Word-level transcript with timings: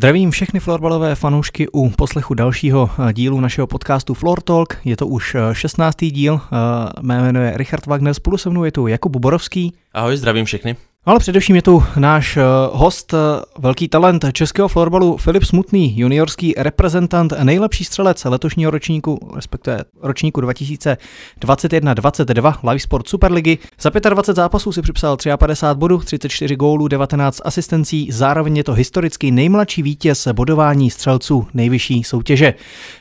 Zdravím 0.00 0.30
všechny 0.30 0.60
florbalové 0.60 1.14
fanoušky 1.14 1.68
u 1.68 1.90
poslechu 1.90 2.34
dalšího 2.34 2.90
eh, 3.08 3.12
dílu 3.12 3.40
našeho 3.40 3.66
podcastu 3.66 4.14
Floor 4.14 4.40
Talk. 4.40 4.78
Je 4.84 4.96
to 4.96 5.06
už 5.06 5.36
16. 5.52 6.02
Eh, 6.02 6.10
díl. 6.10 6.40
Eh, 6.44 7.02
mé 7.02 7.18
jméno 7.18 7.40
je 7.40 7.52
Richard 7.56 7.86
Wagner, 7.86 8.14
spolu 8.14 8.38
se 8.38 8.50
mnou 8.50 8.64
je 8.64 8.72
tu 8.72 8.86
Jakub 8.86 9.16
Borovský. 9.16 9.74
Ahoj, 9.92 10.16
zdravím 10.16 10.44
všechny. 10.44 10.76
Ale 11.04 11.18
především 11.18 11.56
je 11.56 11.62
tu 11.62 11.84
náš 11.96 12.36
eh, 12.36 12.42
host, 12.72 13.14
eh, 13.14 13.16
velký 13.58 13.88
talent 13.88 14.24
českého 14.32 14.68
florbalu 14.68 15.16
Filip 15.16 15.44
Smutný, 15.44 15.98
juniorský 15.98 16.54
reprezentant, 16.56 17.32
nejlepší 17.42 17.84
střelec 17.84 18.24
letošního 18.24 18.70
ročníku, 18.70 19.30
respektive 19.34 19.78
ročníku 20.02 20.40
2021-22 20.40 22.68
Live 22.68 22.78
Sport 22.78 23.08
Superligy. 23.08 23.58
Za 23.80 23.90
25 23.90 24.36
zápasů 24.36 24.72
si 24.72 24.82
připsal 24.82 25.16
53 25.36 25.78
bodů, 25.78 25.98
34 25.98 26.56
gólů, 26.56 26.88
19 26.88 27.40
asistencí, 27.44 28.08
zároveň 28.12 28.56
je 28.56 28.64
to 28.64 28.72
historicky 28.72 29.30
nejmladší 29.30 29.82
vítěz 29.82 30.28
bodování 30.32 30.90
střelců 30.90 31.46
nejvyšší 31.54 32.04
soutěže. 32.04 32.54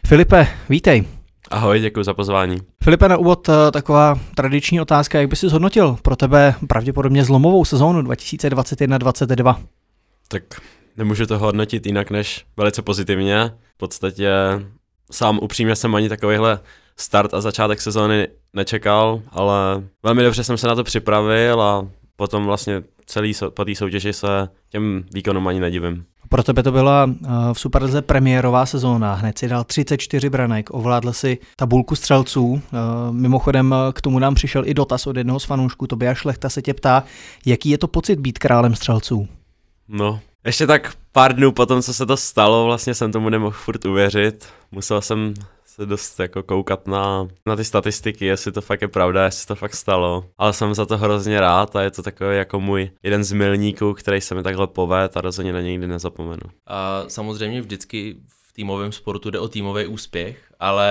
Filipe, 0.07 0.47
vítej. 0.69 1.18
Ahoj, 1.51 1.79
děkuji 1.79 2.03
za 2.03 2.13
pozvání. 2.13 2.57
Filipe, 2.83 3.09
na 3.09 3.17
úvod 3.17 3.49
eh, 3.49 3.71
taková 3.71 4.19
tradiční 4.35 4.81
otázka, 4.81 5.19
jak 5.19 5.29
by 5.29 5.35
si 5.35 5.49
zhodnotil 5.49 5.97
pro 6.01 6.15
tebe 6.15 6.55
pravděpodobně 6.67 7.23
zlomovou 7.25 7.65
sezónu 7.65 8.01
2021-2022? 8.01 9.55
Tak 10.27 10.43
nemůžu 10.97 11.25
to 11.25 11.39
hodnotit 11.39 11.85
jinak 11.85 12.11
než 12.11 12.45
velice 12.57 12.81
pozitivně. 12.81 13.51
V 13.75 13.77
podstatě 13.77 14.31
sám 15.11 15.39
upřímně 15.41 15.75
jsem 15.75 15.95
ani 15.95 16.09
takovýhle 16.09 16.59
start 16.97 17.33
a 17.33 17.41
začátek 17.41 17.81
sezóny 17.81 18.27
nečekal, 18.53 19.21
ale 19.31 19.83
velmi 20.03 20.23
dobře 20.23 20.43
jsem 20.43 20.57
se 20.57 20.67
na 20.67 20.75
to 20.75 20.83
připravil 20.83 21.61
a 21.61 21.87
potom 22.15 22.45
vlastně 22.45 22.83
celý 23.05 23.33
po 23.49 23.65
té 23.65 23.75
soutěži 23.75 24.13
se 24.13 24.49
těm 24.69 25.03
výkonům 25.13 25.47
ani 25.47 25.59
nedivím. 25.59 26.05
Pro 26.29 26.43
tebe 26.43 26.63
to 26.63 26.71
byla 26.71 27.09
eh, 27.09 27.27
v 27.53 27.59
Superlize 27.59 28.01
premiérová 28.01 28.65
sezóna, 28.65 29.13
hned 29.13 29.37
si 29.37 29.47
dal 29.47 29.63
34 29.63 30.29
branek, 30.29 30.69
ovládl 30.73 31.13
si 31.13 31.37
tabulku 31.55 31.95
střelců. 31.95 32.61
Eh, 32.65 32.77
mimochodem 33.11 33.73
eh, 33.73 33.93
k 33.93 34.01
tomu 34.01 34.19
nám 34.19 34.35
přišel 34.35 34.63
i 34.65 34.73
dotaz 34.73 35.07
od 35.07 35.17
jednoho 35.17 35.39
z 35.39 35.45
fanoušků, 35.45 35.87
Tobias 35.87 36.17
Šlechta 36.17 36.49
se 36.49 36.61
tě 36.61 36.73
ptá, 36.73 37.03
jaký 37.45 37.69
je 37.69 37.77
to 37.77 37.87
pocit 37.87 38.19
být 38.19 38.39
králem 38.39 38.75
střelců? 38.75 39.27
No, 39.87 40.19
ještě 40.45 40.67
tak 40.67 40.93
pár 41.11 41.35
dnů 41.35 41.51
potom, 41.51 41.81
co 41.81 41.93
se 41.93 42.05
to 42.05 42.17
stalo, 42.17 42.65
vlastně 42.65 42.93
jsem 42.93 43.11
tomu 43.11 43.29
nemohl 43.29 43.57
furt 43.57 43.85
uvěřit. 43.85 44.47
Musel 44.71 45.01
jsem 45.01 45.33
se 45.35 45.58
dost 45.85 46.19
jako 46.19 46.43
koukat 46.43 46.87
na, 46.87 47.27
na 47.45 47.55
ty 47.55 47.63
statistiky, 47.63 48.25
jestli 48.25 48.51
to 48.51 48.61
fakt 48.61 48.81
je 48.81 48.87
pravda, 48.87 49.25
jestli 49.25 49.47
to 49.47 49.55
fakt 49.55 49.75
stalo. 49.75 50.25
Ale 50.37 50.53
jsem 50.53 50.73
za 50.73 50.85
to 50.85 50.97
hrozně 50.97 51.39
rád 51.39 51.75
a 51.75 51.81
je 51.81 51.91
to 51.91 52.03
takový 52.03 52.37
jako 52.37 52.59
můj 52.59 52.91
jeden 53.03 53.23
z 53.23 53.31
milníků, 53.31 53.93
který 53.93 54.21
se 54.21 54.35
mi 54.35 54.43
takhle 54.43 54.67
poved 54.67 55.17
a 55.17 55.21
rozhodně 55.21 55.53
na 55.53 55.61
něj 55.61 55.71
nikdy 55.71 55.87
nezapomenu. 55.87 56.41
A 56.67 57.03
samozřejmě 57.07 57.61
vždycky 57.61 58.15
v 58.27 58.53
týmovém 58.53 58.91
sportu 58.91 59.29
jde 59.29 59.39
o 59.39 59.47
týmový 59.47 59.85
úspěch, 59.85 60.37
ale 60.59 60.87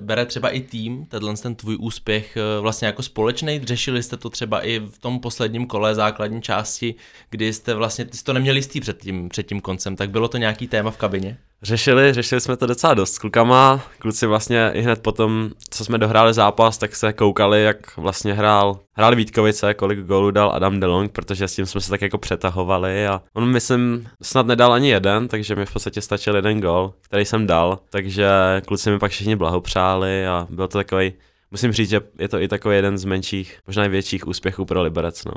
bere 0.00 0.26
třeba 0.26 0.48
i 0.48 0.60
tým, 0.60 1.06
tenhle 1.06 1.36
ten 1.36 1.54
tvůj 1.54 1.76
úspěch 1.80 2.36
eh, 2.36 2.60
vlastně 2.60 2.86
jako 2.86 3.02
společný. 3.02 3.60
Řešili 3.64 4.02
jste 4.02 4.16
to 4.16 4.30
třeba 4.30 4.66
i 4.66 4.78
v 4.78 4.98
tom 4.98 5.20
posledním 5.20 5.66
kole 5.66 5.94
základní 5.94 6.42
části, 6.42 6.94
kdy 7.30 7.52
jste 7.52 7.74
vlastně, 7.74 8.04
ty 8.04 8.16
jste 8.16 8.26
to 8.26 8.32
neměli 8.32 8.58
jistý 8.58 8.80
před 8.80 9.02
tím, 9.02 9.28
před 9.28 9.42
tím 9.42 9.60
koncem, 9.60 9.96
tak 9.96 10.10
bylo 10.10 10.28
to 10.28 10.36
nějaký 10.36 10.68
téma 10.68 10.90
v 10.90 10.96
kabině? 10.96 11.38
Řešili, 11.62 12.12
řešili 12.12 12.40
jsme 12.40 12.56
to 12.56 12.66
docela 12.66 12.94
dost 12.94 13.12
s 13.12 13.18
klukama. 13.18 13.80
Kluci 13.98 14.26
vlastně 14.26 14.70
i 14.74 14.80
hned 14.80 15.02
potom, 15.02 15.50
co 15.70 15.84
jsme 15.84 15.98
dohráli 15.98 16.34
zápas, 16.34 16.78
tak 16.78 16.96
se 16.96 17.12
koukali, 17.12 17.62
jak 17.62 17.96
vlastně 17.96 18.32
hrál, 18.32 18.78
hrál 18.92 19.16
Vítkovice, 19.16 19.74
kolik 19.74 19.98
gólů 19.98 20.30
dal 20.30 20.52
Adam 20.54 20.80
DeLong, 20.80 21.12
protože 21.12 21.48
s 21.48 21.54
tím 21.54 21.66
jsme 21.66 21.80
se 21.80 21.90
tak 21.90 22.02
jako 22.02 22.18
přetahovali 22.18 23.06
a 23.06 23.22
on 23.34 23.48
myslím 23.48 24.08
snad 24.22 24.46
nedal 24.46 24.72
ani 24.72 24.88
jeden, 24.90 25.28
takže 25.28 25.56
mi 25.56 25.66
v 25.66 25.72
podstatě 25.72 26.00
stačil 26.00 26.36
jeden 26.36 26.60
gól, 26.60 26.94
který 27.00 27.24
jsem 27.24 27.46
dal, 27.46 27.78
takže 27.90 28.28
kluci 28.66 28.90
mi 28.90 28.98
pak 28.98 29.10
všichni 29.10 29.36
blahopřáli 29.36 30.26
a 30.26 30.46
byl 30.50 30.68
to 30.68 30.78
takový 30.78 31.12
musím 31.50 31.72
říct, 31.72 31.90
že 31.90 32.00
je 32.18 32.28
to 32.28 32.40
i 32.40 32.48
takový 32.48 32.76
jeden 32.76 32.98
z 32.98 33.04
menších, 33.04 33.58
možná 33.66 33.86
větších 33.86 34.26
úspěchů 34.26 34.64
pro 34.64 34.82
Liberec. 34.82 35.24
No. 35.24 35.32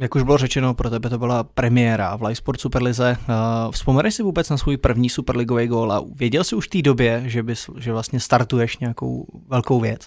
Jak 0.00 0.14
už 0.14 0.22
bylo 0.22 0.38
řečeno, 0.38 0.74
pro 0.74 0.90
tebe 0.90 1.10
to 1.10 1.18
byla 1.18 1.44
premiéra 1.44 2.16
v 2.16 2.22
Live 2.22 2.34
Sport 2.34 2.60
Superlize. 2.60 3.16
Vzpomeneš 3.70 4.14
si 4.14 4.22
vůbec 4.22 4.50
na 4.50 4.56
svůj 4.56 4.76
první 4.76 5.08
superligový 5.08 5.66
gól 5.66 5.92
a 5.92 6.04
věděl 6.14 6.44
jsi 6.44 6.56
už 6.56 6.66
v 6.66 6.70
té 6.70 6.82
době, 6.82 7.22
že, 7.26 7.42
bys, 7.42 7.70
že 7.78 7.92
vlastně 7.92 8.20
startuješ 8.20 8.78
nějakou 8.78 9.26
velkou 9.48 9.80
věc? 9.80 10.06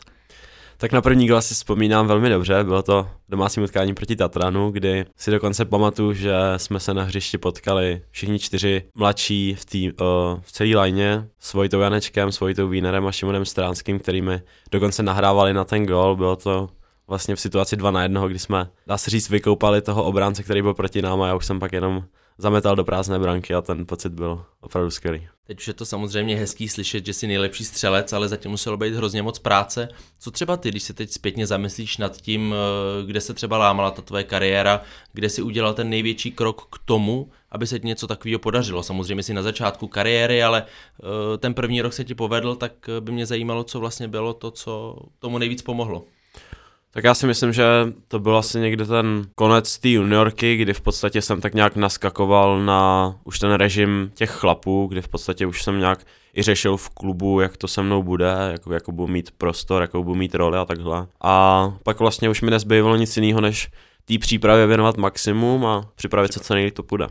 Tak 0.81 0.91
na 0.91 1.01
první 1.01 1.27
gol 1.27 1.41
si 1.41 1.53
vzpomínám 1.53 2.07
velmi 2.07 2.29
dobře, 2.29 2.63
bylo 2.63 2.83
to 2.83 3.07
domácí 3.29 3.61
utkání 3.61 3.93
proti 3.93 4.15
Tatranu, 4.15 4.71
kdy 4.71 5.05
si 5.17 5.31
dokonce 5.31 5.65
pamatuju, 5.65 6.13
že 6.13 6.33
jsme 6.57 6.79
se 6.79 6.93
na 6.93 7.03
hřišti 7.03 7.37
potkali 7.37 8.01
všichni 8.11 8.39
čtyři 8.39 8.83
mladší 8.95 9.55
v, 9.55 9.65
tý, 9.65 9.91
o, 9.91 10.39
v 10.41 10.51
celé 10.51 10.75
lajně 10.75 11.27
s 11.39 11.53
Vojtou 11.53 11.79
Janečkem, 11.79 12.31
s 12.31 12.39
Vojtou 12.39 12.67
Vínerem 12.67 13.07
a 13.07 13.11
Šimonem 13.11 13.45
Stránským, 13.45 13.99
kterými 13.99 14.41
dokonce 14.71 15.03
nahrávali 15.03 15.53
na 15.53 15.63
ten 15.63 15.85
gol. 15.85 16.15
Bylo 16.15 16.35
to 16.35 16.69
vlastně 17.07 17.35
v 17.35 17.39
situaci 17.39 17.75
dva 17.75 17.91
na 17.91 18.03
jednoho, 18.03 18.27
kdy 18.27 18.39
jsme, 18.39 18.69
dá 18.87 18.97
se 18.97 19.11
říct, 19.11 19.29
vykoupali 19.29 19.81
toho 19.81 20.03
obránce, 20.03 20.43
který 20.43 20.61
byl 20.61 20.73
proti 20.73 21.01
nám 21.01 21.21
a 21.21 21.27
já 21.27 21.35
už 21.35 21.45
jsem 21.45 21.59
pak 21.59 21.73
jenom 21.73 22.03
zametal 22.39 22.75
do 22.75 22.83
prázdné 22.83 23.19
branky 23.19 23.53
a 23.53 23.61
ten 23.61 23.85
pocit 23.85 24.13
byl 24.13 24.45
opravdu 24.61 24.91
skvělý. 24.91 25.27
Teď 25.47 25.59
už 25.59 25.67
je 25.67 25.73
to 25.73 25.85
samozřejmě 25.85 26.35
hezký 26.35 26.69
slyšet, 26.69 27.05
že 27.05 27.13
jsi 27.13 27.27
nejlepší 27.27 27.65
střelec, 27.65 28.13
ale 28.13 28.27
zatím 28.27 28.51
muselo 28.51 28.77
být 28.77 28.93
hrozně 28.93 29.21
moc 29.21 29.39
práce. 29.39 29.89
Co 30.19 30.31
třeba 30.31 30.57
ty, 30.57 30.69
když 30.69 30.83
se 30.83 30.93
teď 30.93 31.11
zpětně 31.11 31.47
zamyslíš 31.47 31.97
nad 31.97 32.17
tím, 32.17 32.53
eh, 32.53 33.05
kde 33.05 33.21
se 33.21 33.33
třeba 33.33 33.57
lámala 33.57 33.91
ta 33.91 34.01
tvoje 34.01 34.23
kariéra, 34.23 34.81
kde 35.13 35.29
si 35.29 35.41
udělal 35.41 35.73
ten 35.73 35.89
největší 35.89 36.31
krok 36.31 36.67
k 36.71 36.79
tomu, 36.85 37.29
aby 37.51 37.67
se 37.67 37.79
ti 37.79 37.87
něco 37.87 38.07
takového 38.07 38.39
podařilo. 38.39 38.83
Samozřejmě 38.83 39.23
si 39.23 39.33
na 39.33 39.41
začátku 39.41 39.87
kariéry, 39.87 40.43
ale 40.43 40.63
eh, 40.63 41.37
ten 41.37 41.53
první 41.53 41.81
rok 41.81 41.93
se 41.93 42.03
ti 42.03 42.15
povedl, 42.15 42.55
tak 42.55 42.89
by 42.99 43.11
mě 43.11 43.25
zajímalo, 43.25 43.63
co 43.63 43.79
vlastně 43.79 44.07
bylo 44.07 44.33
to, 44.33 44.51
co 44.51 44.95
tomu 45.19 45.37
nejvíc 45.37 45.61
pomohlo. 45.61 46.03
Tak 46.91 47.03
já 47.03 47.13
si 47.13 47.27
myslím, 47.27 47.53
že 47.53 47.63
to 48.07 48.19
byl 48.19 48.37
asi 48.37 48.59
někde 48.59 48.85
ten 48.85 49.27
konec 49.35 49.77
té 49.77 49.89
juniorky, 49.89 50.55
kdy 50.55 50.73
v 50.73 50.81
podstatě 50.81 51.21
jsem 51.21 51.41
tak 51.41 51.53
nějak 51.53 51.75
naskakoval 51.75 52.65
na 52.65 53.15
už 53.23 53.39
ten 53.39 53.51
režim 53.51 54.11
těch 54.13 54.29
chlapů, 54.29 54.87
kdy 54.87 55.01
v 55.01 55.07
podstatě 55.07 55.45
už 55.45 55.63
jsem 55.63 55.79
nějak 55.79 56.05
i 56.37 56.43
řešil 56.43 56.77
v 56.77 56.89
klubu, 56.89 57.39
jak 57.39 57.57
to 57.57 57.67
se 57.67 57.81
mnou 57.81 58.03
bude, 58.03 58.35
jak, 58.51 58.61
jak 58.73 58.89
budu 58.89 59.13
mít 59.13 59.31
prostor, 59.31 59.81
jakou 59.81 60.03
budu 60.03 60.15
mít 60.15 60.35
roli 60.35 60.57
a 60.57 60.65
takhle. 60.65 61.07
A 61.21 61.73
pak 61.83 61.99
vlastně 61.99 62.29
už 62.29 62.41
mi 62.41 62.51
nezbývalo 62.51 62.95
nic 62.95 63.17
jiného, 63.17 63.41
než 63.41 63.69
té 64.05 64.17
přípravě 64.17 64.67
věnovat 64.67 64.97
maximum 64.97 65.65
a 65.65 65.89
připravit 65.95 66.33
se 66.33 66.39
co 66.39 66.53
nejlíp 66.53 66.73
to 66.73 66.83
půjde. 66.83 67.07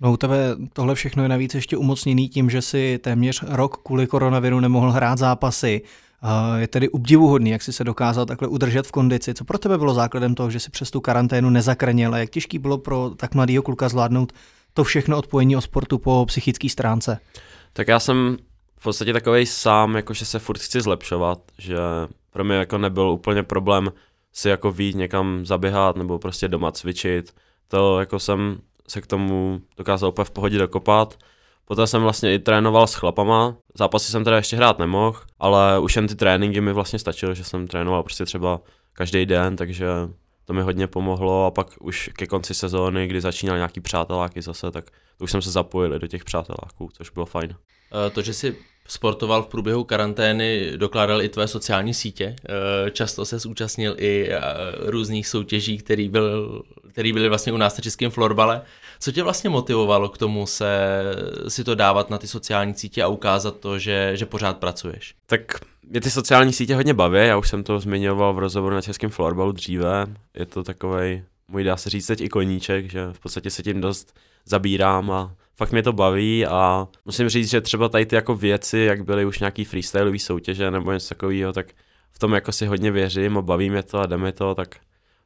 No 0.00 0.12
u 0.12 0.16
tebe 0.16 0.36
tohle 0.72 0.94
všechno 0.94 1.22
je 1.22 1.28
navíc 1.28 1.54
ještě 1.54 1.76
umocněný 1.76 2.28
tím, 2.28 2.50
že 2.50 2.62
si 2.62 2.98
téměř 2.98 3.44
rok 3.48 3.82
kvůli 3.82 4.06
koronaviru 4.06 4.60
nemohl 4.60 4.90
hrát 4.90 5.18
zápasy 5.18 5.82
je 6.56 6.68
tedy 6.68 6.88
obdivuhodný, 6.88 7.50
jak 7.50 7.62
si 7.62 7.72
se 7.72 7.84
dokázal 7.84 8.26
takhle 8.26 8.48
udržet 8.48 8.86
v 8.86 8.92
kondici. 8.92 9.34
Co 9.34 9.44
pro 9.44 9.58
tebe 9.58 9.78
bylo 9.78 9.94
základem 9.94 10.34
toho, 10.34 10.50
že 10.50 10.60
si 10.60 10.70
přes 10.70 10.90
tu 10.90 11.00
karanténu 11.00 11.50
nezakrněl 11.50 12.14
a 12.14 12.18
jak 12.18 12.30
těžký 12.30 12.58
bylo 12.58 12.78
pro 12.78 13.10
tak 13.16 13.34
mladého 13.34 13.62
kluka 13.62 13.88
zvládnout 13.88 14.32
to 14.74 14.84
všechno 14.84 15.18
odpojení 15.18 15.56
o 15.56 15.60
sportu 15.60 15.98
po 15.98 16.24
psychické 16.26 16.68
stránce? 16.68 17.18
Tak 17.72 17.88
já 17.88 18.00
jsem 18.00 18.36
v 18.76 18.82
podstatě 18.82 19.12
takový 19.12 19.46
sám, 19.46 19.96
jako 19.96 20.14
že 20.14 20.24
se 20.24 20.38
furt 20.38 20.58
chci 20.58 20.80
zlepšovat, 20.80 21.38
že 21.58 21.76
pro 22.30 22.44
mě 22.44 22.54
jako 22.56 22.78
nebyl 22.78 23.10
úplně 23.10 23.42
problém 23.42 23.92
si 24.32 24.48
jako 24.48 24.72
vít 24.72 24.96
někam 24.96 25.46
zaběhat 25.46 25.96
nebo 25.96 26.18
prostě 26.18 26.48
doma 26.48 26.72
cvičit. 26.72 27.34
To 27.68 28.00
jako 28.00 28.18
jsem 28.18 28.58
se 28.88 29.00
k 29.00 29.06
tomu 29.06 29.60
dokázal 29.76 30.08
úplně 30.08 30.24
v 30.24 30.30
pohodě 30.30 30.58
dokopat 30.58 31.18
Poté 31.64 31.86
jsem 31.86 32.02
vlastně 32.02 32.34
i 32.34 32.38
trénoval 32.38 32.86
s 32.86 32.94
chlapama, 32.94 33.56
zápasy 33.74 34.12
jsem 34.12 34.24
teda 34.24 34.36
ještě 34.36 34.56
hrát 34.56 34.78
nemohl, 34.78 35.18
ale 35.38 35.78
už 35.78 35.96
jen 35.96 36.08
ty 36.08 36.14
tréninky 36.14 36.60
mi 36.60 36.72
vlastně 36.72 36.98
stačily, 36.98 37.34
že 37.34 37.44
jsem 37.44 37.66
trénoval 37.66 38.02
prostě 38.02 38.24
třeba 38.24 38.60
každý 38.92 39.26
den, 39.26 39.56
takže 39.56 39.86
to 40.44 40.52
mi 40.52 40.62
hodně 40.62 40.86
pomohlo 40.86 41.46
a 41.46 41.50
pak 41.50 41.66
už 41.80 42.10
ke 42.16 42.26
konci 42.26 42.54
sezóny, 42.54 43.06
kdy 43.06 43.20
začínal 43.20 43.56
nějaký 43.56 43.80
přáteláky 43.80 44.42
zase, 44.42 44.70
tak 44.70 44.84
už 45.20 45.30
jsem 45.30 45.42
se 45.42 45.50
zapojil 45.50 45.98
do 45.98 46.06
těch 46.06 46.24
přáteláků, 46.24 46.90
což 46.92 47.10
bylo 47.10 47.26
fajn. 47.26 47.54
Eh, 48.06 48.10
to, 48.10 48.22
že 48.22 48.34
si 48.34 48.56
sportoval 48.88 49.42
v 49.42 49.46
průběhu 49.46 49.84
karantény, 49.84 50.72
dokládal 50.76 51.22
i 51.22 51.28
tvé 51.28 51.48
sociální 51.48 51.94
sítě. 51.94 52.36
Eh, 52.48 52.90
často 52.90 53.24
se 53.24 53.38
zúčastnil 53.38 53.94
i 53.98 54.28
eh, 54.30 54.40
různých 54.78 55.28
soutěží, 55.28 55.78
který, 55.78 56.08
byl, 56.08 56.62
který 56.92 57.12
byly 57.12 57.28
vlastně 57.28 57.52
u 57.52 57.56
nás 57.56 57.76
na 57.76 57.82
českém 57.82 58.10
florbale. 58.10 58.62
Co 59.02 59.12
tě 59.12 59.22
vlastně 59.22 59.50
motivovalo 59.50 60.08
k 60.08 60.18
tomu 60.18 60.46
se 60.46 60.68
si 61.48 61.64
to 61.64 61.74
dávat 61.74 62.10
na 62.10 62.18
ty 62.18 62.26
sociální 62.26 62.74
sítě 62.74 63.02
a 63.02 63.08
ukázat 63.08 63.60
to, 63.60 63.78
že, 63.78 64.12
že 64.14 64.26
pořád 64.26 64.58
pracuješ? 64.58 65.14
Tak 65.26 65.40
mě 65.88 66.00
ty 66.00 66.10
sociální 66.10 66.52
sítě 66.52 66.74
hodně 66.74 66.94
baví, 66.94 67.18
já 67.18 67.36
už 67.36 67.48
jsem 67.48 67.62
to 67.62 67.80
zmiňoval 67.80 68.34
v 68.34 68.38
rozhovoru 68.38 68.74
na 68.74 68.82
českém 68.82 69.10
florbalu 69.10 69.52
dříve. 69.52 70.06
Je 70.34 70.46
to 70.46 70.62
takový 70.62 71.22
můj 71.48 71.64
dá 71.64 71.76
se 71.76 71.90
říct 71.90 72.06
teď 72.06 72.20
i 72.20 72.28
koníček, 72.28 72.90
že 72.90 73.06
v 73.12 73.20
podstatě 73.20 73.50
se 73.50 73.62
tím 73.62 73.80
dost 73.80 74.14
zabírám 74.44 75.10
a 75.10 75.34
fakt 75.56 75.72
mě 75.72 75.82
to 75.82 75.92
baví 75.92 76.46
a 76.46 76.88
musím 77.04 77.28
říct, 77.28 77.50
že 77.50 77.60
třeba 77.60 77.88
tady 77.88 78.06
ty 78.06 78.14
jako 78.14 78.36
věci, 78.36 78.78
jak 78.78 79.04
byly 79.04 79.24
už 79.24 79.38
nějaký 79.38 79.64
freestyleový 79.64 80.18
soutěže 80.18 80.70
nebo 80.70 80.92
něco 80.92 81.08
takového, 81.08 81.52
tak 81.52 81.66
v 82.12 82.18
tom 82.18 82.32
jako 82.32 82.52
si 82.52 82.66
hodně 82.66 82.90
věřím 82.90 83.38
a 83.38 83.42
baví 83.42 83.70
mě 83.70 83.82
to 83.82 83.98
a 83.98 84.06
jde 84.06 84.16
mi 84.16 84.32
to, 84.32 84.54
tak 84.54 84.76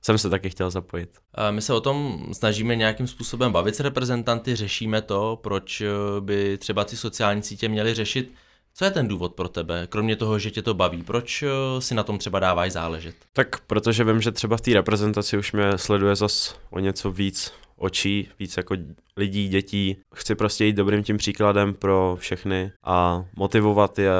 jsem 0.07 0.19
se 0.19 0.31
taky 0.31 0.51
chtěl 0.51 0.71
zapojit. 0.71 1.11
My 1.51 1.63
se 1.63 1.75
o 1.75 1.81
tom 1.81 2.27
snažíme 2.33 2.77
nějakým 2.77 3.07
způsobem 3.07 3.53
bavit 3.53 3.77
s 3.77 3.81
reprezentanty, 3.81 4.57
řešíme 4.57 5.03
to, 5.03 5.39
proč 5.43 5.81
eh, 5.81 5.87
by 6.21 6.59
třeba 6.59 6.85
ty 6.85 6.97
sociální 6.97 7.43
sítě 7.43 7.69
měly 7.69 7.95
řešit. 7.95 8.33
Co 8.75 8.85
je 8.85 8.91
ten 8.91 9.09
důvod 9.09 9.35
pro 9.35 9.49
tebe, 9.49 9.87
kromě 9.91 10.17
toho, 10.17 10.39
že 10.39 10.51
tě 10.51 10.63
to 10.63 10.75
baví? 10.75 11.03
Proč 11.03 11.43
eh, 11.43 11.49
si 11.81 11.95
na 11.95 12.03
tom 12.03 12.19
třeba 12.19 12.39
dáváš 12.39 12.73
záležet? 12.73 13.15
Tak 13.33 13.61
protože 13.61 14.05
vím, 14.05 14.21
že 14.21 14.33
třeba 14.33 14.57
v 14.57 14.61
té 14.61 14.75
reprezentaci 14.75 15.39
už 15.39 15.53
mě 15.53 15.79
sleduje 15.79 16.17
zas 16.17 16.59
o 16.71 16.79
něco 16.79 17.11
víc 17.11 17.53
očí, 17.77 18.29
víc 18.39 18.57
jako 18.57 18.77
lidí, 19.17 19.49
dětí. 19.49 19.97
Chci 20.15 20.35
prostě 20.35 20.65
jít 20.65 20.77
dobrým 20.77 21.03
tím 21.03 21.17
příkladem 21.17 21.75
pro 21.75 22.17
všechny 22.21 22.73
a 22.85 23.25
motivovat 23.37 23.99
je 23.99 24.13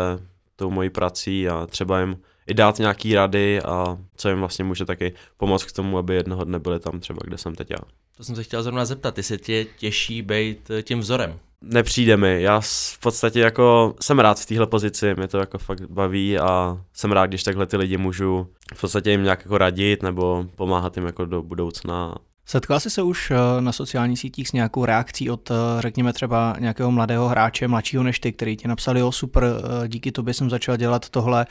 tou 0.57 0.71
mojí 0.71 0.91
prací 0.91 1.49
a 1.49 1.67
třeba 1.67 2.01
jim 2.01 2.17
i 2.47 2.55
dát 2.55 2.79
nějaký 2.79 3.15
rady 3.15 3.63
a 3.63 3.99
co 4.17 4.29
jim 4.29 4.39
vlastně 4.39 4.65
může 4.65 4.85
taky 4.85 5.13
pomoct 5.37 5.65
k 5.65 5.73
tomu, 5.73 5.99
aby 5.99 6.15
jednoho 6.15 6.45
dne 6.45 6.59
byli 6.59 6.81
tam 6.81 7.01
třeba, 7.01 7.19
kde 7.25 7.39
jsem 7.39 7.55
teď 7.55 7.71
já. 7.71 7.79
To 8.17 8.25
jsem 8.25 8.37
se 8.37 8.43
chtěl 8.43 8.63
zrovna 8.63 8.85
zeptat, 8.85 9.17
jestli 9.17 9.39
tě 9.39 9.67
těší 9.79 10.23
být 10.23 10.71
eh, 10.71 10.83
tím 10.83 10.99
vzorem. 10.99 11.39
Nepřijde 11.61 12.17
mi, 12.17 12.43
já 12.43 12.61
v 12.61 12.99
podstatě 12.99 13.41
jako 13.41 13.95
jsem 14.01 14.19
rád 14.19 14.41
v 14.41 14.47
téhle 14.47 14.67
pozici, 14.67 15.15
mě 15.17 15.29
to 15.29 15.39
jako 15.39 15.59
fakt 15.59 15.91
baví 15.91 16.39
a 16.39 16.81
jsem 16.93 17.13
rád, 17.13 17.27
když 17.27 17.43
takhle 17.43 17.67
ty 17.67 17.77
lidi 17.77 17.97
můžu 17.97 18.47
v 18.75 18.81
podstatě 18.81 19.11
jim 19.11 19.23
nějak 19.23 19.41
jako 19.45 19.59
radit 19.59 20.03
nebo 20.03 20.47
pomáhat 20.55 20.97
jim 20.97 21.07
jako 21.07 21.25
do 21.25 21.43
budoucna 21.43 22.15
Setkal 22.49 22.81
jsi 22.81 22.91
se 22.91 23.03
už 23.03 23.31
eh, 23.31 23.61
na 23.61 23.73
sociálních 23.73 24.19
sítích 24.19 24.49
s 24.49 24.53
nějakou 24.53 24.85
reakcí 24.85 25.31
od, 25.31 25.51
eh, 25.51 25.55
řekněme 25.79 26.13
třeba 26.13 26.57
nějakého 26.59 26.91
mladého 26.91 27.29
hráče, 27.29 27.69
mladšího 27.69 28.03
než 28.03 28.21
ty, 28.21 28.33
který 28.33 28.57
ti 28.57 28.69
napsali, 28.69 29.01
jo 29.01 29.13
super, 29.13 29.45
eh, 29.45 29.89
díky 29.89 30.13
tobě 30.13 30.35
jsem 30.35 30.51
začal 30.51 30.77
dělat 30.77 31.09
tohle, 31.09 31.47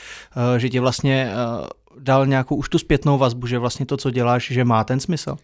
že 0.58 0.70
ti 0.70 0.80
vlastně 0.80 1.32
dal 2.00 2.26
nějakou 2.26 2.56
už 2.56 2.70
tu 2.70 2.80
zpětnou 2.80 3.18
vazbu, 3.18 3.48
že 3.48 3.60
vlastně 3.60 3.86
to, 3.86 3.98
co 3.98 4.12
děláš, 4.12 4.52
že 4.52 4.64
má 4.64 4.84
ten 4.84 5.00
smysl? 5.00 5.38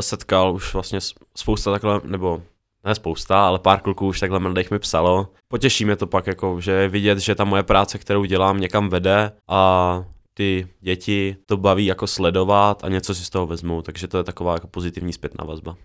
Setkal 0.00 0.54
už 0.54 0.74
vlastně 0.74 0.98
spousta 1.36 1.70
takhle, 1.70 2.00
nebo 2.04 2.42
ne 2.84 2.94
spousta, 2.94 3.46
ale 3.46 3.58
pár 3.58 3.80
kluků 3.80 4.06
už 4.06 4.20
takhle 4.20 4.38
mladých 4.38 4.70
mi 4.70 4.78
psalo. 4.78 5.28
Potěší 5.48 5.84
mě 5.84 5.96
to 5.96 6.06
pak, 6.06 6.26
jako, 6.26 6.60
že 6.60 6.88
vidět, 6.88 7.18
že 7.18 7.34
ta 7.34 7.44
moje 7.44 7.62
práce, 7.62 7.98
kterou 7.98 8.24
dělám, 8.24 8.60
někam 8.60 8.88
vede 8.88 9.32
a 9.48 10.04
ty 10.34 10.68
děti 10.80 11.36
to 11.46 11.56
baví 11.56 11.86
jako 11.86 12.06
sledovat 12.06 12.84
a 12.84 12.88
něco 12.88 13.14
si 13.14 13.24
z 13.24 13.30
toho 13.30 13.46
vezmou, 13.46 13.82
takže 13.82 14.08
to 14.08 14.18
je 14.18 14.24
taková 14.24 14.52
jako 14.52 14.66
pozitivní 14.66 15.12
zpětná 15.12 15.44
vazba. 15.44 15.76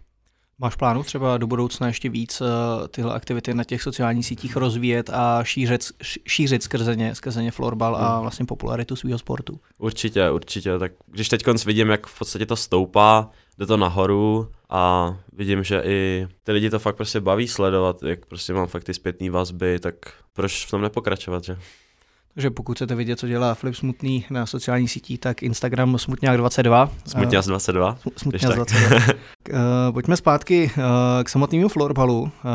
Máš 0.62 0.76
plánu 0.76 1.04
třeba 1.04 1.38
do 1.38 1.48
budoucna 1.48 1.88
ještě 1.88 2.10
víc 2.10 2.42
eh, 2.42 2.88
tyhle 2.88 3.14
aktivity 3.14 3.54
na 3.54 3.64
těch 3.64 3.82
sociálních 3.82 4.26
sítích 4.26 4.56
rozvíjet 4.56 5.10
a 5.10 5.44
šířit, 5.44 5.82
šířit 6.28 6.64
skrze 6.64 6.96
ně, 6.96 7.16
skrze 7.16 7.44
ně 7.44 7.52
florbal 7.52 7.96
a 7.96 8.12
hmm. 8.12 8.22
vlastně 8.22 8.46
popularitu 8.46 8.96
svého 8.96 9.18
sportu? 9.18 9.60
Určitě, 9.78 10.32
určitě. 10.32 10.80
Tak 10.80 10.92
když 11.08 11.30
teď 11.30 11.44
vidím, 11.66 11.90
jak 11.90 12.08
v 12.08 12.20
podstatě 12.20 12.46
to 12.46 12.56
stoupá, 12.56 13.30
jde 13.58 13.66
to 13.66 13.78
nahoru 13.78 14.52
a 14.70 15.14
vidím, 15.34 15.64
že 15.64 15.82
i 15.86 16.28
ty 16.44 16.52
lidi 16.52 16.70
to 16.70 16.80
fakt 16.80 16.96
prostě 16.96 17.20
baví 17.20 17.48
sledovat, 17.48 18.04
jak 18.04 18.26
prostě 18.26 18.54
mám 18.54 18.68
fakt 18.68 18.84
ty 18.84 18.94
zpětné 18.94 19.30
vazby, 19.30 19.80
tak 19.80 19.96
proč 20.34 20.66
v 20.66 20.72
tom 20.72 20.82
nepokračovat, 20.82 21.44
že? 21.44 21.58
Takže 22.34 22.50
pokud 22.50 22.76
chcete 22.76 22.96
vidět, 22.96 23.20
co 23.20 23.28
dělá 23.28 23.54
Flip 23.56 23.76
Smutný 23.76 24.26
na 24.30 24.46
sociálních 24.46 24.92
sítích, 24.92 25.20
tak 25.20 25.44
Instagram 25.44 25.96
Smutňák22. 25.96 26.90
Smutňák22. 27.08 27.96
Smutňák22. 28.18 29.14
Pojďme 29.92 30.18
zpátky 30.18 30.72
eh, 30.78 31.24
k 31.24 31.30
samotnému 31.30 31.70
florbalu. 31.70 32.32
Eh, 32.32 32.50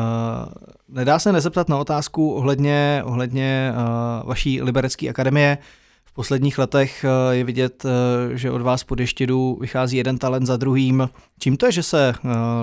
nedá 0.89 1.19
se 1.19 1.31
nezeptat 1.31 1.69
na 1.69 1.77
otázku 1.77 2.31
ohledně, 2.31 3.01
ohledně 3.05 3.73
eh, 3.73 3.75
vaší 4.23 4.61
liberecké 4.61 5.09
akademie. 5.09 5.57
V 6.05 6.13
posledních 6.13 6.57
letech 6.57 7.05
je 7.31 7.43
vidět, 7.43 7.85
že 8.33 8.51
od 8.51 8.61
vás 8.61 8.83
po 8.83 8.95
deštědu 8.95 9.57
vychází 9.61 9.97
jeden 9.97 10.17
talent 10.17 10.45
za 10.45 10.57
druhým. 10.57 11.09
Čím 11.39 11.57
to 11.57 11.65
je, 11.65 11.71
že 11.71 11.83
se 11.83 12.13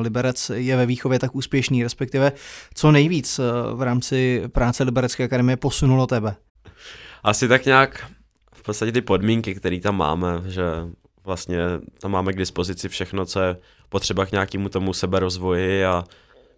Liberec 0.01 0.51
je 0.55 0.77
ve 0.77 0.87
výchově 0.87 1.19
tak 1.19 1.35
úspěšný, 1.35 1.83
respektive 1.83 2.33
co 2.75 2.93
nejvíc 2.93 3.41
v 3.75 3.83
rámci 3.83 4.43
práce 4.53 4.85
Liberecké 4.85 5.25
akademie 5.25 5.57
posunulo 5.57 6.07
tebe? 6.07 6.37
Asi 7.23 7.49
tak 7.49 7.65
nějak 7.65 8.11
v 8.55 8.63
podstatě 8.63 8.93
ty 8.93 9.01
podmínky, 9.01 9.55
které 9.55 9.81
tam 9.81 9.97
máme, 9.97 10.43
že 10.47 10.63
vlastně 11.25 11.59
tam 12.01 12.11
máme 12.11 12.33
k 12.33 12.39
dispozici 12.39 12.89
všechno, 12.89 13.27
co 13.27 13.41
je 13.41 13.57
potřeba 13.89 14.27
k 14.27 14.33
nějakému 14.33 14.69
tomu 14.69 14.93
seberozvoji 14.93 15.85
a 15.85 16.05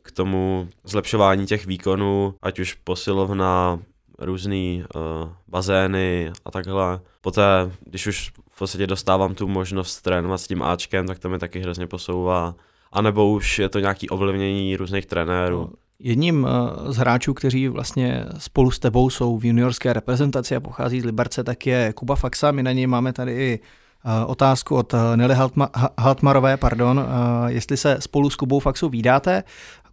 k 0.03 0.12
tomu 0.12 0.69
zlepšování 0.85 1.47
těch 1.47 1.67
výkonů, 1.67 2.35
ať 2.43 2.59
už 2.59 2.75
posilovna, 2.75 3.81
různý 4.19 4.85
uh, 4.95 5.29
bazény 5.49 6.33
a 6.45 6.50
takhle. 6.50 7.00
Poté, 7.21 7.43
když 7.85 8.07
už 8.07 8.33
v 8.50 8.59
podstatě 8.59 8.87
dostávám 8.87 9.35
tu 9.35 9.49
možnost 9.49 10.03
trénovat 10.03 10.41
s 10.41 10.47
tím 10.47 10.62
Ačkem, 10.62 11.07
tak 11.07 11.19
to 11.19 11.29
mi 11.29 11.39
taky 11.39 11.61
hrozně 11.61 11.87
posouvá. 11.87 12.55
A 12.93 13.03
nebo 13.03 13.31
už 13.31 13.59
je 13.59 13.69
to 13.69 13.79
nějaký 13.79 14.09
ovlivnění 14.09 14.77
různých 14.77 15.07
trenérů. 15.07 15.73
Jedním 15.99 16.46
eh, 16.49 16.93
z 16.93 16.96
hráčů, 16.96 17.35
kteří 17.35 17.69
vlastně 17.69 18.25
spolu 18.38 18.70
s 18.70 18.79
tebou 18.79 19.11
jsou 19.11 19.38
v 19.38 19.44
juniorské 19.44 19.93
reprezentaci 19.93 20.56
a 20.56 20.61
pochází 20.61 21.00
z 21.00 21.05
Liberce, 21.05 21.44
tak 21.44 21.67
je 21.67 21.93
Kuba 21.93 22.17
Faxa. 22.17 22.52
My 22.52 22.62
na 22.62 22.73
něj 22.73 22.87
máme 22.87 23.12
tady 23.12 23.32
i 23.32 23.61
eh, 23.61 24.25
otázku 24.25 24.76
od 24.76 24.94
eh, 24.94 25.17
Nelly 25.17 25.35
Haltmarové, 25.99 26.56
pardon, 26.56 27.06
jestli 27.46 27.76
se 27.76 27.96
spolu 28.00 28.31
s 28.31 28.37
Kubou 28.37 28.61
Faxou 28.61 28.88
výdáte. 28.88 29.43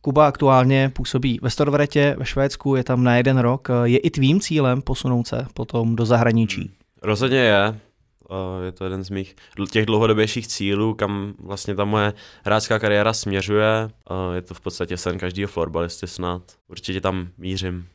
Kuba 0.02 0.28
aktuálně 0.28 0.92
působí 0.96 1.40
ve 1.42 1.50
Storvretě 1.50 2.16
ve 2.20 2.26
Švédsku, 2.26 2.76
je 2.76 2.84
tam 2.84 3.04
na 3.04 3.18
jeden 3.18 3.38
rok. 3.38 3.68
Je 3.84 3.98
i 3.98 4.10
tvým 4.10 4.40
cílem 4.40 4.82
posunout 4.82 5.28
se 5.28 5.46
potom 5.54 5.96
do 5.96 6.06
zahraničí? 6.06 6.72
Rozhodně 7.04 7.38
je 7.38 7.76
je 8.64 8.72
to 8.72 8.84
jeden 8.84 9.04
z 9.04 9.10
mých 9.10 9.36
těch 9.72 9.86
dlouhodobějších 9.86 10.48
cílů, 10.48 10.94
kam 10.94 11.34
vlastně 11.40 11.76
ta 11.76 11.86
moje 11.86 12.14
hráčská 12.46 12.80
kariéra 12.80 13.14
směřuje. 13.14 13.90
Je 14.34 14.42
to 14.42 14.54
v 14.54 14.62
podstatě 14.62 14.98
sen 14.98 15.18
každého 15.18 15.48
florbalisty 15.48 16.08
snad. 16.08 16.42
Určitě 16.68 17.02
tam 17.02 17.28
mířím. 17.38 17.88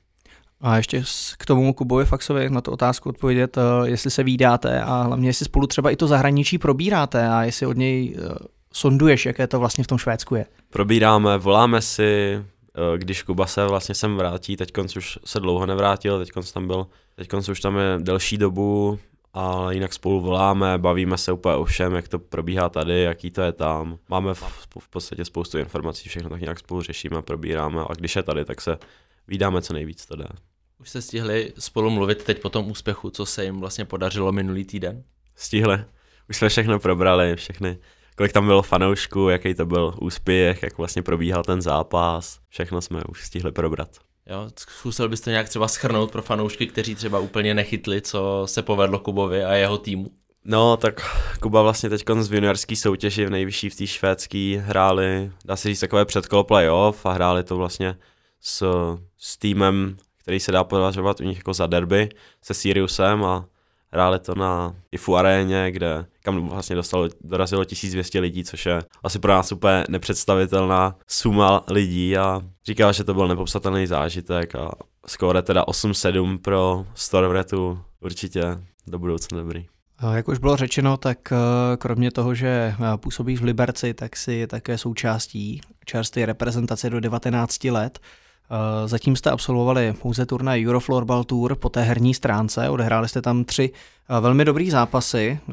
A 0.60 0.76
ještě 0.76 1.02
k 1.38 1.46
tomu 1.46 1.72
Kubovi 1.72 2.04
Faxovi 2.04 2.50
na 2.50 2.60
tu 2.60 2.70
otázku 2.70 3.08
odpovědět, 3.08 3.58
eh, 3.58 3.60
jestli 3.88 4.10
se 4.10 4.22
výdáte 4.22 4.82
a 4.82 5.02
hlavně 5.02 5.28
jestli 5.28 5.44
spolu 5.44 5.66
třeba 5.66 5.90
i 5.90 5.96
to 5.96 6.06
zahraničí 6.06 6.58
probíráte 6.58 7.28
a 7.28 7.42
jestli 7.42 7.66
od 7.66 7.76
něj 7.76 8.16
eh, 8.18 8.34
sonduješ, 8.72 9.26
jaké 9.26 9.46
to 9.46 9.58
vlastně 9.58 9.84
v 9.84 9.86
tom 9.86 9.98
Švédsku 9.98 10.34
je. 10.34 10.46
Probíráme, 10.70 11.38
voláme 11.38 11.82
si, 11.82 12.04
eh, 12.04 12.98
když 12.98 13.22
Kuba 13.22 13.46
se 13.46 13.66
vlastně 13.66 13.94
sem 13.94 14.16
vrátí, 14.16 14.56
teď 14.56 14.72
už 14.96 15.18
se 15.24 15.40
dlouho 15.40 15.66
nevrátil, 15.66 16.18
teď 16.18 16.30
tam 16.52 16.66
byl, 16.66 16.86
teď 17.16 17.34
už 17.50 17.60
tam 17.60 17.76
je 17.76 17.98
delší 17.98 18.38
dobu, 18.38 18.98
a 19.36 19.72
jinak 19.72 19.92
spolu 19.92 20.20
voláme, 20.20 20.78
bavíme 20.78 21.18
se 21.18 21.32
úplně 21.32 21.54
o 21.56 21.64
všem, 21.64 21.94
jak 21.94 22.08
to 22.08 22.18
probíhá 22.18 22.68
tady, 22.68 23.02
jaký 23.02 23.30
to 23.30 23.42
je 23.42 23.52
tam. 23.52 23.98
Máme 24.08 24.34
v, 24.34 24.42
v 24.78 24.88
podstatě 24.88 25.24
spoustu 25.24 25.58
informací, 25.58 26.08
všechno 26.08 26.30
tak 26.30 26.40
nějak 26.40 26.58
spolu 26.58 26.82
řešíme, 26.82 27.22
probíráme 27.22 27.80
a 27.80 27.94
když 27.94 28.16
je 28.16 28.22
tady, 28.22 28.44
tak 28.44 28.60
se 28.60 28.78
vydáme 29.28 29.62
co 29.62 29.72
nejvíc 29.72 30.06
to 30.06 30.16
jde. 30.16 30.26
Už 30.80 30.88
jste 30.88 31.02
stihli 31.02 31.52
spolu 31.58 31.90
mluvit 31.90 32.24
teď 32.24 32.42
po 32.42 32.48
tom 32.48 32.70
úspěchu, 32.70 33.10
co 33.10 33.26
se 33.26 33.44
jim 33.44 33.60
vlastně 33.60 33.84
podařilo 33.84 34.32
minulý 34.32 34.64
týden? 34.64 35.04
Stihli. 35.34 35.84
Už 36.28 36.36
jsme 36.36 36.48
všechno 36.48 36.78
probrali, 36.78 37.36
všechny, 37.36 37.78
kolik 38.16 38.32
tam 38.32 38.46
bylo 38.46 38.62
fanoušků, 38.62 39.28
jaký 39.28 39.54
to 39.54 39.66
byl 39.66 39.94
úspěch, 40.00 40.62
jak 40.62 40.78
vlastně 40.78 41.02
probíhal 41.02 41.42
ten 41.42 41.62
zápas, 41.62 42.40
všechno 42.48 42.80
jsme 42.80 43.02
už 43.08 43.24
stihli 43.24 43.52
probrat. 43.52 44.05
Jo, 44.30 44.48
zkusil 44.58 45.08
bys 45.08 45.20
to 45.20 45.30
nějak 45.30 45.48
třeba 45.48 45.68
schrnout 45.68 46.12
pro 46.12 46.22
fanoušky, 46.22 46.66
kteří 46.66 46.94
třeba 46.94 47.18
úplně 47.18 47.54
nechytli, 47.54 48.00
co 48.00 48.42
se 48.46 48.62
povedlo 48.62 48.98
Kubovi 48.98 49.44
a 49.44 49.54
jeho 49.54 49.78
týmu? 49.78 50.10
No, 50.44 50.76
tak 50.76 51.00
Kuba 51.40 51.62
vlastně 51.62 51.88
teď 51.88 52.04
z 52.20 52.32
juniorský 52.32 52.76
soutěži 52.76 53.26
v 53.26 53.30
nejvyšší 53.30 53.70
v 53.70 53.76
té 53.76 53.86
švédský 53.86 54.56
hráli, 54.56 55.32
dá 55.44 55.56
se 55.56 55.68
říct, 55.68 55.80
takové 55.80 56.04
předkolo 56.04 56.44
playoff 56.44 57.06
a 57.06 57.12
hráli 57.12 57.44
to 57.44 57.56
vlastně 57.56 57.96
s, 58.40 58.64
s 59.18 59.36
týmem, 59.38 59.96
který 60.22 60.40
se 60.40 60.52
dá 60.52 60.64
považovat 60.64 61.20
u 61.20 61.24
nich 61.24 61.36
jako 61.36 61.54
za 61.54 61.66
derby, 61.66 62.08
se 62.42 62.54
Siriusem 62.54 63.24
a 63.24 63.44
hráli 63.92 64.18
to 64.18 64.34
na 64.34 64.74
IFU 64.92 65.16
aréně, 65.16 65.70
kde 65.70 66.06
kam 66.22 66.48
vlastně 66.48 66.76
dostalo, 66.76 67.08
dorazilo 67.20 67.64
1200 67.64 68.20
lidí, 68.20 68.44
což 68.44 68.66
je 68.66 68.82
asi 69.04 69.18
pro 69.18 69.32
nás 69.32 69.52
úplně 69.52 69.84
nepředstavitelná 69.88 70.96
suma 71.06 71.64
lidí 71.70 72.16
a 72.16 72.42
říkal, 72.66 72.92
že 72.92 73.04
to 73.04 73.14
byl 73.14 73.28
nepopsatelný 73.28 73.86
zážitek 73.86 74.54
a 74.54 74.70
skóre 75.06 75.42
teda 75.42 75.64
8-7 75.64 76.38
pro 76.38 76.86
Storvretu 76.94 77.78
určitě 78.00 78.42
do 78.86 78.98
budoucna 78.98 79.38
dobrý. 79.38 79.66
Jak 80.12 80.28
už 80.28 80.38
bylo 80.38 80.56
řečeno, 80.56 80.96
tak 80.96 81.32
eh, 81.32 81.36
kromě 81.76 82.10
toho, 82.10 82.34
že 82.34 82.48
eh, 82.48 82.96
působíš 82.96 83.40
v 83.40 83.44
Liberci, 83.44 83.94
tak 83.94 84.16
si 84.16 84.46
také 84.46 84.78
součástí 84.78 85.60
čerstvé 85.84 86.26
reprezentace 86.26 86.90
do 86.90 87.00
19 87.00 87.64
let. 87.64 87.98
Eh, 88.50 88.88
zatím 88.88 89.16
jste 89.16 89.30
absolvovali 89.30 89.94
pouze 90.02 90.26
turnaj 90.26 90.66
Eurofloorball 90.66 91.24
Tour 91.24 91.54
po 91.54 91.68
té 91.68 91.82
herní 91.82 92.14
stránce, 92.14 92.68
odehráli 92.70 93.08
jste 93.08 93.22
tam 93.22 93.44
tři 93.44 93.70
eh, 94.10 94.20
velmi 94.20 94.44
dobrý 94.44 94.70
zápasy, 94.70 95.38
eh, 95.48 95.52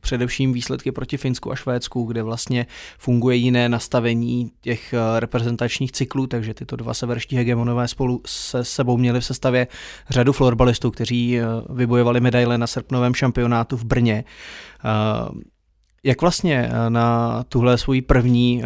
především 0.00 0.52
výsledky 0.52 0.92
proti 0.92 1.16
Finsku 1.16 1.52
a 1.52 1.56
Švédsku, 1.56 2.04
kde 2.04 2.22
vlastně 2.22 2.66
funguje 2.98 3.36
jiné 3.36 3.68
nastavení 3.68 4.50
těch 4.60 4.94
reprezentačních 5.18 5.92
cyklů, 5.92 6.26
takže 6.26 6.54
tyto 6.54 6.76
dva 6.76 6.94
severští 6.94 7.36
hegemonové 7.36 7.88
spolu 7.88 8.20
se 8.26 8.64
sebou 8.64 8.96
měli 8.96 9.20
v 9.20 9.24
sestavě 9.24 9.66
řadu 10.10 10.32
florbalistů, 10.32 10.90
kteří 10.90 11.38
vybojovali 11.70 12.20
medaile 12.20 12.58
na 12.58 12.66
srpnovém 12.66 13.14
šampionátu 13.14 13.76
v 13.76 13.84
Brně. 13.84 14.24
Jak 16.04 16.20
vlastně 16.20 16.70
na 16.88 17.42
tuhle 17.48 17.78
svůj 17.78 18.02
první 18.02 18.62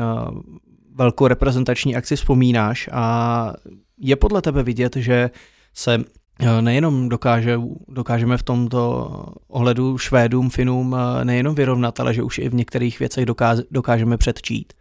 velkou 0.98 1.26
reprezentační 1.26 1.96
akci 1.96 2.16
vzpomínáš 2.16 2.88
a 2.92 3.52
je 3.98 4.16
podle 4.16 4.42
tebe 4.42 4.62
vidět, 4.62 4.96
že 4.96 5.30
se 5.74 6.04
eh, 6.40 6.62
nejenom 6.62 7.08
dokáže, 7.08 7.60
dokážeme 7.88 8.38
v 8.38 8.42
tomto 8.42 9.10
ohledu 9.48 9.98
Švédům, 9.98 10.50
Finům 10.50 10.96
eh, 10.98 11.24
nejenom 11.24 11.54
vyrovnat, 11.54 12.00
ale 12.00 12.14
že 12.14 12.22
už 12.22 12.38
i 12.38 12.48
v 12.48 12.54
některých 12.54 12.98
věcech 12.98 13.26
dokáže, 13.26 13.62
dokážeme 13.70 14.16
předčít. 14.16 14.72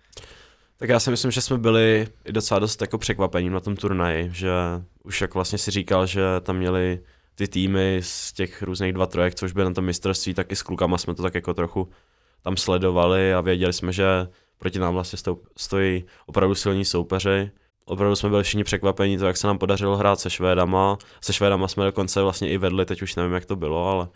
Tak 0.77 0.89
já 0.89 0.99
si 0.99 1.11
myslím, 1.11 1.31
že 1.31 1.41
jsme 1.41 1.57
byli 1.57 2.07
i 2.25 2.31
docela 2.31 2.59
dost 2.59 2.81
jako 2.81 2.97
překvapením 2.97 3.53
na 3.53 3.59
tom 3.59 3.75
turnaji, 3.75 4.29
že 4.33 4.51
už 5.03 5.21
jak 5.21 5.33
vlastně 5.33 5.57
si 5.57 5.71
říkal, 5.71 6.05
že 6.05 6.21
tam 6.41 6.57
měli 6.57 6.99
ty 7.35 7.47
týmy 7.47 7.99
z 8.03 8.33
těch 8.33 8.61
různých 8.61 8.93
dva 8.93 9.05
trojek, 9.05 9.35
což 9.35 9.51
by 9.51 9.63
na 9.63 9.73
tom 9.73 9.85
mistrovství, 9.85 10.33
tak 10.33 10.51
i 10.51 10.55
s 10.55 10.63
klukama 10.63 10.97
jsme 10.97 11.15
to 11.15 11.23
tak 11.23 11.35
jako 11.35 11.53
trochu 11.53 11.89
tam 12.43 12.57
sledovali 12.57 13.33
a 13.33 13.41
věděli 13.41 13.73
jsme, 13.73 13.93
že 13.93 14.27
proti 14.57 14.79
nám 14.79 14.93
vlastně 14.93 15.33
stojí 15.57 16.05
opravdu 16.25 16.55
silní 16.55 16.85
soupeři. 16.85 17.51
Opravdu 17.85 18.15
jsme 18.15 18.29
byli 18.29 18.43
všichni 18.43 18.63
překvapení 18.63 19.17
to, 19.17 19.25
jak 19.25 19.37
se 19.37 19.47
nám 19.47 19.57
podařilo 19.57 19.97
hrát 19.97 20.19
se 20.19 20.29
Švédama. 20.29 20.97
Se 21.21 21.33
Švédama 21.33 21.67
jsme 21.67 21.85
dokonce 21.85 22.21
vlastně 22.21 22.49
i 22.49 22.57
vedli, 22.57 22.85
teď 22.85 23.01
už 23.01 23.15
nevím, 23.15 23.33
jak 23.33 23.45
to 23.45 23.55
bylo, 23.55 23.87
ale 23.89 24.07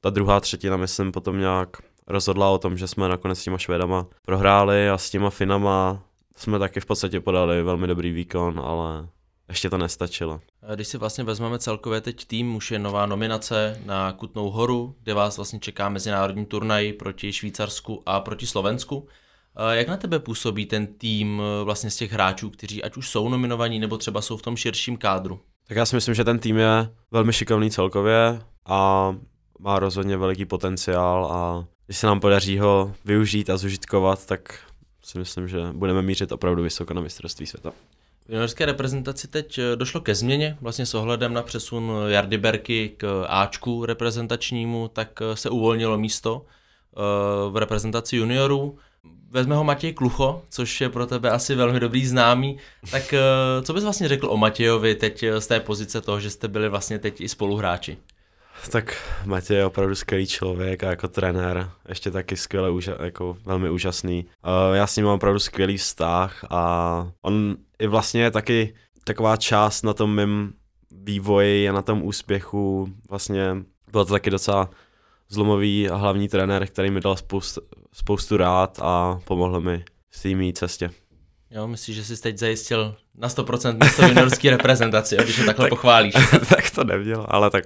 ta 0.00 0.10
druhá 0.10 0.40
třetina, 0.40 0.76
myslím, 0.76 1.12
potom 1.12 1.38
nějak 1.38 1.76
rozhodla 2.06 2.50
o 2.50 2.58
tom, 2.58 2.76
že 2.76 2.88
jsme 2.88 3.08
nakonec 3.08 3.38
s 3.38 3.44
těma 3.44 3.58
Švédama 3.58 4.06
prohráli 4.24 4.90
a 4.90 4.98
s 4.98 5.10
těma 5.10 5.30
Finama 5.30 6.02
jsme 6.36 6.58
taky 6.58 6.80
v 6.80 6.86
podstatě 6.86 7.20
podali 7.20 7.62
velmi 7.62 7.86
dobrý 7.86 8.12
výkon, 8.12 8.60
ale 8.64 9.08
ještě 9.48 9.70
to 9.70 9.78
nestačilo. 9.78 10.40
Když 10.74 10.88
si 10.88 10.98
vlastně 10.98 11.24
vezmeme 11.24 11.58
celkově 11.58 12.00
teď 12.00 12.24
tým, 12.24 12.56
už 12.56 12.70
je 12.70 12.78
nová 12.78 13.06
nominace 13.06 13.80
na 13.84 14.12
Kutnou 14.12 14.50
horu, 14.50 14.94
kde 15.02 15.14
vás 15.14 15.36
vlastně 15.36 15.58
čeká 15.58 15.88
mezinárodní 15.88 16.46
turnaj 16.46 16.92
proti 16.92 17.32
Švýcarsku 17.32 18.02
a 18.06 18.20
proti 18.20 18.46
Slovensku. 18.46 19.08
Jak 19.70 19.88
na 19.88 19.96
tebe 19.96 20.18
působí 20.18 20.66
ten 20.66 20.86
tým 20.86 21.42
eh, 21.42 21.64
vlastně 21.64 21.90
z 21.90 21.96
těch 21.96 22.12
hráčů, 22.12 22.50
kteří 22.50 22.82
ať 22.82 22.96
už 22.96 23.08
jsou 23.08 23.28
nominovaní, 23.28 23.78
nebo 23.78 23.98
třeba 23.98 24.22
jsou 24.22 24.36
v 24.36 24.42
tom 24.42 24.56
širším 24.56 24.96
kádru? 24.96 25.40
Tak 25.68 25.76
já 25.76 25.86
si 25.86 25.96
myslím, 25.96 26.14
že 26.14 26.24
ten 26.24 26.38
tým 26.38 26.56
je 26.56 26.90
velmi 27.10 27.32
šikovný 27.32 27.70
celkově 27.70 28.40
a 28.66 29.14
má 29.58 29.78
rozhodně 29.78 30.16
veliký 30.16 30.44
potenciál 30.44 31.26
a 31.32 31.66
když 31.86 31.98
se 31.98 32.06
nám 32.06 32.20
podaří 32.20 32.58
ho 32.58 32.94
využít 33.04 33.50
a 33.50 33.56
zužitkovat, 33.56 34.26
tak 34.26 34.58
si 35.02 35.18
myslím, 35.18 35.48
že 35.48 35.58
budeme 35.72 36.02
mířit 36.02 36.32
opravdu 36.32 36.62
vysoko 36.62 36.94
na 36.94 37.00
mistrovství 37.00 37.46
světa. 37.46 37.72
V 38.26 38.30
juniorské 38.30 38.66
reprezentaci 38.66 39.28
teď 39.28 39.58
eh, 39.58 39.76
došlo 39.76 40.00
ke 40.00 40.14
změně, 40.14 40.58
vlastně 40.60 40.86
s 40.86 40.94
ohledem 40.94 41.32
na 41.32 41.42
přesun 41.42 41.92
Jardy 42.06 42.38
Berky 42.38 42.94
k 42.96 43.24
Ačku 43.28 43.84
reprezentačnímu, 43.84 44.88
tak 44.88 45.22
eh, 45.22 45.36
se 45.36 45.50
uvolnilo 45.50 45.98
místo 45.98 46.46
v 47.50 47.56
reprezentaci 47.56 48.16
juniorů 48.16 48.78
vezme 49.30 49.56
ho 49.56 49.64
Matěj 49.64 49.92
Klucho, 49.92 50.42
což 50.48 50.80
je 50.80 50.88
pro 50.88 51.06
tebe 51.06 51.30
asi 51.30 51.54
velmi 51.54 51.80
dobrý 51.80 52.06
známý, 52.06 52.58
tak 52.90 53.12
eh, 53.12 53.20
co 53.62 53.72
bys 53.72 53.84
vlastně 53.84 54.08
řekl 54.08 54.30
o 54.30 54.36
Matějovi 54.36 54.94
teď 54.94 55.22
eh, 55.22 55.40
z 55.40 55.46
té 55.46 55.60
pozice 55.60 56.00
toho, 56.00 56.20
že 56.20 56.30
jste 56.30 56.48
byli 56.48 56.68
vlastně 56.68 56.98
teď 56.98 57.20
i 57.20 57.28
spoluhráči? 57.28 57.98
Tak 58.70 58.96
Matěj 59.24 59.56
je 59.56 59.64
opravdu 59.64 59.94
skvělý 59.94 60.26
člověk 60.26 60.84
a 60.84 60.90
jako 60.90 61.08
trenér 61.08 61.70
ještě 61.88 62.10
taky 62.10 62.36
skvěle, 62.36 62.70
jako 63.02 63.36
velmi 63.44 63.70
úžasný. 63.70 64.26
Eh, 64.44 64.76
já 64.76 64.86
s 64.86 64.96
ním 64.96 65.04
mám 65.04 65.14
opravdu 65.14 65.38
skvělý 65.38 65.76
vztah 65.76 66.44
a 66.50 67.12
on 67.22 67.56
i 67.78 67.86
vlastně 67.86 68.22
je 68.22 68.30
taky 68.30 68.74
taková 69.04 69.36
část 69.36 69.82
na 69.82 69.94
tom 69.94 70.14
mém 70.14 70.52
vývoji 70.90 71.68
a 71.68 71.72
na 71.72 71.82
tom 71.82 72.02
úspěchu. 72.02 72.88
Vlastně 73.10 73.56
bylo 73.92 74.04
to 74.04 74.12
taky 74.12 74.30
docela 74.30 74.70
zlomový 75.28 75.90
a 75.90 75.96
hlavní 75.96 76.28
trenér, 76.28 76.66
který 76.66 76.90
mi 76.90 77.00
dal 77.00 77.16
spoustu, 77.16 77.60
spoustu 77.98 78.36
rád 78.36 78.78
a 78.82 79.20
pomohl 79.24 79.60
mi 79.60 79.84
v 80.10 80.22
té 80.22 80.28
mý 80.28 80.52
cestě. 80.52 80.90
Jo, 81.50 81.68
myslíš, 81.68 81.96
že 81.96 82.04
jsi 82.04 82.22
teď 82.22 82.38
zajistil 82.38 82.96
na 83.14 83.28
100% 83.28 83.84
místo 83.84 84.06
juniorské 84.06 84.50
reprezentaci, 84.56 85.16
když 85.16 85.36
to 85.36 85.44
takhle 85.44 85.64
tak, 85.64 85.70
pochválíš. 85.70 86.14
tak 86.48 86.70
to 86.70 86.84
nemělo, 86.84 87.34
ale 87.34 87.50
tak 87.50 87.64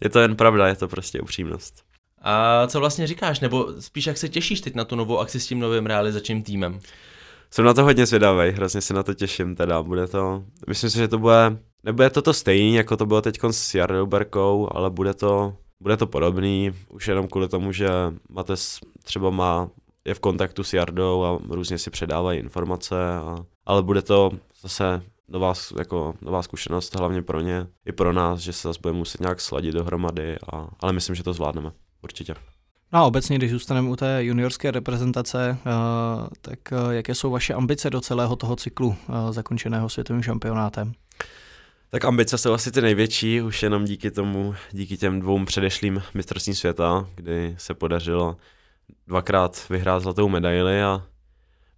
je 0.00 0.10
to 0.10 0.20
jen 0.20 0.36
pravda, 0.36 0.68
je 0.68 0.76
to 0.76 0.88
prostě 0.88 1.20
upřímnost. 1.20 1.82
A 2.22 2.66
co 2.66 2.80
vlastně 2.80 3.06
říkáš, 3.06 3.40
nebo 3.40 3.68
spíš 3.80 4.06
jak 4.06 4.18
se 4.18 4.28
těšíš 4.28 4.60
teď 4.60 4.74
na 4.74 4.84
tu 4.84 4.96
novou 4.96 5.18
akci 5.18 5.40
s 5.40 5.46
tím 5.46 5.60
novým 5.60 5.86
realizačním 5.86 6.42
týmem? 6.42 6.80
Jsem 7.50 7.64
na 7.64 7.74
to 7.74 7.84
hodně 7.84 8.06
zvědavý, 8.06 8.50
hrozně 8.50 8.80
se 8.80 8.94
na 8.94 9.02
to 9.02 9.14
těším 9.14 9.56
teda, 9.56 9.82
bude 9.82 10.06
to, 10.06 10.44
myslím 10.68 10.90
si, 10.90 10.98
že 10.98 11.08
to 11.08 11.18
bude, 11.18 11.56
nebude 11.84 12.10
to 12.10 12.22
to 12.22 12.32
stejný, 12.32 12.74
jako 12.74 12.96
to 12.96 13.06
bylo 13.06 13.22
teď 13.22 13.38
s 13.50 13.74
Jardou 13.74 14.06
Berkou, 14.06 14.68
ale 14.72 14.90
bude 14.90 15.14
to 15.14 15.56
bude 15.82 15.96
to 15.96 16.06
podobný, 16.06 16.72
už 16.88 17.08
jenom 17.08 17.28
kvůli 17.28 17.48
tomu, 17.48 17.72
že 17.72 17.88
Mates 18.28 18.78
třeba 19.02 19.30
má, 19.30 19.68
je 20.04 20.14
v 20.14 20.20
kontaktu 20.20 20.64
s 20.64 20.72
Jardou 20.72 21.24
a 21.24 21.38
různě 21.48 21.78
si 21.78 21.90
předávají 21.90 22.38
informace, 22.38 23.14
a, 23.14 23.36
ale 23.66 23.82
bude 23.82 24.02
to 24.02 24.30
zase 24.60 25.02
nová, 25.28 25.54
jako, 25.78 26.14
nová 26.20 26.42
zkušenost, 26.42 26.94
hlavně 26.94 27.22
pro 27.22 27.40
ně, 27.40 27.66
i 27.86 27.92
pro 27.92 28.12
nás, 28.12 28.40
že 28.40 28.52
se 28.52 28.68
zase 28.68 28.80
budeme 28.82 28.98
muset 28.98 29.20
nějak 29.20 29.40
sladit 29.40 29.74
dohromady, 29.74 30.36
a, 30.52 30.68
ale 30.80 30.92
myslím, 30.92 31.14
že 31.14 31.22
to 31.22 31.32
zvládneme, 31.32 31.72
určitě. 32.02 32.34
No 32.92 32.98
a 32.98 33.04
obecně, 33.04 33.38
když 33.38 33.50
zůstaneme 33.50 33.88
u 33.88 33.96
té 33.96 34.24
juniorské 34.24 34.70
reprezentace, 34.70 35.58
uh, 35.66 36.28
tak 36.40 36.58
uh, 36.72 36.90
jaké 36.90 37.14
jsou 37.14 37.30
vaše 37.30 37.54
ambice 37.54 37.90
do 37.90 38.00
celého 38.00 38.36
toho 38.36 38.56
cyklu 38.56 38.88
uh, 38.88 38.96
zakončeného 39.30 39.88
světovým 39.88 40.22
šampionátem? 40.22 40.92
Tak 41.94 42.04
ambice 42.04 42.38
jsou 42.38 42.52
asi 42.52 42.72
ty 42.72 42.80
největší, 42.80 43.42
už 43.42 43.62
jenom 43.62 43.84
díky 43.84 44.10
tomu, 44.10 44.54
díky 44.70 44.96
těm 44.96 45.20
dvou 45.20 45.44
předešlým 45.44 46.02
mistrovstvím 46.14 46.54
světa, 46.54 47.08
kdy 47.14 47.54
se 47.58 47.74
podařilo 47.74 48.36
dvakrát 49.06 49.68
vyhrát 49.70 50.02
zlatou 50.02 50.28
medaili 50.28 50.82
a 50.82 51.06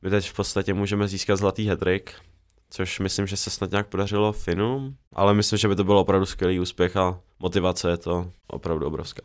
my 0.02 0.10
teď 0.10 0.30
v 0.30 0.34
podstatě 0.34 0.74
můžeme 0.74 1.08
získat 1.08 1.36
zlatý 1.36 1.68
hetrik, 1.68 2.14
což 2.70 3.00
myslím, 3.00 3.26
že 3.26 3.36
se 3.36 3.50
snad 3.50 3.70
nějak 3.70 3.88
podařilo 3.88 4.32
Finům, 4.32 4.96
ale 5.12 5.34
myslím, 5.34 5.58
že 5.58 5.68
by 5.68 5.76
to 5.76 5.84
byl 5.84 5.98
opravdu 5.98 6.26
skvělý 6.26 6.60
úspěch 6.60 6.96
a 6.96 7.20
motivace 7.38 7.90
je 7.90 7.96
to 7.96 8.30
opravdu 8.46 8.86
obrovská. 8.86 9.22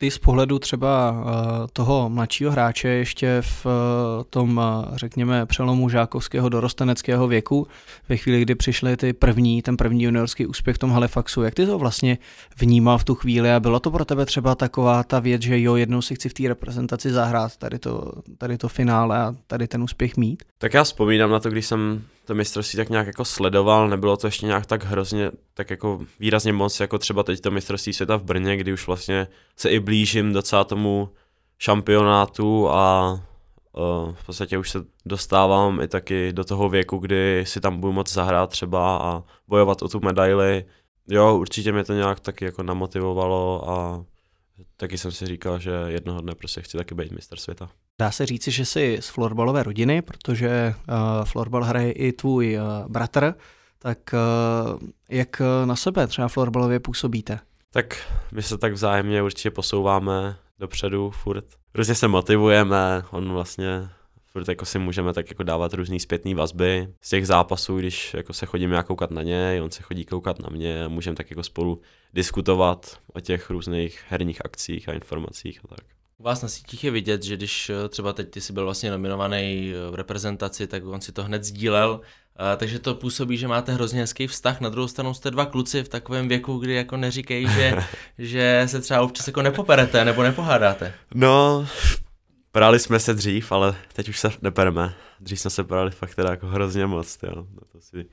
Ty 0.00 0.10
z 0.10 0.18
pohledu 0.18 0.58
třeba 0.58 1.10
uh, 1.10 1.26
toho 1.72 2.10
mladšího 2.10 2.50
hráče 2.50 2.88
ještě 2.88 3.42
v 3.42 3.66
uh, 3.66 3.72
tom, 4.30 4.56
uh, 4.56 4.96
řekněme, 4.96 5.46
přelomu 5.46 5.88
žákovského 5.88 6.48
dorosteneckého 6.48 7.28
věku, 7.28 7.66
ve 8.08 8.16
chvíli, 8.16 8.42
kdy 8.42 8.54
přišly 8.54 8.96
ty 8.96 9.12
první, 9.12 9.62
ten 9.62 9.76
první 9.76 10.02
juniorský 10.02 10.46
úspěch 10.46 10.76
v 10.76 10.78
tom 10.78 10.90
Halifaxu, 10.90 11.42
jak 11.42 11.54
ty 11.54 11.66
to 11.66 11.78
vlastně 11.78 12.18
vnímal 12.58 12.98
v 12.98 13.04
tu 13.04 13.14
chvíli 13.14 13.52
a 13.52 13.60
bylo 13.60 13.80
to 13.80 13.90
pro 13.90 14.04
tebe 14.04 14.26
třeba 14.26 14.54
taková 14.54 15.02
ta 15.02 15.20
věc, 15.20 15.42
že 15.42 15.60
jo, 15.60 15.76
jednou 15.76 16.02
si 16.02 16.14
chci 16.14 16.28
v 16.28 16.34
té 16.34 16.48
reprezentaci 16.48 17.10
zahrát 17.10 17.56
tady 17.56 17.78
to, 17.78 18.12
tady 18.38 18.58
to 18.58 18.68
finále 18.68 19.18
a 19.18 19.34
tady 19.46 19.68
ten 19.68 19.82
úspěch 19.82 20.16
mít? 20.16 20.42
Tak 20.58 20.74
já 20.74 20.84
vzpomínám 20.84 21.30
na 21.30 21.40
to, 21.40 21.50
když 21.50 21.66
jsem 21.66 22.02
to 22.30 22.34
mistrovství 22.34 22.76
tak 22.76 22.88
nějak 22.88 23.06
jako 23.06 23.24
sledoval, 23.24 23.88
nebylo 23.88 24.16
to 24.16 24.26
ještě 24.26 24.46
nějak 24.46 24.66
tak 24.66 24.84
hrozně, 24.84 25.30
tak 25.54 25.70
jako 25.70 26.00
výrazně 26.20 26.52
moc, 26.52 26.80
jako 26.80 26.98
třeba 26.98 27.22
teď 27.22 27.40
to 27.40 27.50
mistrovství 27.50 27.92
světa 27.92 28.16
v 28.16 28.22
Brně, 28.22 28.56
kdy 28.56 28.72
už 28.72 28.86
vlastně 28.86 29.26
se 29.60 29.70
i 29.70 29.80
blížím 29.80 30.32
docela 30.32 30.64
tomu 30.64 31.08
šampionátu 31.58 32.68
a 32.68 33.12
uh, 33.12 34.14
v 34.14 34.26
podstatě 34.26 34.58
už 34.58 34.70
se 34.70 34.78
dostávám 35.06 35.80
i 35.80 35.88
taky 35.88 36.32
do 36.32 36.44
toho 36.44 36.68
věku, 36.68 36.98
kdy 36.98 37.44
si 37.46 37.60
tam 37.60 37.80
budu 37.80 37.92
moc 37.92 38.12
zahrát 38.12 38.50
třeba 38.50 38.98
a 38.98 39.22
bojovat 39.48 39.82
o 39.82 39.88
tu 39.88 40.00
medaili. 40.00 40.64
Jo, 41.08 41.36
určitě 41.36 41.72
mě 41.72 41.84
to 41.84 41.92
nějak 41.92 42.20
taky 42.20 42.44
jako 42.44 42.62
namotivovalo 42.62 43.70
a 43.70 44.04
taky 44.76 44.98
jsem 44.98 45.12
si 45.12 45.26
říkal, 45.26 45.58
že 45.58 45.70
jednoho 45.86 46.20
dne 46.20 46.34
prostě 46.34 46.60
chci 46.62 46.76
taky 46.76 46.94
být 46.94 47.12
mistr 47.12 47.38
světa. 47.38 47.70
Dá 47.98 48.10
se 48.10 48.26
říci, 48.26 48.50
že 48.50 48.64
jsi 48.64 48.98
z 49.00 49.08
florbalové 49.08 49.62
rodiny, 49.62 50.02
protože 50.02 50.74
uh, 50.88 51.24
florbal 51.24 51.64
hraje 51.64 51.92
i 51.92 52.12
tvůj 52.12 52.58
uh, 52.58 52.88
bratr, 52.88 53.34
tak 53.78 53.98
uh, 54.12 54.88
jak 55.10 55.42
na 55.64 55.76
sebe 55.76 56.06
třeba 56.06 56.28
florbalově 56.28 56.80
působíte? 56.80 57.38
Tak 57.72 58.12
my 58.32 58.42
se 58.42 58.58
tak 58.58 58.72
vzájemně 58.72 59.22
určitě 59.22 59.50
posouváme 59.50 60.36
dopředu 60.58 61.10
furt. 61.10 61.44
Různě 61.74 61.94
se 61.94 62.08
motivujeme, 62.08 63.02
on 63.10 63.32
vlastně 63.32 63.88
furt 64.26 64.48
jako 64.48 64.64
si 64.64 64.78
můžeme 64.78 65.12
tak 65.12 65.28
jako 65.28 65.42
dávat 65.42 65.74
různý 65.74 66.00
zpětné 66.00 66.34
vazby 66.34 66.94
z 67.00 67.08
těch 67.08 67.26
zápasů, 67.26 67.78
když 67.78 68.14
jako 68.14 68.32
se 68.32 68.46
chodíme 68.46 68.76
jak 68.76 68.86
koukat 68.86 69.10
na 69.10 69.22
něj, 69.22 69.62
on 69.62 69.70
se 69.70 69.82
chodí 69.82 70.04
koukat 70.04 70.38
na 70.38 70.48
mě, 70.50 70.88
můžeme 70.88 71.16
tak 71.16 71.30
jako 71.30 71.42
spolu 71.42 71.80
diskutovat 72.12 72.98
o 73.12 73.20
těch 73.20 73.50
různých 73.50 74.04
herních 74.08 74.44
akcích 74.44 74.88
a 74.88 74.92
informacích 74.92 75.60
a 75.64 75.68
tak. 75.68 75.99
U 76.20 76.22
vás 76.22 76.42
na 76.42 76.48
sítích 76.48 76.84
je 76.84 76.90
vidět, 76.90 77.22
že 77.22 77.36
když 77.36 77.70
eh, 77.70 77.88
třeba 77.88 78.12
teď 78.12 78.30
ty 78.30 78.40
jsi 78.40 78.52
byl 78.52 78.64
vlastně 78.64 78.90
nominovaný 78.90 79.72
eh, 79.74 79.90
v 79.90 79.94
reprezentaci, 79.94 80.66
tak 80.66 80.84
on 80.86 81.00
si 81.00 81.12
to 81.12 81.24
hned 81.24 81.44
sdílel, 81.44 82.00
a, 82.36 82.56
takže 82.56 82.78
to 82.78 82.94
působí, 82.94 83.36
že 83.36 83.48
máte 83.48 83.72
hrozně 83.72 84.00
hezký 84.00 84.26
vztah. 84.26 84.60
Na 84.60 84.68
druhou 84.68 84.88
stranu 84.88 85.14
jste 85.14 85.30
dva 85.30 85.46
kluci 85.46 85.82
v 85.82 85.88
takovém 85.88 86.28
věku, 86.28 86.58
kdy 86.58 86.74
jako 86.74 86.96
neříkej, 86.96 87.46
že, 87.48 87.76
že 88.18 88.62
se 88.66 88.80
třeba 88.80 89.00
občas 89.00 89.26
jako 89.26 89.42
nepoperete 89.42 90.04
nebo 90.04 90.22
nepohádáte. 90.22 90.94
No, 91.14 91.66
Prali 92.52 92.78
jsme 92.78 93.00
se 93.00 93.14
dřív, 93.14 93.52
ale 93.52 93.76
teď 93.92 94.08
už 94.08 94.20
se 94.20 94.30
nepereme. 94.42 94.94
Dřív 95.20 95.40
jsme 95.40 95.50
se 95.50 95.64
prali 95.64 95.90
fakt 95.90 96.14
teda 96.14 96.30
jako 96.30 96.46
hrozně 96.46 96.86
moc, 96.86 97.18
jo. 97.22 97.34
No 97.34 97.60
to 97.72 97.80
si 97.80 98.06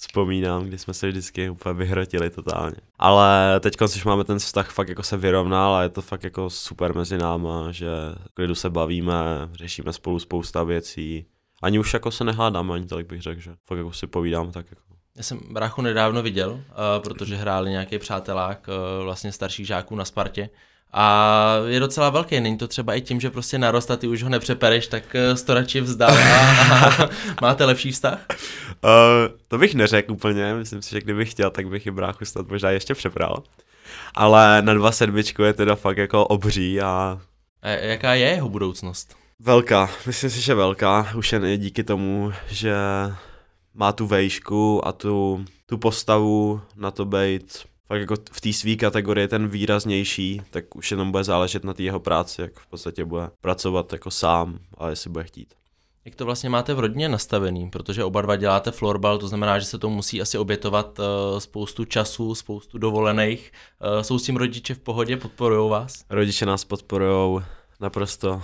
vzpomínám, 0.00 0.64
kdy 0.64 0.78
jsme 0.78 0.94
se 0.94 1.08
vždycky 1.08 1.50
úplně 1.50 1.74
vyhrotili 1.74 2.30
totálně. 2.30 2.76
Ale 2.98 3.60
teď, 3.60 3.74
když 3.76 4.04
máme 4.04 4.24
ten 4.24 4.38
vztah 4.38 4.70
fakt 4.70 4.88
jako 4.88 5.02
se 5.02 5.16
vyrovnal 5.16 5.74
a 5.74 5.82
je 5.82 5.88
to 5.88 6.02
fakt 6.02 6.24
jako 6.24 6.50
super 6.50 6.94
mezi 6.94 7.18
náma, 7.18 7.72
že 7.72 7.88
klidu 8.34 8.54
se 8.54 8.70
bavíme, 8.70 9.14
řešíme 9.52 9.92
spolu 9.92 10.18
spousta 10.18 10.62
věcí. 10.62 11.26
Ani 11.62 11.78
už 11.78 11.94
jako 11.94 12.10
se 12.10 12.24
nehádáme, 12.24 12.74
ani 12.74 12.86
tolik 12.86 13.06
bych 13.06 13.22
řekl, 13.22 13.40
že 13.40 13.54
fakt 13.68 13.78
jako 13.78 13.92
si 13.92 14.06
povídám 14.06 14.52
tak 14.52 14.66
jako 14.70 14.90
já 15.16 15.22
jsem 15.22 15.40
bráchu 15.50 15.82
nedávno 15.82 16.22
viděl, 16.22 16.50
uh, 16.50 16.60
protože 17.02 17.36
hráli 17.36 17.70
nějaký 17.70 17.98
přátelák 17.98 18.68
uh, 18.68 19.04
vlastně 19.04 19.32
starších 19.32 19.66
žáků 19.66 19.96
na 19.96 20.04
Spartě. 20.04 20.50
A 20.92 21.56
je 21.66 21.80
docela 21.80 22.10
velký, 22.10 22.40
není 22.40 22.58
to 22.58 22.68
třeba 22.68 22.94
i 22.94 23.00
tím, 23.00 23.20
že 23.20 23.30
prostě 23.30 23.58
narost 23.58 23.90
a 23.90 23.96
ty 23.96 24.08
už 24.08 24.22
ho 24.22 24.28
nepřepereš, 24.28 24.86
tak 24.86 25.02
uh, 25.32 25.38
to 25.38 25.54
radši 25.54 25.80
vzdal 25.80 26.10
a, 26.10 26.86
a 26.86 27.08
máte 27.42 27.64
lepší 27.64 27.92
vztah? 27.92 28.26
Uh, 28.84 28.90
to 29.48 29.58
bych 29.58 29.74
neřekl 29.74 30.12
úplně, 30.12 30.54
myslím 30.54 30.82
si, 30.82 30.90
že 30.90 31.00
kdybych 31.00 31.30
chtěl, 31.30 31.50
tak 31.50 31.68
bych 31.68 31.86
i 31.86 31.90
bráchu 31.90 32.24
snad 32.24 32.48
možná 32.48 32.70
ještě 32.70 32.94
přepral. 32.94 33.42
Ale 34.14 34.62
na 34.62 34.74
dva 34.74 34.92
sedmičku 34.92 35.42
je 35.42 35.52
teda 35.52 35.74
fakt 35.74 35.98
jako 35.98 36.26
obří 36.26 36.80
a... 36.80 37.20
a 37.62 37.68
jaká 37.68 38.14
je 38.14 38.28
jeho 38.28 38.48
budoucnost? 38.48 39.16
Velká, 39.40 39.90
myslím 40.06 40.30
si, 40.30 40.40
že 40.40 40.54
velká, 40.54 41.08
už 41.16 41.32
jen 41.32 41.60
díky 41.60 41.84
tomu, 41.84 42.32
že 42.48 42.74
má 43.74 43.92
tu 43.92 44.06
vejšku 44.06 44.86
a 44.86 44.92
tu, 44.92 45.44
tu 45.66 45.78
postavu 45.78 46.60
na 46.76 46.90
to 46.90 47.04
být 47.04 47.69
fakt 47.90 48.00
jako 48.00 48.14
v 48.32 48.40
té 48.40 48.52
své 48.52 48.76
kategorii 48.76 49.28
ten 49.28 49.48
výraznější, 49.48 50.42
tak 50.50 50.76
už 50.76 50.90
jenom 50.90 51.10
bude 51.10 51.24
záležet 51.24 51.64
na 51.64 51.74
té 51.74 51.82
jeho 51.82 52.00
práci, 52.00 52.42
jak 52.42 52.60
v 52.60 52.66
podstatě 52.66 53.04
bude 53.04 53.30
pracovat 53.40 53.92
jako 53.92 54.10
sám 54.10 54.58
a 54.78 54.88
jestli 54.88 55.10
bude 55.10 55.24
chtít. 55.24 55.54
Jak 56.04 56.14
to 56.14 56.24
vlastně 56.24 56.50
máte 56.50 56.74
v 56.74 56.80
rodině 56.80 57.08
nastavený? 57.08 57.70
Protože 57.70 58.04
oba 58.04 58.22
dva 58.22 58.36
děláte 58.36 58.70
florbal, 58.70 59.18
to 59.18 59.28
znamená, 59.28 59.58
že 59.58 59.64
se 59.64 59.78
to 59.78 59.90
musí 59.90 60.20
asi 60.20 60.38
obětovat 60.38 60.98
uh, 60.98 61.38
spoustu 61.38 61.84
času, 61.84 62.34
spoustu 62.34 62.78
dovolených. 62.78 63.52
Uh, 63.96 64.02
jsou 64.02 64.18
s 64.18 64.22
tím 64.22 64.36
rodiče 64.36 64.74
v 64.74 64.78
pohodě, 64.78 65.16
podporují 65.16 65.70
vás? 65.70 66.04
Rodiče 66.10 66.46
nás 66.46 66.64
podporují 66.64 67.42
naprosto 67.80 68.42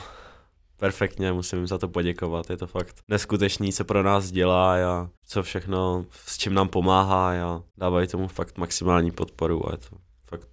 perfektně, 0.77 1.33
musím 1.33 1.59
jim 1.59 1.67
za 1.67 1.79
to 1.79 1.89
poděkovat, 1.89 2.51
je 2.51 2.57
to 2.57 2.67
fakt 2.67 2.97
neskutečný, 3.09 3.73
co 3.73 3.85
pro 3.85 4.03
nás 4.03 4.31
dělá 4.31 4.75
a 4.75 5.09
co 5.27 5.43
všechno, 5.43 6.07
s 6.11 6.39
čím 6.39 6.55
nám 6.55 6.69
pomáhá 6.69 7.33
a 7.33 7.63
dávají 7.77 8.09
tomu 8.09 8.29
fakt 8.29 8.59
maximální 8.59 9.11
podporu 9.11 9.69
a 9.69 9.73
je 9.73 9.79
to 9.79 9.97
fakt 10.25 10.49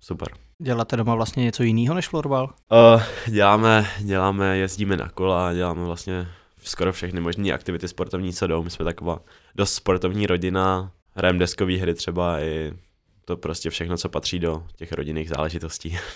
super. 0.00 0.28
Děláte 0.62 0.96
doma 0.96 1.14
vlastně 1.14 1.44
něco 1.44 1.62
jiného 1.62 1.94
než 1.94 2.08
florbal? 2.08 2.54
Uh, 2.94 3.02
děláme, 3.26 3.86
děláme, 3.98 4.58
jezdíme 4.58 4.96
na 4.96 5.08
kola, 5.08 5.54
děláme 5.54 5.84
vlastně 5.84 6.28
skoro 6.62 6.92
všechny 6.92 7.20
možné 7.20 7.52
aktivity 7.52 7.88
sportovní, 7.88 8.32
co 8.32 8.46
jdou. 8.46 8.62
My 8.62 8.70
jsme 8.70 8.84
taková 8.84 9.20
dost 9.54 9.74
sportovní 9.74 10.26
rodina, 10.26 10.92
hrajeme 11.14 11.38
deskové 11.38 11.76
hry 11.76 11.94
třeba 11.94 12.40
i 12.40 12.72
to 13.24 13.36
prostě 13.36 13.70
všechno, 13.70 13.96
co 13.96 14.08
patří 14.08 14.38
do 14.38 14.66
těch 14.76 14.92
rodinných 14.92 15.28
záležitostí. 15.28 15.98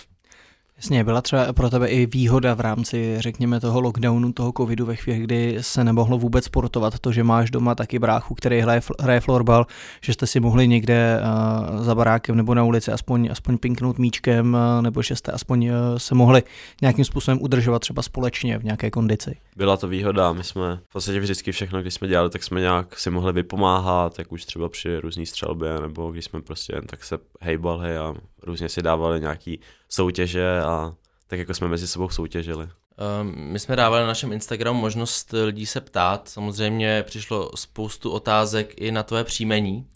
Jasně, 0.81 1.03
byla 1.03 1.21
třeba 1.21 1.53
pro 1.53 1.69
tebe 1.69 1.87
i 1.87 2.05
výhoda 2.05 2.53
v 2.53 2.59
rámci, 2.59 3.15
řekněme, 3.19 3.59
toho 3.59 3.81
lockdownu, 3.81 4.33
toho 4.33 4.53
covidu 4.57 4.85
ve 4.85 4.95
chvíli, 4.95 5.19
kdy 5.19 5.57
se 5.61 5.83
nemohlo 5.83 6.17
vůbec 6.17 6.45
sportovat, 6.45 6.99
to, 6.99 7.11
že 7.11 7.23
máš 7.23 7.51
doma 7.51 7.75
taky 7.75 7.99
bráchu, 7.99 8.35
který 8.35 8.59
hraje, 8.59 8.81
hraje 8.99 9.19
florbal, 9.19 9.67
že 10.01 10.13
jste 10.13 10.27
si 10.27 10.39
mohli 10.39 10.67
někde 10.67 11.19
uh, 11.19 11.83
za 11.83 11.95
barákem 11.95 12.35
nebo 12.35 12.55
na 12.55 12.63
ulici 12.63 12.91
aspoň, 12.91 13.29
aspoň 13.31 13.57
pinknout 13.57 13.97
míčkem, 13.97 14.53
uh, 14.53 14.81
nebo 14.81 15.01
že 15.01 15.15
jste 15.15 15.31
aspoň 15.31 15.69
uh, 15.69 15.75
se 15.97 16.15
mohli 16.15 16.43
nějakým 16.81 17.05
způsobem 17.05 17.41
udržovat 17.41 17.79
třeba 17.79 18.01
společně 18.01 18.57
v 18.57 18.63
nějaké 18.63 18.91
kondici. 18.91 19.37
Byla 19.55 19.77
to 19.77 19.87
výhoda, 19.87 20.33
my 20.33 20.43
jsme 20.43 20.79
v 20.89 20.93
podstatě 20.93 21.19
vždycky 21.19 21.51
všechno, 21.51 21.81
když 21.81 21.93
jsme 21.93 22.07
dělali, 22.07 22.29
tak 22.29 22.43
jsme 22.43 22.61
nějak 22.61 22.99
si 22.99 23.09
mohli 23.09 23.33
vypomáhat, 23.33 24.19
jak 24.19 24.31
už 24.31 24.45
třeba 24.45 24.69
při 24.69 24.97
různý 24.97 25.25
střelbě, 25.25 25.79
nebo 25.81 26.11
když 26.11 26.25
jsme 26.25 26.41
prostě 26.41 26.75
jen 26.75 26.85
tak 26.85 27.03
se 27.03 27.17
hejbali 27.41 27.97
a 27.97 28.13
různě 28.43 28.69
si 28.69 28.81
dávali 28.81 29.19
nějaký 29.19 29.59
soutěže 29.91 30.61
a 30.61 30.93
tak 31.27 31.39
jako 31.39 31.53
jsme 31.53 31.67
mezi 31.67 31.87
sebou 31.87 32.09
soutěžili. 32.09 32.67
Ehm, 32.97 33.33
my 33.35 33.59
jsme 33.59 33.75
dávali 33.75 34.01
na 34.01 34.07
našem 34.07 34.31
Instagramu 34.31 34.81
možnost 34.81 35.33
lidí 35.45 35.65
se 35.65 35.81
ptát. 35.81 36.29
Samozřejmě 36.29 37.03
přišlo 37.03 37.51
spoustu 37.55 38.11
otázek 38.11 38.81
i 38.81 38.91
na 38.91 39.03
tvoje 39.03 39.23
příjmení. 39.23 39.87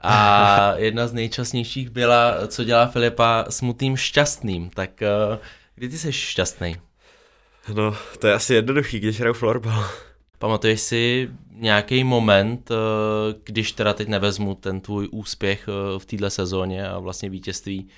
A 0.00 0.72
jedna 0.76 1.06
z 1.06 1.12
nejčastnějších 1.12 1.90
byla, 1.90 2.46
co 2.46 2.64
dělá 2.64 2.86
Filipa 2.86 3.44
smutným 3.50 3.96
šťastným. 3.96 4.70
Tak 4.70 5.02
eh, 5.02 5.38
kdy 5.74 5.88
ty 5.88 5.98
jsi 5.98 6.12
šťastný? 6.12 6.76
No, 7.74 7.94
to 8.18 8.26
je 8.26 8.34
asi 8.34 8.54
jednoduchý, 8.54 9.00
když 9.00 9.20
hraju 9.20 9.34
florbal. 9.34 9.84
Pamatuješ 10.38 10.80
si 10.80 11.30
nějaký 11.52 12.04
moment, 12.04 12.70
eh, 12.70 12.74
když 13.44 13.72
teda 13.72 13.94
teď 13.94 14.08
nevezmu 14.08 14.54
ten 14.54 14.80
tvůj 14.80 15.08
úspěch 15.12 15.68
eh, 15.68 15.98
v 15.98 16.04
této 16.04 16.30
sezóně 16.30 16.88
a 16.88 16.98
vlastně 16.98 17.30
vítězství 17.30 17.88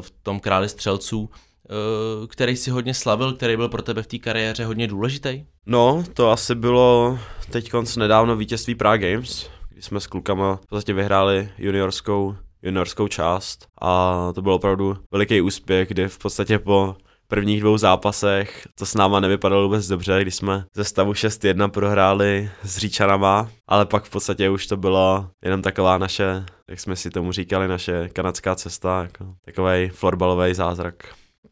v 0.00 0.10
tom 0.22 0.40
králi 0.40 0.68
střelců, 0.68 1.30
eh, 1.32 2.26
který 2.26 2.56
si 2.56 2.70
hodně 2.70 2.94
slavil, 2.94 3.32
který 3.32 3.56
byl 3.56 3.68
pro 3.68 3.82
tebe 3.82 4.02
v 4.02 4.06
té 4.06 4.18
kariéře 4.18 4.64
hodně 4.64 4.86
důležitý? 4.86 5.44
No, 5.66 6.04
to 6.14 6.30
asi 6.30 6.54
bylo 6.54 7.18
teď 7.50 7.70
konc 7.70 7.96
nedávno 7.96 8.36
vítězství 8.36 8.74
Prague 8.74 9.12
Games, 9.12 9.50
kdy 9.68 9.82
jsme 9.82 10.00
s 10.00 10.06
klukama 10.06 10.56
v 10.56 10.66
podstatě 10.66 10.92
vyhráli 10.92 11.48
juniorskou, 11.58 12.36
juniorskou 12.62 13.08
část 13.08 13.66
a 13.80 14.32
to 14.34 14.42
byl 14.42 14.52
opravdu 14.52 14.96
veliký 15.12 15.40
úspěch, 15.40 15.88
kdy 15.88 16.08
v 16.08 16.18
podstatě 16.18 16.58
po 16.58 16.96
prvních 17.28 17.60
dvou 17.60 17.78
zápasech 17.78 18.68
to 18.74 18.86
s 18.86 18.94
náma 18.94 19.20
nevypadalo 19.20 19.62
vůbec 19.62 19.88
dobře, 19.88 20.18
když 20.22 20.34
jsme 20.34 20.64
ze 20.74 20.84
stavu 20.84 21.12
6-1 21.12 21.70
prohráli 21.70 22.50
s 22.62 22.78
Říčanama, 22.78 23.48
ale 23.66 23.86
pak 23.86 24.04
v 24.04 24.10
podstatě 24.10 24.50
už 24.50 24.66
to 24.66 24.76
bylo 24.76 25.28
jenom 25.44 25.62
taková 25.62 25.98
naše, 25.98 26.44
jak 26.70 26.80
jsme 26.80 26.96
si 26.96 27.10
tomu 27.10 27.32
říkali, 27.32 27.68
naše 27.68 28.08
kanadská 28.08 28.54
cesta, 28.54 29.02
jako 29.02 29.34
takový 29.44 29.88
florbalový 29.88 30.54
zázrak. 30.54 30.94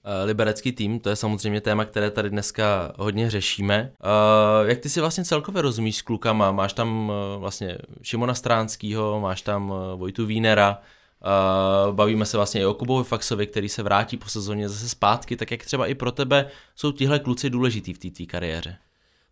Eh, 0.04 0.24
liberecký 0.24 0.72
tým, 0.72 1.00
to 1.00 1.10
je 1.10 1.16
samozřejmě 1.16 1.60
téma, 1.60 1.84
které 1.84 2.10
tady 2.10 2.30
dneska 2.30 2.92
hodně 2.98 3.30
řešíme. 3.30 3.92
Uh, 4.04 4.68
jak 4.68 4.78
ty 4.78 4.88
si 4.88 5.00
vlastně 5.00 5.24
celkově 5.24 5.62
rozumíš 5.62 5.96
s 5.96 6.02
klukama? 6.02 6.52
Máš 6.52 6.72
tam 6.72 7.08
uh, 7.08 7.40
vlastně 7.40 7.78
Šimona 8.02 8.34
Stránskýho, 8.34 9.20
máš 9.20 9.42
tam 9.42 9.72
Vojtu 9.96 10.26
Vínera, 10.26 10.78
Uh, 11.24 11.94
bavíme 11.94 12.26
se 12.26 12.36
vlastně 12.36 12.60
i 12.60 12.64
o 12.64 12.74
Kubovi 12.74 13.04
Faxovi, 13.04 13.46
který 13.46 13.68
se 13.68 13.82
vrátí 13.82 14.16
po 14.16 14.28
sezóně 14.28 14.68
zase 14.68 14.88
zpátky, 14.88 15.36
tak 15.36 15.50
jak 15.50 15.64
třeba 15.64 15.86
i 15.86 15.94
pro 15.94 16.12
tebe 16.12 16.46
jsou 16.76 16.92
tihle 16.92 17.18
kluci 17.18 17.50
důležitý 17.50 17.92
v 17.92 17.98
té 17.98 18.24
kariéře? 18.24 18.76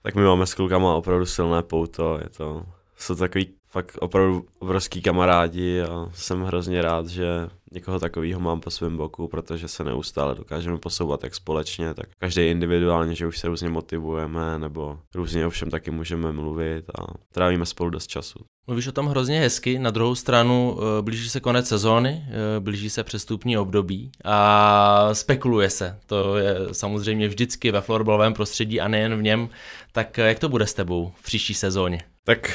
Tak 0.02 0.14
my 0.14 0.22
máme 0.22 0.46
s 0.46 0.54
klukama 0.54 0.94
opravdu 0.94 1.26
silné 1.26 1.62
pouto, 1.62 2.18
je 2.22 2.28
to, 2.28 2.62
jsou 2.96 3.14
takový 3.14 3.48
fakt 3.66 3.98
opravdu 4.00 4.46
obrovský 4.58 5.02
kamarádi 5.02 5.82
a 5.82 6.08
jsem 6.14 6.42
hrozně 6.42 6.82
rád, 6.82 7.06
že 7.06 7.26
někoho 7.72 8.00
takového 8.00 8.40
mám 8.40 8.60
po 8.60 8.70
svém 8.70 8.96
boku, 8.96 9.28
protože 9.28 9.68
se 9.68 9.84
neustále 9.84 10.34
dokážeme 10.34 10.78
posouvat 10.78 11.24
jak 11.24 11.34
společně, 11.34 11.94
tak 11.94 12.06
každý 12.18 12.42
individuálně, 12.42 13.14
že 13.14 13.26
už 13.26 13.38
se 13.38 13.48
různě 13.48 13.68
motivujeme, 13.68 14.58
nebo 14.58 14.98
různě 15.14 15.46
ovšem 15.46 15.70
taky 15.70 15.90
můžeme 15.90 16.32
mluvit 16.32 16.84
a 16.98 17.06
trávíme 17.32 17.66
spolu 17.66 17.90
dost 17.90 18.06
času. 18.06 18.38
Mluvíš 18.66 18.86
o 18.86 18.92
tom 18.92 19.06
hrozně 19.06 19.40
hezky, 19.40 19.78
na 19.78 19.90
druhou 19.90 20.14
stranu 20.14 20.78
eh, 20.78 21.02
blíží 21.02 21.28
se 21.28 21.40
konec 21.40 21.68
sezóny, 21.68 22.24
eh, 22.26 22.60
blíží 22.60 22.90
se 22.90 23.04
přestupní 23.04 23.58
období 23.58 24.10
a 24.24 25.08
spekuluje 25.12 25.70
se. 25.70 25.98
To 26.06 26.36
je 26.36 26.56
samozřejmě 26.72 27.28
vždycky 27.28 27.70
ve 27.70 27.80
florbalovém 27.80 28.34
prostředí 28.34 28.80
a 28.80 28.88
nejen 28.88 29.16
v 29.16 29.22
něm. 29.22 29.48
Tak 29.92 30.18
eh, 30.18 30.28
jak 30.28 30.38
to 30.38 30.48
bude 30.48 30.66
s 30.66 30.74
tebou 30.74 31.12
v 31.16 31.22
příští 31.22 31.54
sezóně? 31.54 32.02
Tak 32.24 32.52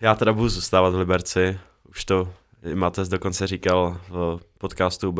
já 0.00 0.14
teda 0.14 0.32
budu 0.32 0.48
zůstávat 0.48 0.94
v 0.94 0.98
Liberci, 0.98 1.58
už 1.88 2.04
to 2.04 2.32
Mates 2.74 3.08
dokonce 3.08 3.46
říkal 3.46 4.00
v 4.08 4.40
podcastu 4.58 5.14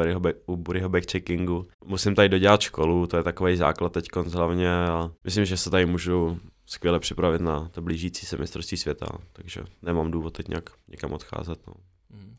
u 0.46 0.56
Buryho 0.56 0.88
backcheckingu. 0.88 1.66
Musím 1.84 2.14
tady 2.14 2.28
dodělat 2.28 2.60
školu, 2.60 3.06
to 3.06 3.16
je 3.16 3.22
takový 3.22 3.56
základ 3.56 3.92
teď 3.92 4.08
hlavně 4.32 4.70
a 4.70 5.10
myslím, 5.24 5.44
že 5.44 5.56
se 5.56 5.70
tady 5.70 5.86
můžu 5.86 6.38
skvěle 6.66 7.00
připravit 7.00 7.40
na 7.40 7.68
to 7.68 7.82
blížící 7.82 8.26
se 8.26 8.36
mistrovství 8.36 8.76
světa, 8.76 9.06
takže 9.32 9.60
nemám 9.82 10.10
důvod 10.10 10.30
teď 10.30 10.48
nějak 10.48 10.70
někam 10.88 11.12
odcházet. 11.12 11.66
No. 11.66 11.74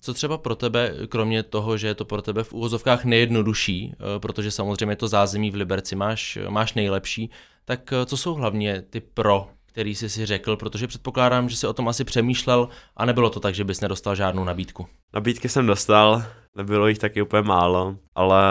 Co 0.01 0.13
třeba 0.13 0.37
pro 0.37 0.55
tebe, 0.55 0.93
kromě 1.09 1.43
toho, 1.43 1.77
že 1.77 1.87
je 1.87 1.95
to 1.95 2.05
pro 2.05 2.21
tebe 2.21 2.43
v 2.43 2.53
úvozovkách 2.53 3.05
nejjednodušší, 3.05 3.93
eh, 3.93 4.19
protože 4.19 4.51
samozřejmě 4.51 4.95
to 4.95 5.07
zázemí 5.07 5.51
v 5.51 5.55
Liberci 5.55 5.95
máš, 5.95 6.37
máš 6.49 6.73
nejlepší, 6.73 7.29
tak 7.65 7.93
eh, 7.93 8.05
co 8.05 8.17
jsou 8.17 8.33
hlavně 8.33 8.81
ty 8.81 8.99
pro 8.99 9.47
který 9.77 9.95
jsi 9.95 10.09
si 10.09 10.25
řekl, 10.25 10.55
protože 10.55 10.87
předpokládám, 10.87 11.49
že 11.49 11.57
jsi 11.57 11.67
o 11.67 11.73
tom 11.73 11.87
asi 11.87 12.03
přemýšlel 12.03 12.69
a 12.95 13.05
nebylo 13.05 13.29
to 13.29 13.39
tak, 13.39 13.55
že 13.55 13.63
bys 13.63 13.81
nedostal 13.81 14.15
žádnou 14.15 14.43
nabídku. 14.43 14.87
Nabídky 15.13 15.49
jsem 15.49 15.65
dostal, 15.65 16.23
nebylo 16.55 16.87
jich 16.87 16.99
taky 16.99 17.21
úplně 17.21 17.41
málo, 17.41 17.95
ale 18.15 18.41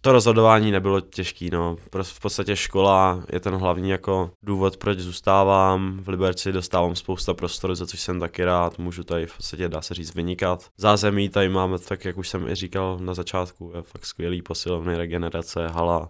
to 0.00 0.12
rozhodování 0.12 0.70
nebylo 0.70 1.00
těžké, 1.00 1.48
no. 1.52 1.76
V 2.02 2.20
podstatě 2.20 2.56
škola 2.56 3.22
je 3.32 3.40
ten 3.40 3.54
hlavní 3.54 3.90
jako 3.90 4.30
důvod, 4.42 4.76
proč 4.76 4.98
zůstávám. 4.98 5.98
V 6.02 6.08
Liberci 6.08 6.52
dostávám 6.52 6.96
spousta 6.96 7.34
prostoru, 7.34 7.74
za 7.74 7.86
což 7.86 8.00
jsem 8.00 8.20
taky 8.20 8.44
rád. 8.44 8.78
Můžu 8.78 9.04
tady 9.04 9.26
v 9.26 9.36
podstatě, 9.36 9.68
dá 9.68 9.82
se 9.82 9.94
říct, 9.94 10.14
vynikat. 10.14 10.66
Zázemí 10.78 11.28
tady 11.28 11.48
máme, 11.48 11.78
tak 11.78 12.04
jak 12.04 12.18
už 12.18 12.28
jsem 12.28 12.48
i 12.48 12.54
říkal 12.54 12.98
na 13.00 13.14
začátku, 13.14 13.72
je 13.76 13.82
fakt 13.82 14.06
skvělý 14.06 14.42
posilovný 14.42 14.96
regenerace, 14.96 15.68
hala, 15.68 16.08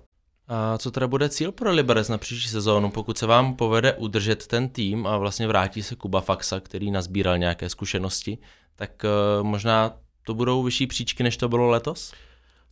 A 0.54 0.78
co 0.78 0.90
teda 0.90 1.06
bude 1.06 1.28
cíl 1.28 1.52
pro 1.52 1.72
Liberec 1.72 2.08
na 2.08 2.18
příští 2.18 2.48
sezónu, 2.48 2.90
pokud 2.90 3.18
se 3.18 3.26
vám 3.26 3.56
povede 3.56 3.92
udržet 3.92 4.46
ten 4.46 4.68
tým 4.68 5.06
a 5.06 5.18
vlastně 5.18 5.46
vrátí 5.46 5.82
se 5.82 5.96
Kuba 5.96 6.20
Faxa, 6.20 6.60
který 6.60 6.90
nazbíral 6.90 7.38
nějaké 7.38 7.68
zkušenosti, 7.68 8.38
tak 8.76 9.04
uh, 9.04 9.46
možná 9.46 9.96
to 10.26 10.34
budou 10.34 10.62
vyšší 10.62 10.86
příčky, 10.86 11.22
než 11.22 11.36
to 11.36 11.48
bylo 11.48 11.68
letos? 11.68 12.12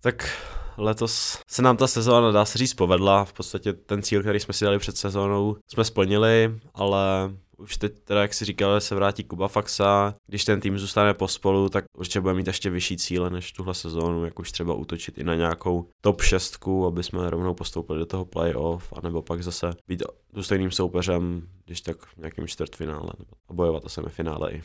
Tak 0.01 0.39
letos 0.77 1.39
se 1.49 1.63
nám 1.63 1.77
ta 1.77 1.87
sezóna, 1.87 2.31
dá 2.31 2.45
se 2.45 2.59
říct, 2.59 2.75
povedla. 2.75 3.25
V 3.25 3.33
podstatě 3.33 3.73
ten 3.73 4.03
cíl, 4.03 4.21
který 4.21 4.41
jsme 4.41 4.55
si 4.55 4.65
dali 4.65 4.79
před 4.79 4.97
sezónou, 4.97 5.57
jsme 5.69 5.85
splnili, 5.85 6.61
ale 6.75 7.31
už 7.61 7.77
teď 7.77 7.93
teda, 8.05 8.23
jak 8.23 8.35
si 8.35 8.45
říkal, 8.45 8.81
se 8.81 8.95
vrátí 8.95 9.25
Kuba 9.25 9.49
Faxa, 9.49 10.15
když 10.27 10.45
ten 10.45 10.61
tým 10.61 10.79
zůstane 10.79 11.15
pospolu, 11.15 11.69
tak 11.69 11.85
určitě 11.99 12.21
bude 12.21 12.35
mít 12.35 12.47
ještě 12.47 12.71
vyšší 12.71 12.97
cíle 12.97 13.31
než 13.31 13.53
tuhle 13.53 13.75
sezónu, 13.75 14.25
jak 14.25 14.39
už 14.39 14.53
třeba 14.53 14.75
útočit 14.75 15.19
i 15.19 15.25
na 15.25 15.35
nějakou 15.35 15.89
top 16.01 16.23
šestku, 16.23 16.87
aby 16.87 17.03
jsme 17.03 17.31
rovnou 17.31 17.55
postoupili 17.55 17.99
do 17.99 18.07
toho 18.07 18.25
playoff, 18.25 18.93
anebo 18.97 19.23
pak 19.23 19.43
zase 19.43 19.71
být 19.89 20.03
důstojným 20.33 20.71
soupeřem, 20.71 21.49
když 21.67 21.81
tak 21.81 22.07
v 22.07 22.17
nějakém 22.17 22.47
čtvrtfinále, 22.47 23.13
nebo 23.19 23.31
a 23.49 23.53
bojovat 23.53 23.85
o 23.85 23.89
semifinále 23.89 24.53
i. 24.53 24.63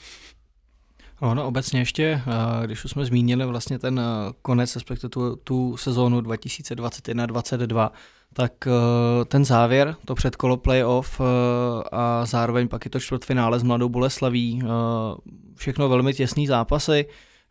Ono 1.21 1.47
obecně 1.47 1.80
ještě, 1.80 2.04
eh, 2.04 2.21
když 2.65 2.86
už 2.86 2.91
jsme 2.91 3.06
zmínili 3.06 3.45
vlastně 3.45 3.80
ten 3.80 3.99
eh, 3.99 4.34
konec, 4.41 4.75
respektive 4.75 5.10
tu, 5.10 5.36
tu 5.36 5.78
sezónu 5.78 6.19
2021-2022, 6.21 7.89
tak 8.34 8.67
eh, 8.67 9.25
ten 9.25 9.45
závěr, 9.45 9.95
to 10.06 10.15
předkolo 10.15 10.58
playoff 10.58 11.21
a 11.91 12.25
zároveň 12.25 12.67
pak 12.67 12.86
je 12.86 12.91
to 12.91 12.99
čtvrtfinále 12.99 13.60
s 13.60 13.63
Mladou 13.63 13.89
Boleslaví, 13.89 14.63
všechno 15.56 15.89
velmi 15.89 16.13
těsný 16.13 16.47
zápasy, 16.47 17.06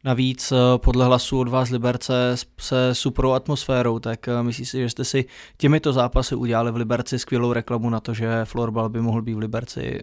Navíc 0.06 0.52
podle 0.76 1.04
hlasu 1.04 1.40
od 1.40 1.48
vás 1.48 1.70
Liberce 1.70 2.36
se 2.60 2.94
superou 2.94 3.32
atmosférou, 3.32 3.98
tak 3.98 4.28
myslím 4.42 4.66
si, 4.66 4.80
že 4.80 4.90
jste 4.90 5.04
si 5.04 5.24
těmito 5.56 5.92
zápasy 5.92 6.34
udělali 6.34 6.72
v 6.72 6.76
Liberci 6.76 7.18
skvělou 7.18 7.52
reklamu 7.52 7.90
na 7.90 8.00
to, 8.00 8.14
že 8.14 8.44
florbal 8.44 8.88
by 8.88 9.00
mohl 9.00 9.22
být 9.22 9.34
v 9.34 9.38
Liberci 9.38 10.00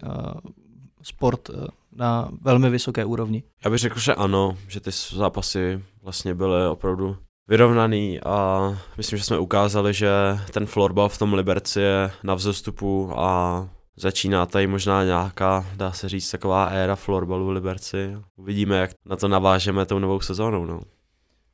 sport 1.02 1.50
na 1.92 2.28
velmi 2.40 2.70
vysoké 2.70 3.04
úrovni. 3.04 3.42
Já 3.64 3.70
bych 3.70 3.78
řekl, 3.78 3.98
že 3.98 4.14
ano, 4.14 4.56
že 4.68 4.80
ty 4.80 4.90
zápasy 5.10 5.82
vlastně 6.02 6.34
byly 6.34 6.66
opravdu 6.66 7.16
vyrovnaný 7.48 8.20
a 8.20 8.68
myslím, 8.96 9.18
že 9.18 9.24
jsme 9.24 9.38
ukázali, 9.38 9.94
že 9.94 10.10
ten 10.52 10.66
florbal 10.66 11.08
v 11.08 11.18
tom 11.18 11.34
Liberci 11.34 11.80
je 11.80 12.10
na 12.22 12.34
vzestupu 12.34 13.12
a 13.16 13.68
začíná 13.96 14.46
tady 14.46 14.66
možná 14.66 15.04
nějaká, 15.04 15.66
dá 15.76 15.92
se 15.92 16.08
říct, 16.08 16.30
taková 16.30 16.64
éra 16.64 16.96
florbalu 16.96 17.46
v 17.46 17.50
Liberci. 17.50 18.16
Uvidíme, 18.36 18.78
jak 18.78 18.90
na 19.06 19.16
to 19.16 19.28
navážeme 19.28 19.86
tou 19.86 19.98
novou 19.98 20.20
sezónou. 20.20 20.66
No. 20.66 20.80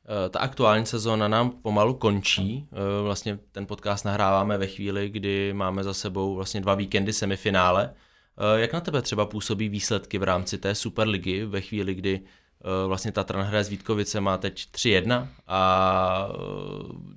Eh, 0.08 0.28
ta 0.28 0.38
aktuální 0.38 0.86
sezóna 0.86 1.28
nám 1.28 1.50
pomalu 1.50 1.94
končí. 1.94 2.68
Eh, 2.72 3.02
vlastně 3.02 3.38
ten 3.52 3.66
podcast 3.66 4.04
nahráváme 4.04 4.58
ve 4.58 4.66
chvíli, 4.66 5.08
kdy 5.08 5.52
máme 5.52 5.84
za 5.84 5.94
sebou 5.94 6.34
vlastně 6.34 6.60
dva 6.60 6.74
víkendy 6.74 7.12
semifinále. 7.12 7.94
Eh, 8.38 8.60
jak 8.60 8.72
na 8.72 8.80
tebe 8.80 9.02
třeba 9.02 9.26
působí 9.26 9.68
výsledky 9.68 10.18
v 10.18 10.22
rámci 10.22 10.58
té 10.58 10.74
Superligy 10.74 11.44
ve 11.44 11.60
chvíli, 11.60 11.94
kdy 11.94 12.20
eh, 12.20 12.86
vlastně 12.86 13.12
Tatran 13.12 13.44
hraje 13.44 13.64
s 13.64 13.68
Vítkovice 13.68 14.20
má 14.20 14.38
teď 14.38 14.66
3-1 14.72 15.26
a 15.46 16.28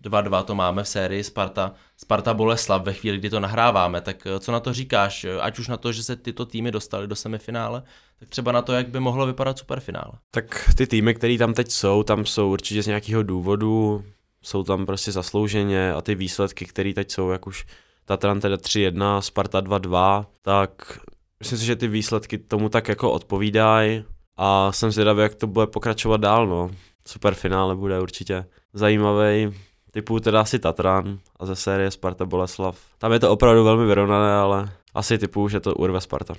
2-2 0.02 0.42
eh, 0.42 0.44
to 0.44 0.56
máme 0.56 0.84
v 0.84 0.88
sérii 0.88 1.24
Sparta, 1.24 1.74
Sparta 1.98 2.34
Boleslav 2.34 2.84
ve 2.84 2.94
chvíli, 2.94 3.18
kdy 3.18 3.30
to 3.30 3.40
nahráváme, 3.40 4.02
tak 4.02 4.28
co 4.40 4.52
na 4.52 4.60
to 4.60 4.74
říkáš, 4.74 5.26
ať 5.42 5.60
už 5.60 5.68
na 5.68 5.78
to, 5.78 5.92
že 5.92 6.04
se 6.04 6.16
tyto 6.16 6.46
týmy 6.46 6.72
dostaly 6.72 7.08
do 7.08 7.16
semifinále, 7.16 7.84
tak 8.20 8.30
třeba 8.30 8.52
na 8.52 8.62
to, 8.62 8.74
jak 8.74 8.90
by 8.90 9.00
mohlo 9.00 9.26
vypadat 9.26 9.58
superfinále. 9.60 10.12
Tak 10.32 10.70
ty 10.76 10.88
týmy, 10.88 11.14
které 11.14 11.38
tam 11.38 11.54
teď 11.54 11.72
jsou, 11.72 12.04
tam 12.04 12.26
jsou 12.26 12.52
určitě 12.52 12.84
z 12.84 12.88
nějakého 12.88 13.24
důvodu, 13.24 14.04
jsou 14.42 14.64
tam 14.64 14.86
prostě 14.86 15.12
zaslouženě 15.12 15.94
a 15.94 16.02
ty 16.02 16.16
výsledky, 16.16 16.66
které 16.66 16.94
teď 16.94 17.12
jsou, 17.12 17.30
jak 17.30 17.48
už 17.48 17.66
Tatran 18.06 18.40
teda 18.40 18.56
3-1, 18.56 19.20
Sparta 19.20 19.62
2-2, 19.62 20.26
tak 20.42 21.00
myslím 21.42 21.58
si, 21.58 21.66
že 21.66 21.76
ty 21.76 21.88
výsledky 21.88 22.38
tomu 22.38 22.70
tak 22.70 22.88
jako 22.88 23.12
odpovídají 23.12 24.04
a 24.38 24.72
jsem 24.72 24.92
zvědavý, 24.92 25.22
jak 25.22 25.36
to 25.36 25.48
bude 25.48 25.68
pokračovat 25.68 26.22
dál, 26.22 26.48
no. 26.48 26.72
Super 27.08 27.34
finále 27.34 27.76
bude 27.76 28.00
určitě 28.00 28.46
zajímavý, 28.74 29.58
typu 29.92 30.20
teda 30.20 30.42
asi 30.42 30.60
Tatran 30.60 31.20
a 31.40 31.46
ze 31.46 31.56
série 31.56 31.92
Sparta 31.92 32.26
Boleslav. 32.26 32.80
Tam 32.98 33.12
je 33.12 33.20
to 33.20 33.32
opravdu 33.32 33.64
velmi 33.64 33.86
vyrovnané, 33.86 34.34
ale 34.34 34.72
asi 34.94 35.18
typu, 35.18 35.50
že 35.50 35.60
to 35.60 35.76
urve 35.76 36.02
Sparta. 36.02 36.34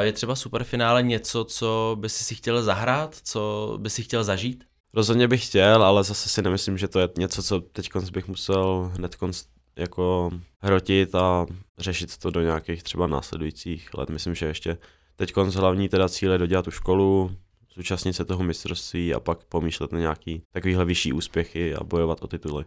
Je 0.00 0.12
třeba 0.12 0.34
superfinále 0.36 1.02
něco, 1.02 1.44
co 1.44 1.96
by 2.00 2.08
si 2.08 2.34
chtěl 2.34 2.62
zahrát, 2.62 3.16
co 3.24 3.74
by 3.80 3.90
si 3.90 4.02
chtěl 4.02 4.24
zažít? 4.24 4.64
Rozhodně 4.94 5.28
bych 5.28 5.46
chtěl, 5.46 5.84
ale 5.84 6.04
zase 6.04 6.28
si 6.28 6.42
nemyslím, 6.42 6.78
že 6.78 6.88
to 6.88 6.98
je 6.98 7.08
něco, 7.18 7.42
co 7.42 7.60
teď 7.60 7.90
bych 8.12 8.28
musel 8.28 8.92
hned 8.94 9.16
jako 9.78 10.30
hrotit 10.60 11.14
a 11.14 11.46
řešit 11.78 12.16
to 12.16 12.30
do 12.30 12.40
nějakých 12.40 12.82
třeba 12.82 13.06
následujících 13.06 13.94
let. 13.94 14.10
Myslím, 14.10 14.34
že 14.34 14.46
ještě 14.46 14.78
teď 15.16 15.36
hlavní 15.36 15.88
teda 15.88 16.08
cíle 16.08 16.34
je 16.34 16.38
dodělat 16.38 16.64
tu 16.64 16.70
školu, 16.70 17.30
zúčastnit 17.74 18.12
se 18.12 18.24
toho 18.24 18.44
mistrovství 18.44 19.14
a 19.14 19.20
pak 19.20 19.44
pomýšlet 19.44 19.92
na 19.92 19.98
nějaký 19.98 20.42
takovýhle 20.52 20.84
vyšší 20.84 21.12
úspěchy 21.12 21.74
a 21.74 21.84
bojovat 21.84 22.22
o 22.22 22.26
tituly. 22.26 22.64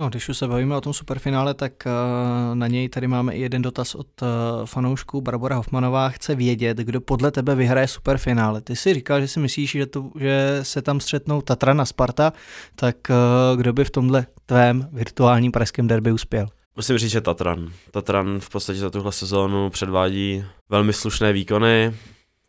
No, 0.00 0.08
když 0.08 0.28
už 0.28 0.38
se 0.38 0.48
bavíme 0.48 0.76
o 0.76 0.80
tom 0.80 0.92
superfinále, 0.92 1.54
tak 1.54 1.72
uh, 1.86 2.54
na 2.54 2.66
něj 2.66 2.88
tady 2.88 3.06
máme 3.06 3.34
i 3.34 3.40
jeden 3.40 3.62
dotaz 3.62 3.94
od 3.94 4.22
uh, 4.22 4.28
fanoušků. 4.64 5.20
Barbara 5.20 5.56
Hoffmanová 5.56 6.08
chce 6.08 6.34
vědět, 6.34 6.76
kdo 6.76 7.00
podle 7.00 7.30
tebe 7.30 7.54
vyhraje 7.54 7.88
superfinále. 7.88 8.60
Ty 8.60 8.76
si 8.76 8.94
říkal, 8.94 9.20
že 9.20 9.28
si 9.28 9.40
myslíš, 9.40 9.70
že, 9.70 9.86
to, 9.86 10.10
že 10.18 10.60
se 10.62 10.82
tam 10.82 11.00
střetnou 11.00 11.42
Tatra 11.42 11.74
na 11.74 11.84
Sparta, 11.84 12.32
tak 12.74 12.96
uh, 13.10 13.60
kdo 13.60 13.72
by 13.72 13.84
v 13.84 13.90
tomhle 13.90 14.26
tvém 14.48 14.88
virtuálním 14.92 15.52
pražském 15.52 15.86
derby 15.86 16.12
uspěl? 16.12 16.46
Musím 16.76 16.98
říct, 16.98 17.10
že 17.10 17.20
Tatran. 17.20 17.72
Tatran 17.90 18.40
v 18.40 18.48
podstatě 18.50 18.78
za 18.78 18.90
tuhle 18.90 19.12
sezónu 19.12 19.70
předvádí 19.70 20.44
velmi 20.68 20.92
slušné 20.92 21.32
výkony, 21.32 21.94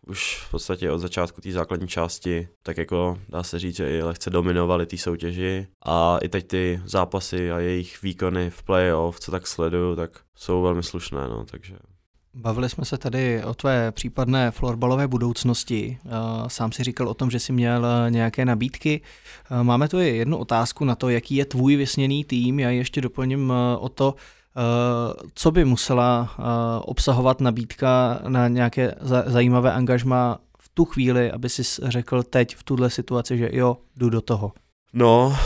už 0.08 0.44
v 0.48 0.52
podstatě 0.52 0.92
od 0.92 1.00
začátku 1.00 1.42
té 1.42 1.52
základní 1.52 1.88
části, 1.88 2.48
tak 2.64 2.78
jako 2.78 3.20
dá 3.30 3.44
se 3.44 3.60
říct, 3.60 3.76
že 3.76 3.98
i 3.98 4.04
lehce 4.04 4.30
dominovali 4.30 4.86
ty 4.86 4.98
soutěži 4.98 5.68
a 5.86 6.18
i 6.22 6.30
teď 6.30 6.48
ty 6.48 6.82
zápasy 6.86 7.52
a 7.52 7.60
jejich 7.60 8.02
výkony 8.02 8.50
v 8.50 8.64
playoff, 8.64 9.20
co 9.20 9.32
tak 9.32 9.48
sleduju, 9.48 9.96
tak 9.96 10.20
jsou 10.36 10.62
velmi 10.62 10.84
slušné, 10.84 11.28
no, 11.28 11.46
takže 11.46 11.76
Bavili 12.34 12.70
jsme 12.70 12.86
se 12.86 12.98
tady 12.98 13.44
o 13.44 13.54
tvé 13.54 13.92
případné 13.92 14.52
florbalové 14.52 15.08
budoucnosti. 15.08 15.98
Sám 16.48 16.72
si 16.72 16.84
říkal 16.84 17.08
o 17.08 17.14
tom, 17.14 17.32
že 17.32 17.40
jsi 17.40 17.54
měl 17.54 17.86
nějaké 18.10 18.46
nabídky. 18.46 19.02
Máme 19.64 19.88
tu 19.88 20.00
jednu 20.00 20.38
otázku 20.38 20.86
na 20.86 20.96
to, 20.96 21.10
jaký 21.10 21.36
je 21.36 21.46
tvůj 21.46 21.76
vysněný 21.76 22.24
tým. 22.24 22.60
Já 22.60 22.70
ještě 22.70 23.02
doplním 23.02 23.54
o 23.80 23.90
to, 23.90 24.16
co 25.34 25.52
by 25.52 25.66
musela 25.66 26.36
obsahovat 26.82 27.42
nabídka 27.42 28.20
na 28.28 28.48
nějaké 28.48 28.96
zajímavé 29.26 29.74
angažma 29.74 30.38
v 30.60 30.70
tu 30.74 30.86
chvíli, 30.86 31.32
aby 31.32 31.50
si 31.50 31.64
řekl 31.84 32.24
teď 32.24 32.56
v 32.56 32.64
tuhle 32.64 32.90
situaci, 32.90 33.38
že 33.38 33.50
jo, 33.54 33.78
jdu 33.96 34.10
do 34.10 34.22
toho. 34.22 34.52
No, 34.94 35.38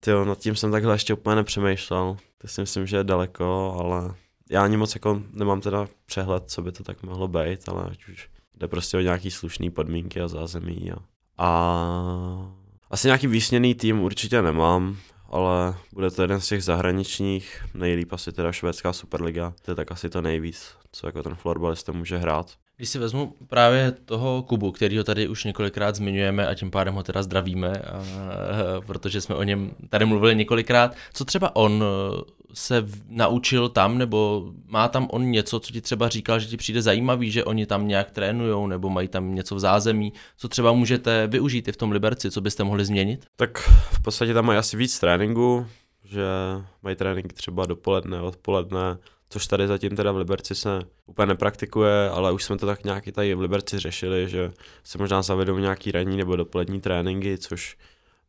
tyjo, 0.00 0.24
nad 0.24 0.38
tím 0.38 0.56
jsem 0.56 0.72
takhle 0.72 0.94
ještě 0.94 1.14
úplně 1.14 1.36
nepřemýšlel. 1.36 2.16
To 2.38 2.48
si 2.48 2.60
myslím, 2.60 2.86
že 2.86 2.96
je 2.96 3.04
daleko, 3.04 3.76
ale 3.80 4.14
já 4.50 4.64
ani 4.64 4.76
moc 4.76 4.94
jako 4.94 5.22
nemám 5.32 5.60
teda 5.60 5.88
přehled, 6.06 6.44
co 6.46 6.62
by 6.62 6.72
to 6.72 6.84
tak 6.84 7.02
mohlo 7.02 7.28
být, 7.28 7.68
ale 7.68 7.84
ať 7.90 8.08
už 8.08 8.28
jde 8.54 8.68
prostě 8.68 8.96
o 8.96 9.00
nějaký 9.00 9.30
slušný 9.30 9.70
podmínky 9.70 10.20
a 10.20 10.28
zázemí 10.28 10.92
a, 10.92 10.98
a 11.38 12.52
asi 12.90 13.08
nějaký 13.08 13.26
vysněný 13.26 13.74
tým 13.74 14.00
určitě 14.00 14.42
nemám, 14.42 14.96
ale 15.28 15.74
bude 15.92 16.10
to 16.10 16.22
jeden 16.22 16.40
z 16.40 16.48
těch 16.48 16.64
zahraničních, 16.64 17.64
nejlíp 17.74 18.12
asi 18.12 18.32
teda 18.32 18.52
švédská 18.52 18.92
superliga, 18.92 19.54
to 19.62 19.70
je 19.70 19.74
tak 19.74 19.92
asi 19.92 20.10
to 20.10 20.22
nejvíc, 20.22 20.74
co 20.92 21.06
jako 21.06 21.22
ten 21.22 21.34
florbalista 21.34 21.92
může 21.92 22.16
hrát. 22.16 22.50
Když 22.76 22.88
si 22.88 22.98
vezmu 22.98 23.34
právě 23.46 23.92
toho 23.92 24.42
Kubu, 24.42 24.72
který 24.72 24.98
ho 24.98 25.04
tady 25.04 25.28
už 25.28 25.44
několikrát 25.44 25.96
zmiňujeme 25.96 26.46
a 26.46 26.54
tím 26.54 26.70
pádem 26.70 26.94
ho 26.94 27.02
teda 27.02 27.22
zdravíme, 27.22 27.72
a, 27.72 28.02
protože 28.86 29.20
jsme 29.20 29.34
o 29.34 29.42
něm 29.42 29.70
tady 29.88 30.04
mluvili 30.04 30.36
několikrát, 30.36 30.94
co 31.12 31.24
třeba 31.24 31.56
on 31.56 31.84
se 32.54 32.86
naučil 33.08 33.68
tam, 33.68 33.98
nebo 33.98 34.50
má 34.66 34.88
tam 34.88 35.08
on 35.10 35.30
něco, 35.30 35.60
co 35.60 35.72
ti 35.72 35.80
třeba 35.80 36.08
říkal, 36.08 36.38
že 36.38 36.46
ti 36.46 36.56
přijde 36.56 36.82
zajímavý, 36.82 37.30
že 37.30 37.44
oni 37.44 37.66
tam 37.66 37.88
nějak 37.88 38.10
trénujou, 38.10 38.66
nebo 38.66 38.90
mají 38.90 39.08
tam 39.08 39.34
něco 39.34 39.54
v 39.54 39.60
zázemí, 39.60 40.12
co 40.36 40.48
třeba 40.48 40.72
můžete 40.72 41.26
využít 41.26 41.68
i 41.68 41.72
v 41.72 41.76
tom 41.76 41.92
Liberci, 41.92 42.30
co 42.30 42.40
byste 42.40 42.64
mohli 42.64 42.84
změnit? 42.84 43.26
Tak 43.36 43.58
v 43.92 44.02
podstatě 44.02 44.34
tam 44.34 44.44
mají 44.44 44.58
asi 44.58 44.76
víc 44.76 45.00
tréninku, 45.00 45.66
že 46.04 46.24
mají 46.82 46.96
trénink 46.96 47.32
třeba 47.32 47.66
dopoledne, 47.66 48.20
odpoledne, 48.20 48.98
což 49.30 49.46
tady 49.46 49.66
zatím 49.66 49.96
teda 49.96 50.12
v 50.12 50.16
Liberci 50.16 50.54
se 50.54 50.82
úplně 51.06 51.26
nepraktikuje, 51.26 52.10
ale 52.10 52.32
už 52.32 52.44
jsme 52.44 52.58
to 52.58 52.66
tak 52.66 52.84
nějaký 52.84 53.12
tady 53.12 53.34
v 53.34 53.40
Liberci 53.40 53.78
řešili, 53.78 54.28
že 54.28 54.50
se 54.84 54.98
možná 54.98 55.22
zavedou 55.22 55.58
nějaký 55.58 55.92
ranní 55.92 56.16
nebo 56.16 56.36
dopolední 56.36 56.80
tréninky, 56.80 57.38
což 57.38 57.76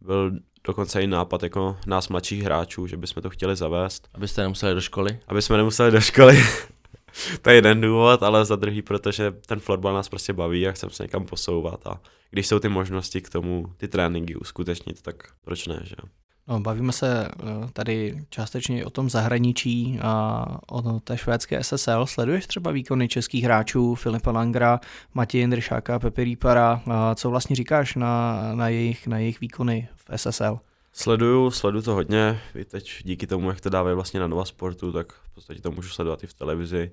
byl 0.01 0.31
dokonce 0.63 1.01
i 1.01 1.07
nápad 1.07 1.43
jako 1.43 1.77
nás 1.87 2.09
mladších 2.09 2.43
hráčů, 2.43 2.87
že 2.87 2.97
bychom 2.97 3.23
to 3.23 3.29
chtěli 3.29 3.55
zavést. 3.55 4.09
Abyste 4.13 4.41
nemuseli 4.41 4.75
do 4.75 4.81
školy? 4.81 5.19
Aby 5.27 5.41
jsme 5.41 5.57
nemuseli 5.57 5.91
do 5.91 6.01
školy. 6.01 6.43
to 7.41 7.49
je 7.49 7.55
jeden 7.55 7.81
důvod, 7.81 8.23
ale 8.23 8.45
za 8.45 8.55
druhý, 8.55 8.81
protože 8.81 9.31
ten 9.31 9.59
florbal 9.59 9.93
nás 9.93 10.09
prostě 10.09 10.33
baví 10.33 10.67
a 10.67 10.71
chceme 10.71 10.89
se 10.89 11.03
někam 11.03 11.25
posouvat 11.25 11.87
a 11.87 12.01
když 12.31 12.47
jsou 12.47 12.59
ty 12.59 12.69
možnosti 12.69 13.21
k 13.21 13.29
tomu 13.29 13.65
ty 13.77 13.87
tréninky 13.87 14.35
uskutečnit, 14.35 15.01
tak 15.01 15.15
proč 15.41 15.67
ne, 15.67 15.79
že 15.83 15.95
No, 16.47 16.59
bavíme 16.59 16.91
se 16.91 17.27
eh, 17.27 17.67
tady 17.73 18.25
částečně 18.29 18.85
o 18.85 18.89
tom 18.89 19.09
zahraničí 19.09 19.99
a 20.01 20.45
o 20.71 20.99
té 20.99 21.17
švédské 21.17 21.63
SSL. 21.63 22.05
Sleduješ 22.05 22.47
třeba 22.47 22.71
výkony 22.71 23.07
českých 23.07 23.43
hráčů 23.43 23.95
Filipa 23.95 24.31
Langra, 24.31 24.79
Matěje 25.13 25.41
Jindršáka, 25.41 25.99
Pepe 25.99 26.23
Rípara? 26.23 26.81
Co 27.15 27.29
vlastně 27.29 27.55
říkáš 27.55 27.95
na, 27.95 28.41
na, 28.55 28.69
jejich, 28.69 29.07
na 29.07 29.17
jejich 29.17 29.41
výkony 29.41 29.87
v 29.95 30.17
SSL? 30.17 30.59
Sleduju, 30.93 31.51
sleduju 31.51 31.81
to 31.81 31.93
hodně. 31.93 32.41
Vy 32.53 32.65
teď 32.65 33.01
díky 33.03 33.27
tomu, 33.27 33.49
jak 33.49 33.61
to 33.61 33.69
dávají 33.69 33.95
vlastně 33.95 34.19
na 34.19 34.27
Nova 34.27 34.45
Sportu, 34.45 34.91
tak 34.91 35.13
v 35.13 35.33
podstatě 35.33 35.61
to 35.61 35.71
můžu 35.71 35.89
sledovat 35.89 36.23
i 36.23 36.27
v 36.27 36.33
televizi. 36.33 36.91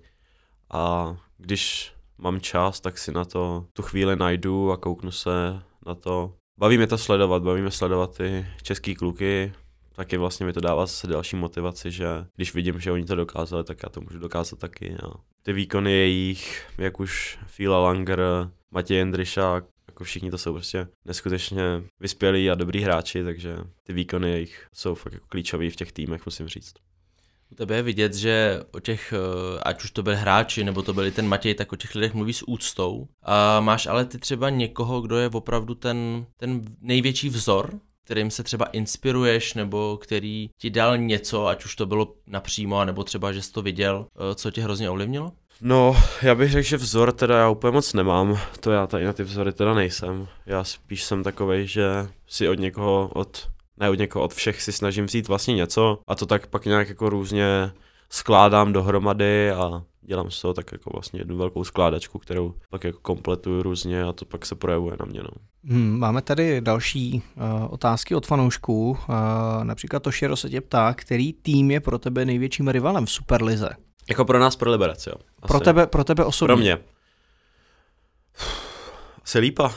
A 0.71 1.17
když 1.39 1.93
mám 2.19 2.41
čas, 2.41 2.81
tak 2.81 2.99
si 2.99 3.13
na 3.13 3.25
to 3.25 3.67
tu 3.73 3.83
chvíli 3.83 4.17
najdu 4.17 4.73
a 4.73 4.77
kouknu 4.77 5.11
se 5.11 5.63
na 5.87 5.95
to. 5.95 6.33
Baví 6.59 6.77
mě 6.77 6.87
to 6.87 6.99
sledovat, 6.99 7.42
baví 7.42 7.61
mě 7.62 7.71
sledovat 7.71 8.16
ty 8.16 8.47
český 8.62 8.94
kluky, 8.94 9.53
taky 9.92 10.16
vlastně 10.16 10.47
mi 10.47 10.53
to 10.53 10.61
dává 10.61 10.87
zase 10.87 11.07
další 11.07 11.37
motivaci, 11.37 11.90
že 11.90 12.07
když 12.37 12.55
vidím, 12.55 12.81
že 12.81 12.92
oni 12.92 13.05
to 13.05 13.14
dokázali, 13.14 13.64
tak 13.64 13.79
já 13.83 13.88
to 13.88 14.01
můžu 14.01 14.18
dokázat 14.18 14.59
taky. 14.59 14.97
A 15.03 15.11
ty 15.42 15.53
výkony 15.53 15.92
jejich, 15.92 16.66
jak 16.79 17.01
už 17.01 17.38
Fila 17.47 17.79
Langer, 17.79 18.21
Matěj 18.71 18.97
Jendryšák, 18.97 19.64
jako 19.88 20.05
všichni 20.05 20.31
to 20.31 20.38
jsou 20.38 20.53
prostě 20.53 20.88
neskutečně 21.05 21.62
vyspělí 22.01 22.51
a 22.51 22.55
dobrý 22.55 22.81
hráči, 22.81 23.25
takže 23.25 23.57
ty 23.83 23.92
výkony 23.92 24.31
jejich 24.31 24.66
jsou 24.73 24.94
fakt 24.94 25.12
jako 25.12 25.27
klíčový 25.29 25.71
v 25.71 25.77
těch 25.77 25.92
týmech, 25.92 26.27
musím 26.27 26.49
říct. 26.49 26.75
U 27.53 27.55
tebe 27.55 27.77
je 27.77 27.83
vidět, 27.83 28.15
že 28.15 28.61
o 28.73 28.81
těch, 28.81 29.13
eh, 29.13 29.61
ať 29.63 29.85
už 29.85 29.91
to 29.91 30.03
byli 30.03 30.17
hráči, 30.17 30.65
nebo 30.65 30.83
to 30.83 30.95
byli 30.95 31.11
ten 31.11 31.29
Matěj, 31.29 31.55
tak 31.55 31.73
o 31.73 31.77
těch 31.77 31.95
lidech 31.95 32.15
mluví 32.15 32.33
s 32.33 32.49
úctou. 32.49 33.09
A 33.23 33.61
máš 33.61 33.87
ale 33.87 34.05
ty 34.05 34.19
třeba 34.19 34.51
někoho, 34.51 35.01
kdo 35.01 35.17
je 35.17 35.29
opravdu 35.29 35.75
ten, 35.75 36.27
ten 36.37 36.63
největší 36.81 37.29
vzor, 37.29 37.75
kterým 38.05 38.31
se 38.31 38.43
třeba 38.43 38.65
inspiruješ, 38.65 39.55
nebo 39.55 39.99
který 40.03 40.51
ti 40.59 40.71
dal 40.71 40.99
něco, 40.99 41.47
ať 41.47 41.65
už 41.65 41.77
to 41.77 41.87
bylo 41.87 42.15
napřímo, 42.27 42.85
nebo 42.85 43.05
třeba, 43.05 43.33
že 43.33 43.43
jsi 43.43 43.53
to 43.53 43.63
viděl, 43.63 44.07
eh, 44.17 44.35
co 44.35 44.51
tě 44.51 44.63
hrozně 44.63 44.91
ovlivnilo? 44.91 45.33
No, 45.61 45.97
já 46.23 46.35
bych 46.35 46.51
řekl, 46.51 46.69
že 46.69 46.77
vzor 46.77 47.13
teda 47.13 47.39
já 47.39 47.49
úplně 47.49 47.73
moc 47.73 47.93
nemám, 47.95 48.39
to 48.61 48.71
já 48.71 48.87
tady 48.87 49.05
na 49.05 49.13
ty 49.13 49.23
vzory 49.23 49.53
teda 49.53 49.75
nejsem. 49.75 50.29
Já 50.47 50.65
spíš 50.65 51.05
jsem 51.05 51.23
takovej, 51.23 51.67
že 51.67 52.09
si 52.27 52.49
od 52.49 52.59
někoho, 52.59 53.11
od, 53.15 53.49
ne 53.81 53.91
od 53.91 53.99
někoho, 53.99 54.25
od 54.25 54.35
všech 54.35 54.62
si 54.62 54.73
snažím 54.73 55.07
vzít 55.07 55.29
vlastně 55.29 55.55
něco 55.55 55.99
a 56.07 56.14
to 56.14 56.27
tak 56.27 56.47
pak 56.47 56.64
nějak 56.64 56.88
jako 56.88 57.09
různě 57.09 57.71
skládám 58.11 58.73
dohromady 58.73 59.51
a 59.51 59.83
dělám 60.01 60.31
z 60.31 60.41
toho 60.41 60.55
tak 60.55 60.73
jako 60.73 60.91
vlastně 60.91 61.21
jednu 61.21 61.37
velkou 61.37 61.64
skládačku, 61.64 62.19
kterou 62.19 62.55
pak 62.71 62.85
jako 62.85 62.99
kompletuju 63.03 63.62
různě 63.62 64.03
a 64.03 64.12
to 64.12 64.25
pak 64.25 64.47
se 64.47 64.55
projevuje 64.55 64.97
na 65.01 65.07
mě. 65.07 65.21
No. 65.23 65.29
Hmm, 65.64 65.99
máme 65.99 66.23
tady 66.23 66.61
další 66.61 67.23
uh, 67.37 67.43
otázky 67.71 68.14
od 68.14 68.27
fanoušků. 68.27 68.91
Uh, 68.91 68.97
například 69.62 70.03
Toshiro 70.03 70.37
se 70.37 70.51
tě 70.51 70.61
ptá, 70.61 70.95
který 70.95 71.33
tým 71.33 71.71
je 71.71 71.81
pro 71.81 71.99
tebe 71.99 72.25
největším 72.25 72.69
rivalem 72.69 73.07
v 73.07 73.11
Superlize? 73.11 73.69
Jako 74.09 74.25
pro 74.25 74.38
nás, 74.38 74.57
pro 74.57 74.71
Liberec, 74.71 75.07
jo. 75.07 75.14
Asi. 75.43 75.49
Pro 75.49 75.61
tebe, 75.61 75.87
pro 75.87 76.05
tebe 76.05 76.25
osobně? 76.25 76.55
Pro 76.55 76.57
mě. 76.57 76.79
Se 79.25 79.38
lípa. 79.38 79.75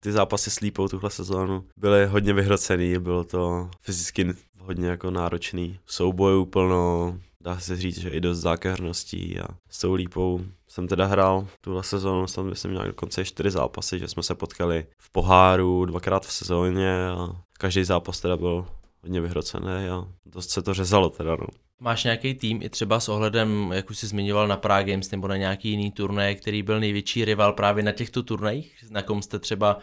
Ty 0.00 0.12
zápasy 0.12 0.50
s 0.50 0.60
lípou 0.60 0.88
tuhle 0.88 1.10
sezónu 1.10 1.64
byly 1.76 2.06
hodně 2.06 2.32
vyhrocený, 2.32 2.98
bylo 2.98 3.24
to 3.24 3.70
fyzicky 3.80 4.34
hodně 4.58 4.88
jako 4.88 5.10
náročný. 5.10 5.78
Soubojů 5.86 6.44
plno, 6.44 7.18
dá 7.40 7.60
se 7.60 7.76
říct, 7.76 7.98
že 7.98 8.08
i 8.08 8.20
dost 8.20 8.38
zákeřností 8.38 9.40
a 9.40 9.46
s 9.70 9.78
tou 9.78 9.94
lípou 9.94 10.40
jsem 10.68 10.88
teda 10.88 11.06
hrál 11.06 11.46
tuhle 11.60 11.82
sezónu, 11.82 12.26
jsem 12.26 12.46
myslím 12.46 12.70
měl 12.70 12.86
dokonce 12.86 13.24
čtyři 13.24 13.50
zápasy, 13.50 13.98
že 13.98 14.08
jsme 14.08 14.22
se 14.22 14.34
potkali 14.34 14.86
v 14.98 15.12
poháru 15.12 15.84
dvakrát 15.84 16.26
v 16.26 16.32
sezóně 16.32 17.08
a 17.08 17.28
každý 17.58 17.84
zápas 17.84 18.20
teda 18.20 18.36
byl 18.36 18.66
hodně 19.06 19.20
vyhrocený 19.20 19.88
a 19.90 20.04
dost 20.26 20.50
se 20.50 20.62
to 20.62 20.74
řezalo 20.74 21.08
teda 21.10 21.36
no. 21.36 21.46
Máš 21.80 22.04
nějaký 22.04 22.34
tým 22.34 22.62
i 22.62 22.68
třeba 22.68 23.00
s 23.00 23.08
ohledem, 23.08 23.72
jak 23.74 23.90
už 23.90 23.98
jsi 23.98 24.06
zmiňoval, 24.06 24.48
na 24.48 24.56
Prague 24.56 24.92
Games 24.92 25.10
nebo 25.10 25.28
na 25.28 25.36
nějaký 25.36 25.70
jiný 25.70 25.92
turnaj, 25.92 26.34
který 26.34 26.62
byl 26.62 26.80
největší 26.80 27.24
rival 27.24 27.52
právě 27.52 27.84
na 27.84 27.92
těchto 27.92 28.22
turnajích, 28.22 28.84
na 28.90 29.02
kom 29.02 29.22
jste 29.22 29.38
třeba 29.38 29.78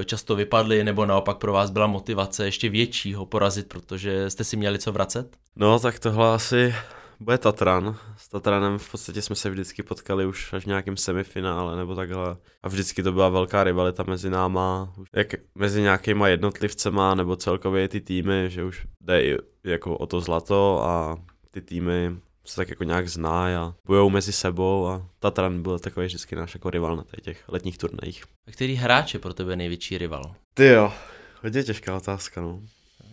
e, 0.00 0.04
často 0.04 0.36
vypadli, 0.36 0.84
nebo 0.84 1.06
naopak 1.06 1.38
pro 1.38 1.52
vás 1.52 1.70
byla 1.70 1.86
motivace 1.86 2.44
ještě 2.44 2.68
větší 2.68 3.14
ho 3.14 3.26
porazit, 3.26 3.68
protože 3.68 4.30
jste 4.30 4.44
si 4.44 4.56
měli 4.56 4.78
co 4.78 4.92
vracet? 4.92 5.36
No, 5.56 5.78
tak 5.78 5.98
tohle 5.98 6.34
asi 6.34 6.74
bude 7.20 7.38
Tatran. 7.38 7.96
S 8.16 8.28
Tatranem 8.28 8.78
v 8.78 8.90
podstatě 8.90 9.22
jsme 9.22 9.36
se 9.36 9.50
vždycky 9.50 9.82
potkali 9.82 10.26
už 10.26 10.52
až 10.52 10.64
v 10.64 10.66
nějakém 10.66 10.96
semifinále 10.96 11.76
nebo 11.76 11.94
takhle. 11.94 12.36
A 12.62 12.68
vždycky 12.68 13.02
to 13.02 13.12
byla 13.12 13.28
velká 13.28 13.64
rivalita 13.64 14.02
mezi 14.02 14.30
náma, 14.30 14.92
jak 15.12 15.34
mezi 15.54 15.82
nějakýma 15.82 16.28
jednotlivcema 16.28 17.14
nebo 17.14 17.36
celkově 17.36 17.88
ty 17.88 18.00
týmy, 18.00 18.44
že 18.48 18.64
už 18.64 18.86
jde 19.00 19.22
i 19.24 19.38
jako 19.64 19.96
o 19.96 20.06
to 20.06 20.20
zlato 20.20 20.82
a 20.82 21.16
ty 21.50 21.60
týmy 21.60 22.16
se 22.44 22.56
tak 22.56 22.70
jako 22.70 22.84
nějak 22.84 23.08
zná 23.08 23.64
a 23.64 23.74
bojou 23.86 24.10
mezi 24.10 24.32
sebou 24.32 24.86
a 24.86 25.08
Tatran 25.18 25.62
byl 25.62 25.78
takový 25.78 26.06
vždycky 26.06 26.36
náš 26.36 26.54
jako 26.54 26.70
rival 26.70 26.96
na 26.96 27.04
těch 27.22 27.44
letních 27.48 27.78
turnajích. 27.78 28.24
A 28.46 28.50
který 28.50 28.74
hráč 28.74 29.14
je 29.14 29.20
pro 29.20 29.34
tebe 29.34 29.56
největší 29.56 29.98
rival? 29.98 30.34
Ty 30.54 30.66
jo, 30.66 30.92
hodně 31.42 31.62
těžká 31.62 31.96
otázka, 31.96 32.40
no. 32.40 32.60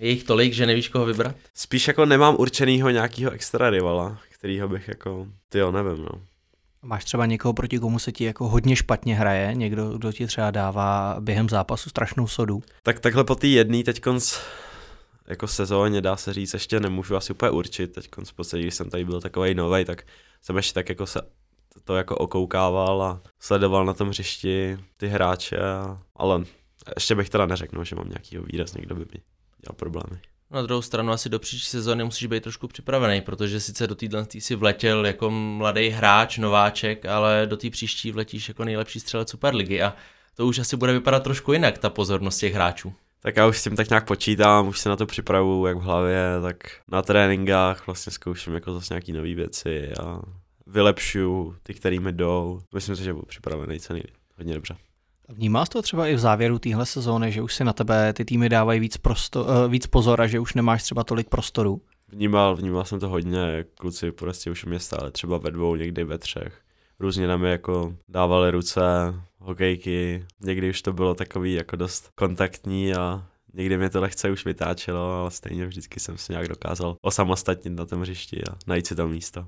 Je 0.02 0.10
jich 0.10 0.24
tolik, 0.24 0.54
že 0.54 0.66
nevíš, 0.66 0.90
koho 0.90 1.06
vybrat? 1.06 1.36
Spíš 1.54 1.88
jako 1.88 2.06
nemám 2.06 2.36
určenýho 2.40 2.90
nějakého 2.90 3.32
extra 3.32 3.70
rivala, 3.70 4.18
kterýho 4.30 4.68
bych 4.68 4.88
jako, 4.88 5.28
ty 5.50 5.60
jo, 5.60 5.72
nevím, 5.72 6.06
no. 6.06 6.22
Máš 6.82 7.06
třeba 7.06 7.26
někoho, 7.26 7.54
proti 7.54 7.80
komu 7.80 8.00
se 8.00 8.12
ti 8.12 8.24
jako 8.24 8.48
hodně 8.48 8.76
špatně 8.76 9.16
hraje, 9.16 9.56
někdo, 9.56 9.98
kdo 9.98 10.12
ti 10.12 10.28
třeba 10.28 10.52
dává 10.52 11.16
během 11.20 11.50
zápasu 11.50 11.90
strašnou 11.90 12.28
sodu? 12.28 12.64
Tak 12.84 13.00
takhle 13.00 13.24
po 13.24 13.36
té 13.36 13.48
jedné 13.48 13.84
teď 13.84 14.02
jako 15.28 15.48
sezóně, 15.48 16.02
dá 16.02 16.16
se 16.16 16.34
říct, 16.34 16.54
ještě 16.54 16.80
nemůžu 16.80 17.16
asi 17.16 17.34
úplně 17.34 17.52
určit, 17.52 17.88
teď 17.88 18.10
v 18.24 18.34
podstatě, 18.34 18.64
když 18.64 18.76
jsem 18.76 18.90
tady 18.90 19.06
byl 19.06 19.22
takový 19.22 19.54
nový, 19.54 19.86
tak 19.86 20.04
jsem 20.42 20.58
ještě 20.58 20.74
tak 20.74 20.90
jako 20.90 21.06
se 21.06 21.22
to 21.84 21.96
jako 21.96 22.18
okoukával 22.18 23.04
a 23.04 23.22
sledoval 23.40 23.86
na 23.86 23.94
tom 23.94 24.10
hřišti 24.10 24.78
ty 24.98 25.08
hráče, 25.08 25.60
ale 26.16 26.44
ještě 26.96 27.16
bych 27.16 27.30
teda 27.30 27.46
neřekl, 27.46 27.84
že 27.84 27.96
mám 27.96 28.10
nějakýho 28.10 28.44
výraz, 28.44 28.74
někdo 28.74 28.96
by 28.96 29.02
mi 29.02 29.22
dělal 29.62 29.76
problémy. 29.76 30.22
Na 30.52 30.62
druhou 30.62 30.82
stranu 30.82 31.12
asi 31.12 31.30
do 31.30 31.40
příští 31.40 31.66
sezóny 31.70 32.04
musíš 32.04 32.28
být 32.28 32.44
trošku 32.44 32.68
připravený, 32.68 33.22
protože 33.22 33.60
sice 33.60 33.88
do 33.88 33.96
týdne 33.96 34.26
tý 34.26 34.42
si 34.42 34.56
vletěl 34.56 35.06
jako 35.06 35.30
mladý 35.32 35.90
hráč, 35.90 36.38
nováček, 36.38 37.06
ale 37.06 37.46
do 37.46 37.58
té 37.58 37.70
příští 37.70 38.12
vletíš 38.12 38.48
jako 38.48 38.66
nejlepší 38.66 39.00
střelec 39.00 39.30
Superligy 39.30 39.82
a 39.82 39.94
to 40.36 40.48
už 40.48 40.60
asi 40.60 40.78
bude 40.78 40.94
vypadat 40.94 41.24
trošku 41.24 41.54
jinak, 41.54 41.78
ta 41.78 41.90
pozornost 41.90 42.38
těch 42.38 42.54
hráčů. 42.54 42.94
Tak 43.22 43.36
já 43.36 43.48
už 43.48 43.58
s 43.58 43.64
tím 43.64 43.76
tak 43.76 43.90
nějak 43.90 44.08
počítám, 44.08 44.68
už 44.68 44.80
se 44.80 44.90
na 44.90 44.96
to 44.96 45.06
připravuju 45.06 45.66
jak 45.66 45.78
v 45.78 45.82
hlavě, 45.82 46.26
tak 46.42 46.56
na 46.88 47.02
tréninkách 47.02 47.88
vlastně 47.88 48.12
zkouším 48.12 48.54
jako 48.54 48.74
zase 48.74 48.94
nějaký 48.94 49.12
nové 49.14 49.34
věci 49.34 49.94
a 50.04 50.22
vylepšuju 50.68 51.56
ty, 51.64 51.74
který 51.74 52.00
mi 52.00 52.12
jdou. 52.12 52.62
Myslím 52.74 52.96
si, 52.96 53.04
že 53.04 53.14
budu 53.14 53.26
připravený 53.26 53.80
cený 53.80 54.04
hodně 54.38 54.54
dobře. 54.54 54.76
Vnímá 55.32 55.66
to 55.66 55.82
třeba 55.82 56.08
i 56.08 56.16
v 56.16 56.20
závěru 56.20 56.60
téhle 56.60 56.86
sezóny, 56.86 57.32
že 57.32 57.42
už 57.42 57.56
si 57.56 57.64
na 57.64 57.74
tebe 57.74 58.14
ty 58.14 58.26
týmy 58.26 58.50
dávají 58.50 58.80
víc, 58.80 58.98
prosto, 58.98 59.44
uh, 59.44 59.72
víc 59.72 59.88
pozor 59.88 60.22
a 60.22 60.28
že 60.28 60.40
už 60.40 60.54
nemáš 60.54 60.84
třeba 60.84 61.04
tolik 61.04 61.30
prostoru? 61.30 61.82
Vnímal, 62.08 62.56
vnímal 62.56 62.86
jsem 62.86 63.00
to 63.00 63.10
hodně, 63.10 63.66
kluci 63.80 64.12
prostě 64.12 64.52
už 64.52 64.66
mě 64.66 64.80
stále 64.80 65.12
třeba 65.12 65.38
ve 65.38 65.52
dvou, 65.52 65.76
někdy 65.76 66.04
ve 66.04 66.18
třech. 66.18 66.62
Různě 67.00 67.28
na 67.28 67.38
mě 67.38 67.50
jako 67.50 67.96
dávali 68.10 68.52
ruce, 68.52 68.82
hokejky, 69.40 70.26
někdy 70.40 70.70
už 70.70 70.82
to 70.82 70.94
bylo 70.94 71.16
takový 71.16 71.54
jako 71.54 71.76
dost 71.76 72.10
kontaktní 72.16 72.94
a 72.94 73.26
někdy 73.54 73.78
mě 73.78 73.90
to 73.90 74.02
lehce 74.02 74.32
už 74.32 74.46
vytáčelo, 74.46 75.12
ale 75.12 75.32
stejně 75.32 75.66
vždycky 75.66 76.00
jsem 76.00 76.18
si 76.18 76.34
nějak 76.34 76.48
dokázal 76.48 76.96
osamostatnit 77.02 77.74
na 77.74 77.86
tom 77.86 78.02
hřišti 78.02 78.42
a 78.52 78.56
najít 78.68 78.88
si 78.88 78.96
tam 78.96 79.10
místo. 79.10 79.48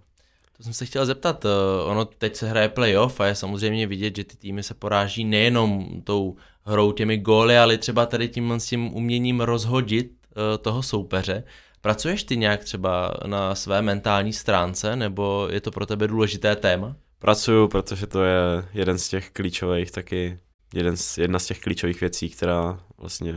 Jsem 0.63 0.73
se 0.73 0.85
chtěl 0.85 1.05
zeptat, 1.05 1.45
eh, 1.45 1.49
ono 1.83 2.05
teď 2.05 2.35
se 2.35 2.49
hraje 2.49 2.69
playoff 2.69 3.19
a 3.19 3.25
je 3.25 3.35
samozřejmě 3.35 3.87
vidět, 3.87 4.15
že 4.15 4.23
ty 4.23 4.37
týmy 4.37 4.63
se 4.63 4.73
poráží 4.73 5.25
nejenom 5.25 6.01
tou 6.03 6.35
hrou 6.61 6.91
těmi 6.91 7.17
góly, 7.17 7.57
ale 7.57 7.77
třeba 7.77 8.05
tady 8.05 8.27
tím, 8.27 8.51
s 8.51 8.65
tím 8.65 8.95
uměním 8.95 9.41
rozhodit 9.41 10.11
eh, 10.31 10.57
toho 10.57 10.83
soupeře. 10.83 11.43
Pracuješ 11.81 12.23
ty 12.23 12.37
nějak 12.37 12.63
třeba 12.63 13.13
na 13.25 13.55
své 13.55 13.81
mentální 13.81 14.33
stránce, 14.33 14.95
nebo 14.95 15.47
je 15.51 15.61
to 15.61 15.71
pro 15.71 15.85
tebe 15.85 16.07
důležité 16.07 16.55
téma? 16.55 16.95
Pracuju, 17.19 17.67
protože 17.67 18.07
to 18.07 18.23
je 18.23 18.65
jeden 18.73 18.97
z 18.97 19.09
těch 19.09 19.31
klíčových 19.31 19.91
taky, 19.91 20.39
jeden 20.73 20.97
z, 20.97 21.17
jedna 21.17 21.39
z 21.39 21.45
těch 21.45 21.59
klíčových 21.59 22.01
věcí, 22.01 22.29
která 22.29 22.79
vlastně 22.97 23.35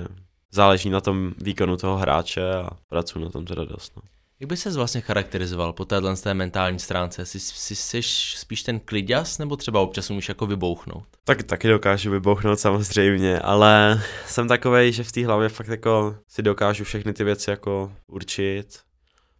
záleží 0.53 0.91
na 0.91 1.01
tom 1.01 1.33
výkonu 1.39 1.77
toho 1.77 1.97
hráče 1.97 2.55
a 2.55 2.71
pracuji 2.89 3.25
na 3.25 3.31
tom 3.31 3.45
teda 3.45 3.65
dost. 3.65 3.93
No. 3.97 4.03
Jak 4.41 4.49
by 4.49 4.57
ses 4.57 4.77
vlastně 4.77 5.01
charakterizoval 5.01 5.73
po 5.73 5.85
téhle 5.85 6.17
té 6.17 6.35
mentální 6.35 6.79
stránce? 6.79 7.27
Jsi, 7.27 7.41
jsi, 7.41 7.77
jsi 7.77 8.03
spíš 8.37 8.63
ten 8.63 8.81
kliděs, 8.81 9.39
nebo 9.39 9.57
třeba 9.57 9.81
občas 9.81 10.11
umíš 10.11 10.29
jako 10.29 10.47
vybouchnout? 10.47 11.05
Tak 11.25 11.43
taky 11.43 11.69
dokážu 11.69 12.11
vybouchnout 12.11 12.61
samozřejmě, 12.61 13.41
ale 13.41 14.03
jsem 14.27 14.49
takovej, 14.49 14.93
že 14.93 15.05
v 15.05 15.13
té 15.13 15.27
hlavě 15.27 15.49
fakt 15.49 15.69
jako 15.69 16.17
si 16.29 16.43
dokážu 16.43 16.85
všechny 16.85 17.13
ty 17.13 17.25
věci 17.25 17.51
jako 17.51 17.93
určit, 18.07 18.79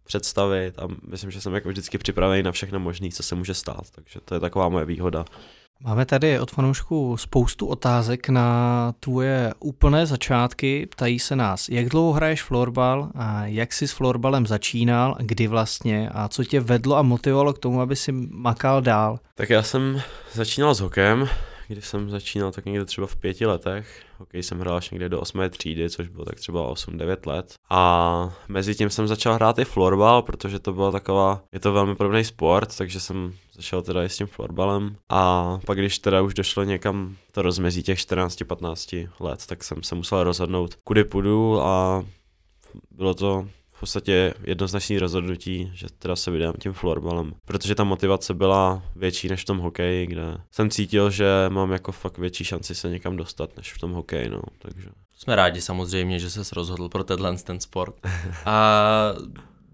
představit 0.03 0.79
a 0.79 0.87
myslím, 1.07 1.31
že 1.31 1.41
jsem 1.41 1.53
jako 1.53 1.69
vždycky 1.69 1.97
připravený 1.97 2.43
na 2.43 2.51
všechno 2.51 2.79
možné, 2.79 3.09
co 3.09 3.23
se 3.23 3.35
může 3.35 3.53
stát, 3.53 3.91
takže 3.91 4.19
to 4.25 4.33
je 4.33 4.39
taková 4.39 4.69
moje 4.69 4.85
výhoda. 4.85 5.25
Máme 5.83 6.05
tady 6.05 6.39
od 6.39 6.51
fanoušků 6.51 7.17
spoustu 7.17 7.67
otázek 7.67 8.29
na 8.29 8.93
tvoje 8.99 9.53
úplné 9.59 10.05
začátky. 10.05 10.87
Ptají 10.91 11.19
se 11.19 11.35
nás, 11.35 11.69
jak 11.69 11.89
dlouho 11.89 12.13
hraješ 12.13 12.43
florbal 12.43 13.09
a 13.15 13.45
jak 13.45 13.73
jsi 13.73 13.87
s 13.87 13.91
florbalem 13.91 14.47
začínal, 14.47 15.15
kdy 15.19 15.47
vlastně 15.47 16.09
a 16.09 16.27
co 16.27 16.43
tě 16.43 16.59
vedlo 16.59 16.95
a 16.95 17.01
motivovalo 17.01 17.53
k 17.53 17.59
tomu, 17.59 17.81
aby 17.81 17.95
si 17.95 18.11
makal 18.31 18.81
dál? 18.81 19.19
Tak 19.35 19.49
já 19.49 19.63
jsem 19.63 20.01
začínal 20.33 20.75
s 20.75 20.79
hokem, 20.79 21.29
když 21.67 21.87
jsem 21.87 22.09
začínal 22.09 22.51
tak 22.51 22.65
někde 22.65 22.85
třeba 22.85 23.07
v 23.07 23.15
pěti 23.15 23.45
letech. 23.45 24.03
Hokej 24.17 24.43
jsem 24.43 24.59
hrál 24.59 24.77
až 24.77 24.89
někde 24.89 25.09
do 25.09 25.21
osmé 25.21 25.49
třídy, 25.49 25.89
což 25.89 26.07
bylo 26.07 26.25
tak 26.25 26.35
třeba 26.35 26.73
8-9 26.73 27.17
let. 27.25 27.53
A 27.69 28.35
mezi 28.47 28.75
tím 28.75 28.89
jsem 28.89 29.07
začal 29.07 29.33
hrát 29.33 29.59
i 29.59 29.65
florbal, 29.65 30.21
protože 30.21 30.59
to 30.59 30.73
byla 30.73 30.91
taková, 30.91 31.41
je 31.53 31.59
to 31.59 31.73
velmi 31.73 31.95
podobný 31.95 32.23
sport, 32.23 32.77
takže 32.77 32.99
jsem 32.99 33.33
začal 33.55 33.81
teda 33.81 34.03
i 34.03 34.09
s 34.09 34.17
tím 34.17 34.27
florbalem. 34.27 34.95
A 35.09 35.59
pak 35.65 35.77
když 35.77 35.99
teda 35.99 36.21
už 36.21 36.33
došlo 36.33 36.63
někam 36.63 37.15
to 37.31 37.41
rozmezí 37.41 37.83
těch 37.83 37.99
14-15 37.99 39.09
let, 39.19 39.45
tak 39.47 39.63
jsem 39.63 39.83
se 39.83 39.95
musel 39.95 40.23
rozhodnout, 40.23 40.75
kudy 40.83 41.03
půjdu 41.03 41.61
a 41.61 42.05
bylo 42.91 43.13
to 43.13 43.47
v 43.77 43.79
podstatě 43.79 44.33
jednoznačné 44.43 44.99
rozhodnutí, 44.99 45.71
že 45.73 45.87
teda 45.99 46.15
se 46.15 46.31
vydám 46.31 46.53
tím 46.59 46.73
florbalem, 46.73 47.33
protože 47.45 47.75
ta 47.75 47.83
motivace 47.83 48.33
byla 48.33 48.83
větší 48.95 49.27
než 49.29 49.41
v 49.41 49.45
tom 49.45 49.57
hokeji, 49.57 50.07
kde 50.07 50.37
jsem 50.51 50.69
cítil, 50.69 51.11
že 51.11 51.25
mám 51.49 51.71
jako 51.71 51.91
fakt 51.91 52.17
větší 52.17 52.43
šanci 52.43 52.75
se 52.75 52.89
někam 52.89 53.17
dostat 53.17 53.57
než 53.57 53.73
v 53.73 53.77
tom 53.77 53.91
hokeji, 53.91 54.29
no, 54.29 54.41
takže. 54.59 54.89
Jsme 55.17 55.35
rádi 55.35 55.61
samozřejmě, 55.61 56.19
že 56.19 56.29
se 56.29 56.41
rozhodl 56.55 56.89
pro 56.89 57.03
tenhle 57.03 57.37
ten 57.37 57.59
sport. 57.59 57.95
A 58.45 59.13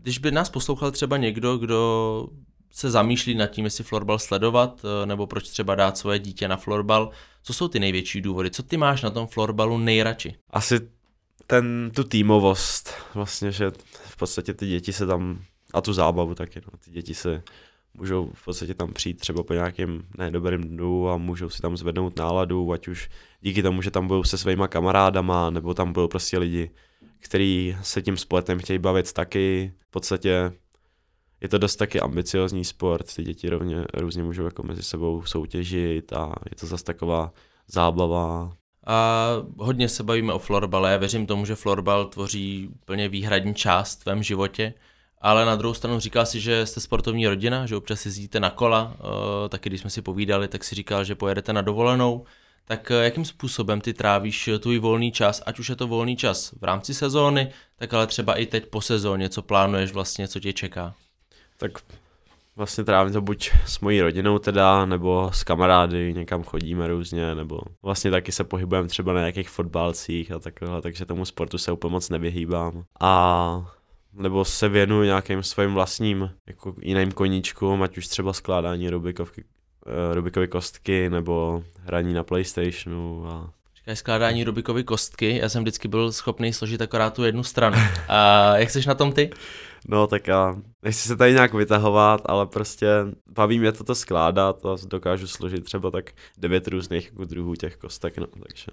když 0.01 0.17
by 0.17 0.31
nás 0.31 0.49
poslouchal 0.49 0.91
třeba 0.91 1.17
někdo, 1.17 1.57
kdo 1.57 2.27
se 2.71 2.91
zamýšlí 2.91 3.35
nad 3.35 3.47
tím, 3.47 3.65
jestli 3.65 3.83
florbal 3.83 4.19
sledovat, 4.19 4.81
eh, 4.85 5.05
nebo 5.05 5.27
proč 5.27 5.49
třeba 5.49 5.75
dát 5.75 5.97
svoje 5.97 6.19
dítě 6.19 6.47
na 6.47 6.57
florbal, 6.57 7.09
co 7.43 7.53
jsou 7.53 7.67
ty 7.67 7.79
největší 7.79 8.21
důvody? 8.21 8.51
Co 8.51 8.63
ty 8.63 8.77
máš 8.77 9.01
na 9.01 9.09
tom 9.09 9.27
florbalu 9.27 9.77
nejradši? 9.77 10.35
Asi 10.49 10.79
ten, 11.47 11.91
tu 11.95 12.03
týmovost, 12.03 12.93
vlastně, 13.13 13.51
že 13.51 13.71
v 13.91 14.17
podstatě 14.17 14.53
ty 14.53 14.67
děti 14.67 14.93
se 14.93 15.05
tam, 15.05 15.39
a 15.73 15.81
tu 15.81 15.93
zábavu 15.93 16.35
taky, 16.35 16.61
no, 16.65 16.77
ty 16.85 16.91
děti 16.91 17.13
se 17.13 17.43
můžou 17.93 18.31
v 18.33 18.45
podstatě 18.45 18.73
tam 18.73 18.93
přijít 18.93 19.19
třeba 19.19 19.43
po 19.43 19.53
nějakém 19.53 20.03
nedobrém 20.17 20.63
dnu 20.63 21.09
a 21.09 21.17
můžou 21.17 21.49
si 21.49 21.61
tam 21.61 21.77
zvednout 21.77 22.19
náladu, 22.19 22.71
ať 22.71 22.87
už 22.87 23.09
díky 23.41 23.63
tomu, 23.63 23.81
že 23.81 23.91
tam 23.91 24.07
budou 24.07 24.23
se 24.23 24.37
svýma 24.37 24.67
kamarádama, 24.67 25.49
nebo 25.49 25.73
tam 25.73 25.93
budou 25.93 26.07
prostě 26.07 26.37
lidi, 26.37 26.71
kteří 27.19 27.77
se 27.81 28.01
tím 28.01 28.17
sportem 28.17 28.59
chtějí 28.59 28.79
bavit 28.79 29.13
taky. 29.13 29.73
V 29.79 29.91
podstatě 29.91 30.51
je 31.41 31.49
to 31.49 31.57
dost 31.57 31.75
taky 31.75 31.99
ambiciozní 31.99 32.65
sport, 32.65 33.15
ty 33.15 33.23
děti 33.23 33.49
rovně 33.49 33.85
různě 33.93 34.23
můžou 34.23 34.43
jako 34.43 34.63
mezi 34.63 34.83
sebou 34.83 35.23
soutěžit 35.25 36.13
a 36.13 36.35
je 36.49 36.55
to 36.59 36.65
zase 36.65 36.83
taková 36.83 37.33
zábava, 37.67 38.53
a 38.85 39.27
hodně 39.57 39.89
se 39.89 40.03
bavíme 40.03 40.33
o 40.33 40.39
florbale. 40.39 40.91
Já 40.91 40.97
věřím 40.97 41.25
tomu, 41.25 41.45
že 41.45 41.55
florbal 41.55 42.05
tvoří 42.05 42.69
úplně 42.81 43.09
výhradní 43.09 43.55
část 43.55 43.99
v 43.99 44.03
tvém 44.03 44.23
životě. 44.23 44.73
Ale 45.21 45.45
na 45.45 45.55
druhou 45.55 45.73
stranu 45.73 45.99
říkal 45.99 46.25
si, 46.25 46.39
že 46.39 46.65
jste 46.65 46.79
sportovní 46.79 47.27
rodina, 47.27 47.65
že 47.65 47.75
občas 47.75 48.05
jezdíte 48.05 48.39
na 48.39 48.49
kola, 48.49 48.93
eh, 48.95 49.49
taky 49.49 49.69
když 49.69 49.81
jsme 49.81 49.89
si 49.89 50.01
povídali, 50.01 50.47
tak 50.47 50.63
si 50.63 50.75
říkal, 50.75 51.03
že 51.03 51.15
pojedete 51.15 51.53
na 51.53 51.61
dovolenou. 51.61 52.25
Tak 52.65 52.91
eh, 52.91 53.03
jakým 53.03 53.25
způsobem 53.25 53.81
ty 53.81 53.93
trávíš 53.93 54.49
tvůj 54.59 54.79
volný 54.79 55.11
čas, 55.11 55.43
ať 55.45 55.59
už 55.59 55.69
je 55.69 55.75
to 55.75 55.87
volný 55.87 56.15
čas 56.15 56.53
v 56.61 56.63
rámci 56.63 56.93
sezóny, 56.93 57.51
tak 57.75 57.93
ale 57.93 58.07
třeba 58.07 58.35
i 58.35 58.45
teď 58.45 58.65
po 58.65 58.81
sezóně, 58.81 59.29
co 59.29 59.41
plánuješ 59.41 59.91
vlastně, 59.91 60.27
co 60.27 60.39
tě 60.39 60.53
čeká? 60.53 60.95
Tak 61.57 61.71
vlastně 62.55 62.83
trávím 62.83 63.13
to 63.13 63.21
buď 63.21 63.51
s 63.65 63.79
mojí 63.79 64.01
rodinou 64.01 64.39
teda, 64.39 64.85
nebo 64.85 65.31
s 65.33 65.43
kamarády, 65.43 66.13
někam 66.13 66.43
chodíme 66.43 66.87
různě, 66.87 67.35
nebo 67.35 67.59
vlastně 67.81 68.11
taky 68.11 68.31
se 68.31 68.43
pohybujeme 68.43 68.87
třeba 68.87 69.13
na 69.13 69.19
nějakých 69.19 69.49
fotbalcích 69.49 70.31
a 70.31 70.39
takhle, 70.39 70.81
takže 70.81 71.05
tomu 71.05 71.25
sportu 71.25 71.57
se 71.57 71.71
úplně 71.71 71.91
moc 71.91 72.09
nevyhýbám. 72.09 72.83
A 72.99 73.73
nebo 74.13 74.45
se 74.45 74.69
věnuju 74.69 75.03
nějakým 75.03 75.43
svým 75.43 75.73
vlastním 75.73 76.29
jako 76.47 76.75
jiným 76.81 77.11
koníčkům, 77.11 77.83
ať 77.83 77.97
už 77.97 78.07
třeba 78.07 78.33
skládání 78.33 78.89
Rubikovky, 78.89 79.43
uh, 79.85 80.15
Rubikovy 80.15 80.47
kostky, 80.47 81.09
nebo 81.09 81.63
hraní 81.85 82.13
na 82.13 82.23
Playstationu 82.23 83.27
a 83.27 83.49
Říkáš 83.83 83.99
skládání 83.99 84.43
Rubikovy 84.43 84.83
kostky, 84.83 85.37
já 85.37 85.49
jsem 85.49 85.63
vždycky 85.63 85.87
byl 85.87 86.11
schopný 86.11 86.53
složit 86.53 86.81
akorát 86.81 87.13
tu 87.13 87.23
jednu 87.23 87.43
stranu. 87.43 87.77
A 88.07 88.57
jak 88.57 88.69
jsi 88.69 88.87
na 88.87 88.95
tom 88.95 89.11
ty? 89.11 89.29
No 89.87 90.07
tak 90.07 90.27
já 90.27 90.55
nechci 90.83 91.07
se 91.07 91.15
tady 91.15 91.33
nějak 91.33 91.53
vytahovat, 91.53 92.21
ale 92.25 92.45
prostě 92.45 92.87
baví 93.29 93.59
mě 93.59 93.71
toto 93.71 93.95
skládat 93.95 94.65
a 94.65 94.75
dokážu 94.85 95.27
složit 95.27 95.63
třeba 95.63 95.91
tak 95.91 96.11
devět 96.37 96.67
různých 96.67 97.05
jako 97.05 97.25
druhů 97.25 97.55
těch 97.55 97.77
kostek, 97.77 98.17
no, 98.17 98.27
takže. 98.27 98.65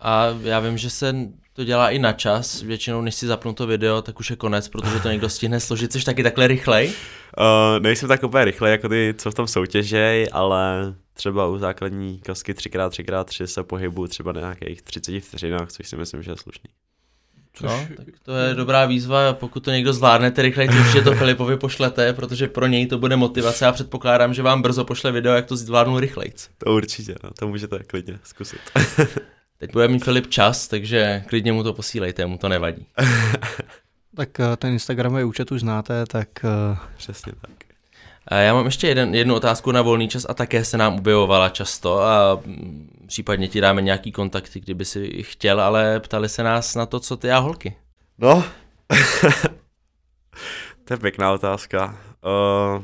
A 0.00 0.26
já 0.42 0.60
vím, 0.60 0.78
že 0.78 0.90
se 0.90 1.14
to 1.52 1.64
dělá 1.64 1.90
i 1.90 1.98
na 1.98 2.12
čas, 2.12 2.62
většinou 2.62 3.00
než 3.00 3.14
si 3.14 3.26
zapnu 3.26 3.52
to 3.52 3.66
video, 3.66 4.02
tak 4.02 4.20
už 4.20 4.30
je 4.30 4.36
konec, 4.36 4.68
protože 4.68 5.00
to 5.00 5.08
někdo 5.08 5.28
stihne 5.28 5.60
složit, 5.60 5.92
jsi 5.92 6.04
taky 6.04 6.22
takhle 6.22 6.46
rychlej? 6.46 6.92
Uh, 7.38 7.82
nejsem 7.82 8.08
tak 8.08 8.22
úplně 8.22 8.44
rychlej 8.44 8.72
jako 8.72 8.88
ty, 8.88 9.14
co 9.18 9.30
v 9.30 9.34
tom 9.34 9.46
soutěžej, 9.46 10.28
ale 10.32 10.94
třeba 11.12 11.46
u 11.46 11.58
základní 11.58 12.20
kostky 12.20 12.52
3x3x3 12.52 13.44
se 13.44 13.62
pohybu 13.62 14.08
třeba 14.08 14.32
na 14.32 14.40
nějakých 14.40 14.82
30 14.82 15.20
vteřinách, 15.20 15.72
což 15.72 15.88
si 15.88 15.96
myslím, 15.96 16.22
že 16.22 16.30
je 16.30 16.36
slušný. 16.36 16.70
Což... 17.58 17.70
No, 17.70 17.86
tak 17.96 18.06
to 18.22 18.36
je 18.36 18.54
dobrá 18.54 18.86
výzva, 18.86 19.32
pokud 19.32 19.60
to 19.60 19.70
někdo 19.70 19.92
zvládnete 19.92 20.42
rychleji, 20.42 20.68
určitě 20.68 21.02
to 21.02 21.14
Filipovi 21.14 21.56
pošlete, 21.56 22.12
protože 22.12 22.48
pro 22.48 22.66
něj 22.66 22.86
to 22.86 22.98
bude 22.98 23.16
motivace. 23.16 23.64
Já 23.64 23.72
předpokládám, 23.72 24.34
že 24.34 24.42
vám 24.42 24.62
brzo 24.62 24.84
pošle 24.84 25.12
video, 25.12 25.34
jak 25.34 25.46
to 25.46 25.56
zvládnu 25.56 25.98
rychleji. 25.98 26.32
To 26.58 26.74
určitě, 26.74 27.14
no, 27.24 27.30
to 27.38 27.48
můžete 27.48 27.78
klidně 27.78 28.18
zkusit. 28.22 28.60
Teď 29.58 29.72
bude 29.72 29.88
mít 29.88 30.04
Filip 30.04 30.26
čas, 30.26 30.68
takže 30.68 31.24
klidně 31.28 31.52
mu 31.52 31.62
to 31.62 31.72
posílejte, 31.72 32.26
mu 32.26 32.38
to 32.38 32.48
nevadí. 32.48 32.86
tak 34.16 34.40
eh, 34.40 34.56
ten 34.56 34.72
Instagramový 34.72 35.24
účet 35.24 35.52
už 35.52 35.60
znáte, 35.60 36.04
tak... 36.06 36.28
Eh, 36.44 36.78
Přesně 36.96 37.32
tak. 37.40 37.50
Já 38.30 38.54
mám 38.54 38.66
ještě 38.66 38.88
jeden, 38.88 39.14
jednu 39.14 39.34
otázku 39.34 39.72
na 39.72 39.82
volný 39.82 40.08
čas 40.08 40.26
a 40.28 40.34
také 40.34 40.64
se 40.64 40.78
nám 40.78 40.94
objevovala 40.94 41.48
často 41.48 42.02
a 42.02 42.40
mm, 42.46 42.95
případně 43.06 43.48
ti 43.48 43.60
dáme 43.60 43.82
nějaký 43.82 44.12
kontakty, 44.12 44.60
kdyby 44.60 44.84
si 44.84 45.22
chtěl, 45.22 45.60
ale 45.60 46.00
ptali 46.00 46.28
se 46.28 46.42
nás 46.42 46.74
na 46.74 46.86
to, 46.86 47.00
co 47.00 47.16
ty 47.16 47.30
a 47.30 47.38
holky. 47.38 47.76
No, 48.18 48.44
to 50.84 50.94
je 50.94 50.96
pěkná 50.96 51.32
otázka. 51.32 51.98
Uh... 52.76 52.82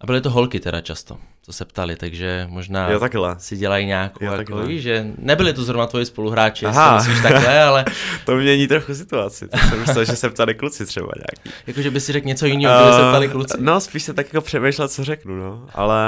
A 0.00 0.06
byly 0.06 0.20
to 0.20 0.30
holky 0.30 0.60
teda 0.60 0.80
často 0.80 1.18
co 1.48 1.52
se 1.52 1.64
ptali, 1.64 1.96
takže 1.96 2.46
možná 2.50 2.90
jo, 2.90 3.00
takhle. 3.00 3.34
si 3.38 3.56
dělají 3.56 3.86
nějakou, 3.86 4.24
jo, 4.24 4.32
jako, 4.32 4.62
víš, 4.62 4.82
že 4.82 5.06
nebyli 5.18 5.52
to 5.52 5.62
zrovna 5.62 5.86
tvoji 5.86 6.06
spoluhráči, 6.06 6.66
Aha. 6.66 6.96
myslíš 6.96 7.22
takhle, 7.22 7.62
ale... 7.62 7.84
to 8.24 8.36
mění 8.36 8.68
trochu 8.68 8.94
situaci, 8.94 9.48
to 9.48 9.58
jsem 9.58 9.80
myslel, 9.80 10.04
že 10.04 10.16
se 10.16 10.30
ptali 10.30 10.54
kluci 10.54 10.86
třeba 10.86 11.08
nějaký. 11.16 11.58
Jako, 11.66 11.82
že 11.82 11.90
by 11.90 12.00
si 12.00 12.12
řekl 12.12 12.26
něco 12.26 12.46
jiného, 12.46 12.74
kdyby 12.74 12.90
uh, 12.90 12.96
se 12.96 13.08
ptali 13.08 13.28
kluci. 13.28 13.56
No, 13.60 13.80
spíš 13.80 14.02
se 14.02 14.14
tak 14.14 14.26
jako 14.26 14.40
přemýšlel, 14.40 14.88
co 14.88 15.04
řeknu, 15.04 15.36
no, 15.36 15.68
ale 15.74 15.98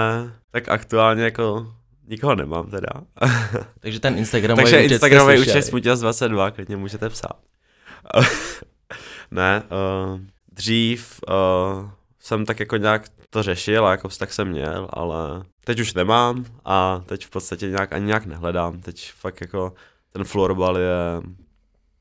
tak 0.51 0.69
aktuálně 0.69 1.25
jako 1.25 1.67
nikoho 2.11 2.35
nemám 2.35 2.71
teda. 2.71 2.91
takže 3.81 4.01
ten 4.01 4.19
Instagramový 4.19 4.63
Takže 4.63 4.83
Instagramový 4.83 5.39
účet 5.39 5.63
Smutěz 5.63 6.01
22, 6.01 6.51
klidně 6.51 6.77
můžete 6.77 7.09
psát. 7.09 7.39
ne, 9.31 9.63
uh, 9.63 10.21
dřív 10.53 11.21
uh, 11.29 11.91
jsem 12.21 12.47
tak 12.47 12.61
jako 12.61 12.77
nějak 12.77 13.05
to 13.31 13.43
řešil 13.43 13.87
a 13.87 13.91
jako 13.91 14.09
vztah 14.09 14.33
jsem 14.33 14.49
měl, 14.49 14.89
ale 14.93 15.45
teď 15.65 15.81
už 15.81 15.95
nemám 15.95 16.45
a 16.65 17.03
teď 17.07 17.27
v 17.27 17.31
podstatě 17.31 17.69
nějak 17.69 17.93
ani 17.93 18.07
nějak 18.07 18.27
nehledám. 18.27 18.81
Teď 18.81 19.13
fakt 19.13 19.41
jako 19.41 19.73
ten 20.13 20.25
florbal 20.25 20.79
je, 20.79 20.97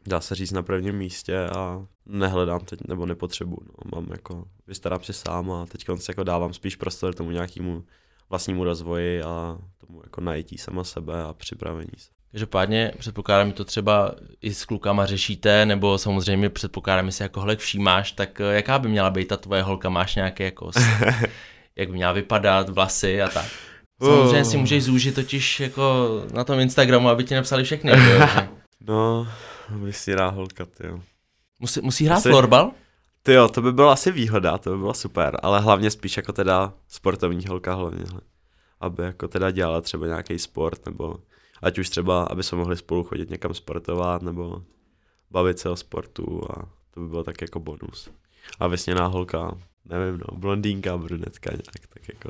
dá 0.08 0.22
se 0.22 0.36
říct, 0.36 0.52
na 0.52 0.63
prvním 0.63 0.95
místě 0.95 1.45
a 1.45 1.86
nehledám 2.06 2.60
teď, 2.60 2.80
nebo 2.88 3.06
nepotřebuji. 3.06 3.60
No. 3.62 4.00
Mám 4.00 4.08
jako, 4.12 4.45
vystarám 4.67 5.04
si 5.04 5.13
sám 5.13 5.52
a 5.52 5.65
teď 5.65 5.86
jako 6.10 6.24
dávám 6.24 6.54
spíš 6.54 6.76
prostor 6.76 7.13
tomu 7.13 7.32
nějakému 7.32 7.84
vlastnímu 8.29 8.63
rozvoji 8.63 9.21
a 9.23 9.57
tomu 9.81 10.01
jako 10.03 10.21
najítí 10.21 10.57
sama 10.57 10.83
sebe 10.83 11.23
a 11.23 11.33
připravení 11.33 11.91
se. 11.97 12.09
Každopádně 12.31 12.91
předpokládám, 12.97 13.47
že 13.47 13.53
to 13.53 13.65
třeba 13.65 14.11
i 14.41 14.53
s 14.53 14.65
klukama 14.65 15.05
řešíte, 15.05 15.65
nebo 15.65 15.97
samozřejmě 15.97 16.49
předpokládám, 16.49 17.05
že 17.05 17.11
si 17.11 17.23
jako 17.23 17.39
holek 17.39 17.59
všímáš, 17.59 18.11
tak 18.11 18.41
eh, 18.41 18.55
jaká 18.55 18.79
by 18.79 18.89
měla 18.89 19.09
být 19.09 19.27
ta 19.27 19.37
tvoje 19.37 19.61
holka? 19.61 19.89
Máš 19.89 20.15
nějaké 20.15 20.43
jako, 20.43 20.71
jak 21.75 21.89
by 21.89 21.95
měla 21.95 22.11
vypadat, 22.11 22.69
vlasy 22.69 23.21
a 23.21 23.27
tak? 23.27 23.45
Samozřejmě 24.03 24.45
si 24.45 24.57
můžeš 24.57 24.83
zúžit 24.83 25.15
totiž 25.15 25.59
jako 25.59 26.07
na 26.33 26.43
tom 26.43 26.59
Instagramu, 26.59 27.09
aby 27.09 27.23
ti 27.23 27.36
napsali 27.36 27.63
všechny. 27.63 27.91
no, 28.88 29.27
vysírá 29.69 30.30
holka, 30.30 30.65
jo. 30.84 30.99
Musí, 31.59 31.82
musí 31.82 32.05
hrát 32.05 32.17
asi, 32.17 32.30
florbal? 32.30 32.71
Ty 33.30 33.34
jo, 33.34 33.47
to 33.47 33.61
by 33.61 33.73
byla 33.73 33.93
asi 33.93 34.11
výhoda, 34.11 34.57
to 34.57 34.71
by 34.71 34.77
bylo 34.77 34.93
super, 34.93 35.39
ale 35.43 35.59
hlavně 35.59 35.91
spíš 35.91 36.17
jako 36.17 36.34
teda 36.34 36.73
sportovní 36.88 37.45
holka 37.45 37.73
hlavně, 37.73 38.03
aby 38.80 39.03
jako 39.03 39.27
teda 39.27 39.51
dělala 39.51 39.82
třeba 39.82 40.07
nějaký 40.07 40.39
sport, 40.39 40.86
nebo 40.86 41.19
ať 41.61 41.80
už 41.80 41.89
třeba, 41.89 42.23
aby 42.23 42.43
jsme 42.43 42.57
mohli 42.57 42.77
spolu 42.77 43.03
chodit 43.03 43.30
někam 43.30 43.53
sportovat, 43.53 44.21
nebo 44.21 44.61
bavit 45.32 45.59
se 45.59 45.69
o 45.69 45.75
sportu 45.75 46.41
a 46.51 46.55
to 46.93 46.99
by 46.99 47.07
bylo 47.07 47.23
tak 47.23 47.41
jako 47.41 47.59
bonus. 47.59 48.09
A 48.59 48.67
vysněná 48.67 49.05
holka, 49.05 49.57
nevím 49.86 50.17
no, 50.17 50.38
blondýnka, 50.38 50.97
brunetka 50.97 51.49
nějak, 51.51 51.88
tak 51.93 52.09
jako 52.09 52.30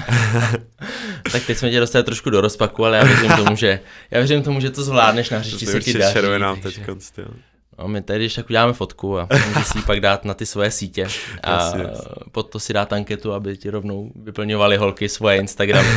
tak 1.32 1.46
teď 1.46 1.58
jsme 1.58 1.70
tě 1.70 1.80
dostali 1.80 2.04
trošku 2.04 2.30
do 2.30 2.40
rozpaku, 2.40 2.84
ale 2.84 2.96
já 2.96 3.04
věřím 3.04 3.32
tomu, 3.36 3.56
že, 3.56 3.80
já 4.10 4.18
věřím 4.18 4.42
tomu, 4.42 4.60
že 4.60 4.70
to 4.70 4.82
zvládneš 4.82 5.30
na 5.30 5.38
hřišti 5.38 5.66
se 5.66 5.80
ti 5.80 5.92
daří. 5.92 6.12
červenám 6.12 6.60
teď 6.60 6.84
takže... 6.86 7.26
No, 7.80 7.88
my 7.88 8.02
tady 8.02 8.18
když 8.18 8.34
tak 8.34 8.46
uděláme 8.50 8.72
fotku 8.72 9.18
a 9.18 9.28
můžeš 9.48 9.66
si 9.66 9.78
ji 9.78 9.84
pak 9.84 10.00
dát 10.00 10.24
na 10.24 10.34
ty 10.34 10.46
svoje 10.46 10.70
sítě 10.70 11.08
a 11.42 11.72
pod 12.32 12.42
to 12.50 12.58
si 12.58 12.72
dát 12.72 12.92
anketu, 12.92 13.32
aby 13.32 13.56
ti 13.56 13.70
rovnou 13.70 14.12
vyplňovali 14.16 14.76
holky 14.76 15.08
svoje 15.08 15.36
Instagramy. 15.36 15.88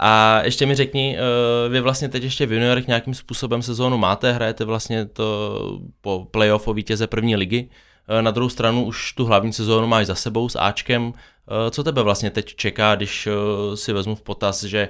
A 0.00 0.42
ještě 0.44 0.66
mi 0.66 0.74
řekni, 0.74 1.18
eh, 1.18 1.68
vy 1.68 1.80
vlastně 1.80 2.08
teď 2.08 2.22
ještě 2.22 2.46
v 2.46 2.52
juniorech 2.52 2.86
nějakým 2.86 3.14
způsobem 3.14 3.62
sezónu 3.62 3.98
máte, 3.98 4.32
hrajete 4.32 4.64
vlastně 4.64 5.06
to 5.06 5.58
po 6.00 6.26
playoff 6.30 6.68
o 6.68 6.74
vítěze 6.74 7.06
první 7.06 7.36
ligy, 7.36 7.68
eh, 8.08 8.22
na 8.22 8.30
druhou 8.30 8.48
stranu 8.48 8.84
už 8.84 9.12
tu 9.12 9.24
hlavní 9.24 9.52
sezónu 9.52 9.86
máš 9.86 10.06
za 10.06 10.14
sebou 10.14 10.48
s 10.48 10.58
Ačkem. 10.58 11.12
Eh, 11.66 11.70
co 11.70 11.84
tebe 11.84 12.02
vlastně 12.02 12.30
teď 12.30 12.54
čeká, 12.54 12.94
když 12.94 13.28
si 13.74 13.92
vezmu 13.92 14.14
v 14.14 14.22
potaz, 14.22 14.64
že 14.64 14.88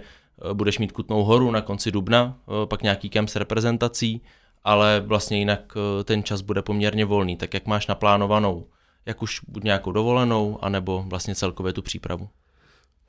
budeš 0.52 0.78
mít 0.78 0.92
Kutnou 0.92 1.24
horu 1.24 1.50
na 1.50 1.60
konci 1.60 1.90
dubna, 1.90 2.36
pak 2.64 2.82
nějaký 2.82 3.08
kemp 3.08 3.28
s 3.28 3.36
reprezentací, 3.36 4.22
ale 4.64 5.02
vlastně 5.06 5.38
jinak 5.38 5.72
ten 6.04 6.22
čas 6.22 6.40
bude 6.40 6.62
poměrně 6.62 7.04
volný. 7.04 7.36
Tak 7.36 7.54
jak 7.54 7.66
máš 7.66 7.86
naplánovanou, 7.86 8.66
jak 9.06 9.22
už 9.22 9.40
buď 9.48 9.64
nějakou 9.64 9.92
dovolenou, 9.92 10.58
anebo 10.62 11.04
vlastně 11.06 11.34
celkově 11.34 11.72
tu 11.72 11.82
přípravu? 11.82 12.28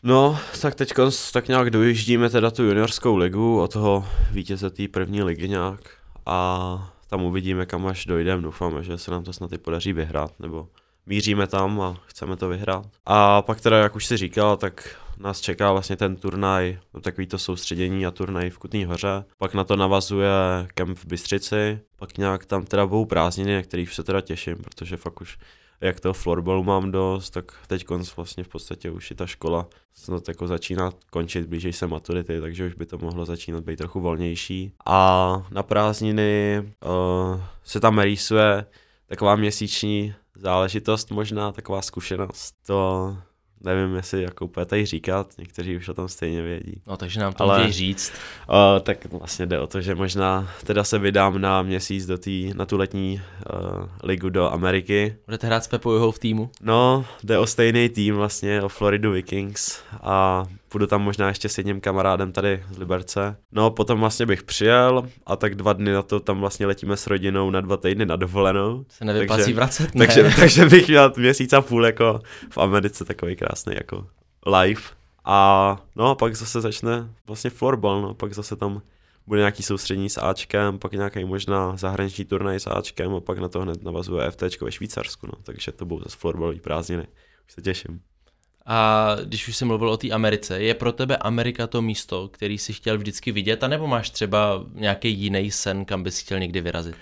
No, 0.04 0.39
tak 0.62 0.76
teď 0.76 0.93
tak 1.34 1.47
nějak 1.47 1.70
dojíždíme 1.70 2.30
teda 2.30 2.52
tu 2.52 2.64
juniorskou 2.64 3.16
ligu, 3.16 3.62
o 3.62 3.68
toho 3.68 4.08
vítěze 4.32 4.70
té 4.70 4.88
první 4.88 5.24
ligy 5.24 5.49
nějak 5.49 5.80
a 6.26 6.93
tam 7.08 7.24
uvidíme, 7.24 7.66
kam 7.66 7.88
až 7.88 8.06
dojdeme. 8.06 8.41
Doufáme, 8.41 8.84
že 8.84 8.97
se 8.97 9.12
nám 9.12 9.24
to 9.24 9.34
snad 9.34 9.54
i 9.54 9.58
podaří 9.58 9.93
vyhrát, 9.93 10.39
nebo 10.39 10.68
míříme 11.06 11.47
tam 11.47 11.82
a 11.82 11.97
chceme 12.06 12.36
to 12.36 12.47
vyhrát. 12.47 12.86
A 13.06 13.41
pak 13.41 13.62
teda, 13.62 13.78
jak 13.78 13.95
už 13.95 14.06
si 14.06 14.18
říkal, 14.18 14.58
tak 14.58 14.95
nás 15.22 15.41
čeká 15.41 15.72
vlastně 15.72 15.95
ten 15.95 16.15
turnaj, 16.15 16.80
no 16.93 17.01
takový 17.01 17.28
to 17.28 17.38
soustředění 17.38 18.05
a 18.05 18.11
turnaj 18.11 18.49
v 18.49 18.57
Kutný 18.57 18.86
hoře. 18.86 19.24
Pak 19.38 19.53
na 19.53 19.63
to 19.63 19.76
navazuje 19.76 20.32
kemp 20.74 20.97
v 20.97 21.05
Bystřici, 21.05 21.80
pak 21.95 22.17
nějak 22.17 22.45
tam 22.45 22.65
teda 22.65 22.86
budou 22.86 23.05
prázdniny, 23.05 23.55
na 23.55 23.61
kterých 23.61 23.93
se 23.93 24.03
teda 24.03 24.22
těším, 24.22 24.57
protože 24.57 24.97
fakt 24.97 25.22
už 25.22 25.38
jak 25.82 25.99
toho 25.99 26.13
florbalu 26.13 26.63
mám 26.63 26.91
dost, 26.91 27.30
tak 27.30 27.51
teď 27.67 27.86
konc 27.86 28.15
vlastně 28.15 28.43
v 28.43 28.47
podstatě 28.47 28.91
už 28.91 29.11
i 29.11 29.15
ta 29.15 29.28
škola 29.28 29.67
snad 29.93 30.28
jako 30.28 30.47
začíná 30.47 30.91
končit, 31.09 31.47
blížej 31.47 31.74
se 31.74 31.88
maturity, 31.88 32.41
takže 32.41 32.67
už 32.67 32.74
by 32.74 32.86
to 32.86 32.97
mohlo 32.97 33.26
začínat 33.26 33.63
být 33.63 33.76
trochu 33.76 33.99
volnější. 33.99 34.74
A 34.86 35.43
na 35.51 35.63
prázdniny 35.63 36.61
uh, 36.86 37.41
se 37.63 37.80
tam 37.80 37.99
rýsuje 37.99 38.65
taková 39.07 39.36
měsíční 39.36 40.13
záležitost 40.36 41.11
možná, 41.11 41.51
taková 41.51 41.82
zkušenost. 41.82 42.55
To 42.65 43.17
nevím, 43.64 43.95
jestli 43.95 44.24
jako 44.24 44.45
úplně 44.45 44.66
tady 44.66 44.86
říkat, 44.86 45.28
někteří 45.38 45.78
už 45.78 45.89
o 45.89 45.93
tom 45.93 46.07
stejně 46.07 46.41
vědí. 46.41 46.82
No 46.88 46.97
takže 46.97 47.20
nám 47.20 47.34
to 47.34 47.43
Ale, 47.43 47.72
říct. 47.72 48.14
Uh, 48.49 48.80
tak 48.80 49.05
vlastně 49.12 49.45
jde 49.45 49.59
o 49.59 49.68
to, 49.68 49.82
že 49.82 49.95
možná 49.95 50.49
teda 50.66 50.84
se 50.84 50.99
vydám 50.99 51.41
na 51.41 51.62
měsíc 51.62 52.05
do 52.05 52.18
tý, 52.18 52.53
na 52.55 52.66
tu 52.66 52.78
letní 52.78 53.22
uh, 53.53 53.86
ligu 54.03 54.30
do 54.30 54.51
Ameriky. 54.51 55.16
Budete 55.26 55.47
hrát 55.47 55.64
s 55.64 55.68
Pepou 55.68 56.12
v 56.12 56.20
týmu? 56.20 56.49
No, 56.62 57.05
jde 57.24 57.38
o 57.38 57.47
stejný 57.47 57.89
tým 57.89 58.16
vlastně, 58.16 58.62
o 58.62 58.70
Floridu 58.70 59.12
Vikings 59.12 59.82
a 60.01 60.45
půjdu 60.72 60.88
tam 60.88 61.01
možná 61.01 61.28
ještě 61.28 61.49
s 61.49 61.57
jedním 61.57 61.82
kamarádem 61.82 62.32
tady 62.32 62.63
z 62.72 62.78
Liberce. 62.78 63.38
No, 63.51 63.72
potom 63.72 63.99
vlastně 63.99 64.26
bych 64.26 64.43
přijel 64.43 65.09
a 65.26 65.36
tak 65.36 65.55
dva 65.55 65.74
dny 65.74 65.91
na 65.91 66.01
to 66.01 66.19
tam 66.19 66.39
vlastně 66.39 66.65
letíme 66.65 66.97
s 66.97 67.07
rodinou 67.07 67.49
na 67.49 67.61
dva 67.61 67.78
týdny 67.78 68.05
na 68.05 68.15
dovolenou. 68.15 68.86
Se 68.89 69.05
nevyplácí 69.05 69.41
takže, 69.41 69.55
vracet, 69.55 69.95
ne? 69.95 70.05
takže, 70.05 70.32
takže 70.39 70.65
bych 70.65 70.88
měl 70.88 71.13
měsíc 71.17 71.53
a 71.53 71.61
půl 71.61 71.86
jako 71.86 72.19
v 72.49 72.57
Americe 72.57 73.05
takový 73.05 73.36
krásný 73.36 73.74
jako 73.76 74.07
live. 74.45 74.82
A 75.26 75.78
no 75.95 76.09
a 76.09 76.15
pak 76.15 76.36
zase 76.36 76.61
začne 76.61 77.09
vlastně 77.28 77.49
florbal, 77.49 78.01
no, 78.01 78.13
pak 78.13 78.34
zase 78.34 78.55
tam 78.55 78.82
bude 79.28 79.39
nějaký 79.39 79.63
soustřední 79.63 80.09
s 80.09 80.22
Ačkem, 80.22 80.80
pak 80.80 80.91
nějaký 80.91 81.26
možná 81.26 81.78
zahraniční 81.78 82.26
turnaj 82.26 82.59
s 82.59 82.67
Ačkem 82.67 83.15
a 83.15 83.19
pak 83.19 83.38
na 83.38 83.47
to 83.47 83.61
hned 83.61 83.84
navazuje 83.84 84.32
FT 84.32 84.61
ve 84.61 84.72
Švýcarsku, 84.72 85.28
no, 85.28 85.34
takže 85.43 85.72
to 85.72 85.86
budou 85.86 86.03
zase 86.03 86.17
florbalový 86.17 86.59
prázdniny. 86.59 87.07
Už 87.47 87.53
se 87.53 87.61
těším. 87.61 88.01
A 88.66 89.16
když 89.24 89.47
už 89.47 89.57
jsem 89.57 89.68
mluvil 89.68 89.89
o 89.89 89.97
té 89.97 90.12
Americe, 90.12 90.62
je 90.62 90.74
pro 90.74 90.91
tebe 90.91 91.18
Amerika 91.18 91.68
to 91.68 91.82
místo, 91.82 92.28
který 92.28 92.57
si 92.57 92.74
chtěl 92.74 92.97
vždycky 92.97 93.32
vidět, 93.32 93.64
anebo 93.64 93.88
máš 93.88 94.09
třeba 94.09 94.66
nějaký 94.74 95.09
jiný 95.14 95.51
sen, 95.51 95.86
kam 95.86 96.03
bys 96.03 96.20
chtěl 96.20 96.39
někdy 96.39 96.62
vyrazit? 96.62 96.95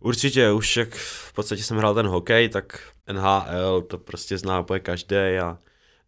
Určitě, 0.00 0.52
už 0.52 0.76
jak 0.76 0.94
v 0.94 1.32
podstatě 1.32 1.62
jsem 1.62 1.76
hrál 1.76 1.94
ten 1.94 2.06
hokej, 2.06 2.48
tak 2.48 2.92
NHL 3.12 3.82
to 3.82 3.98
prostě 3.98 4.38
zná 4.38 4.60
úplně 4.60 4.80
každý 4.80 5.16
a 5.16 5.58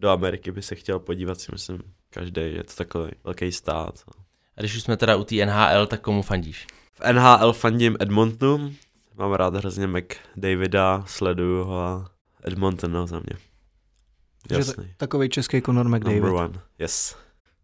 do 0.01 0.11
Ameriky 0.11 0.53
by 0.53 0.63
se 0.63 0.75
chtěl 0.75 0.99
podívat 0.99 1.41
si 1.41 1.53
myslím 1.53 1.83
každý, 2.11 2.41
je 2.41 2.65
to 2.65 2.73
takový 2.75 3.11
velký 3.25 3.53
stát. 3.53 3.95
A 4.57 4.61
když 4.61 4.77
už 4.77 4.83
jsme 4.83 4.97
teda 4.97 5.17
u 5.17 5.25
té 5.25 5.47
NHL, 5.47 5.87
tak 5.87 6.01
komu 6.01 6.23
fandíš? 6.23 6.67
V 6.93 7.13
NHL 7.13 7.53
fandím 7.53 7.97
Edmontonu, 8.01 8.75
mám 9.15 9.33
rád 9.33 9.55
hrozně 9.55 9.87
McDavida, 9.87 11.05
sleduju 11.07 11.65
ho 11.65 11.81
a 11.81 12.11
Edmonton 12.45 12.93
no, 12.93 13.07
za 13.07 13.19
mě. 13.19 13.52
Takže 14.49 14.73
takový 14.97 15.29
český 15.29 15.63
Conor 15.63 15.89
McDavid. 15.89 16.23
Number 16.23 16.45
one, 16.45 16.61
yes. 16.79 17.17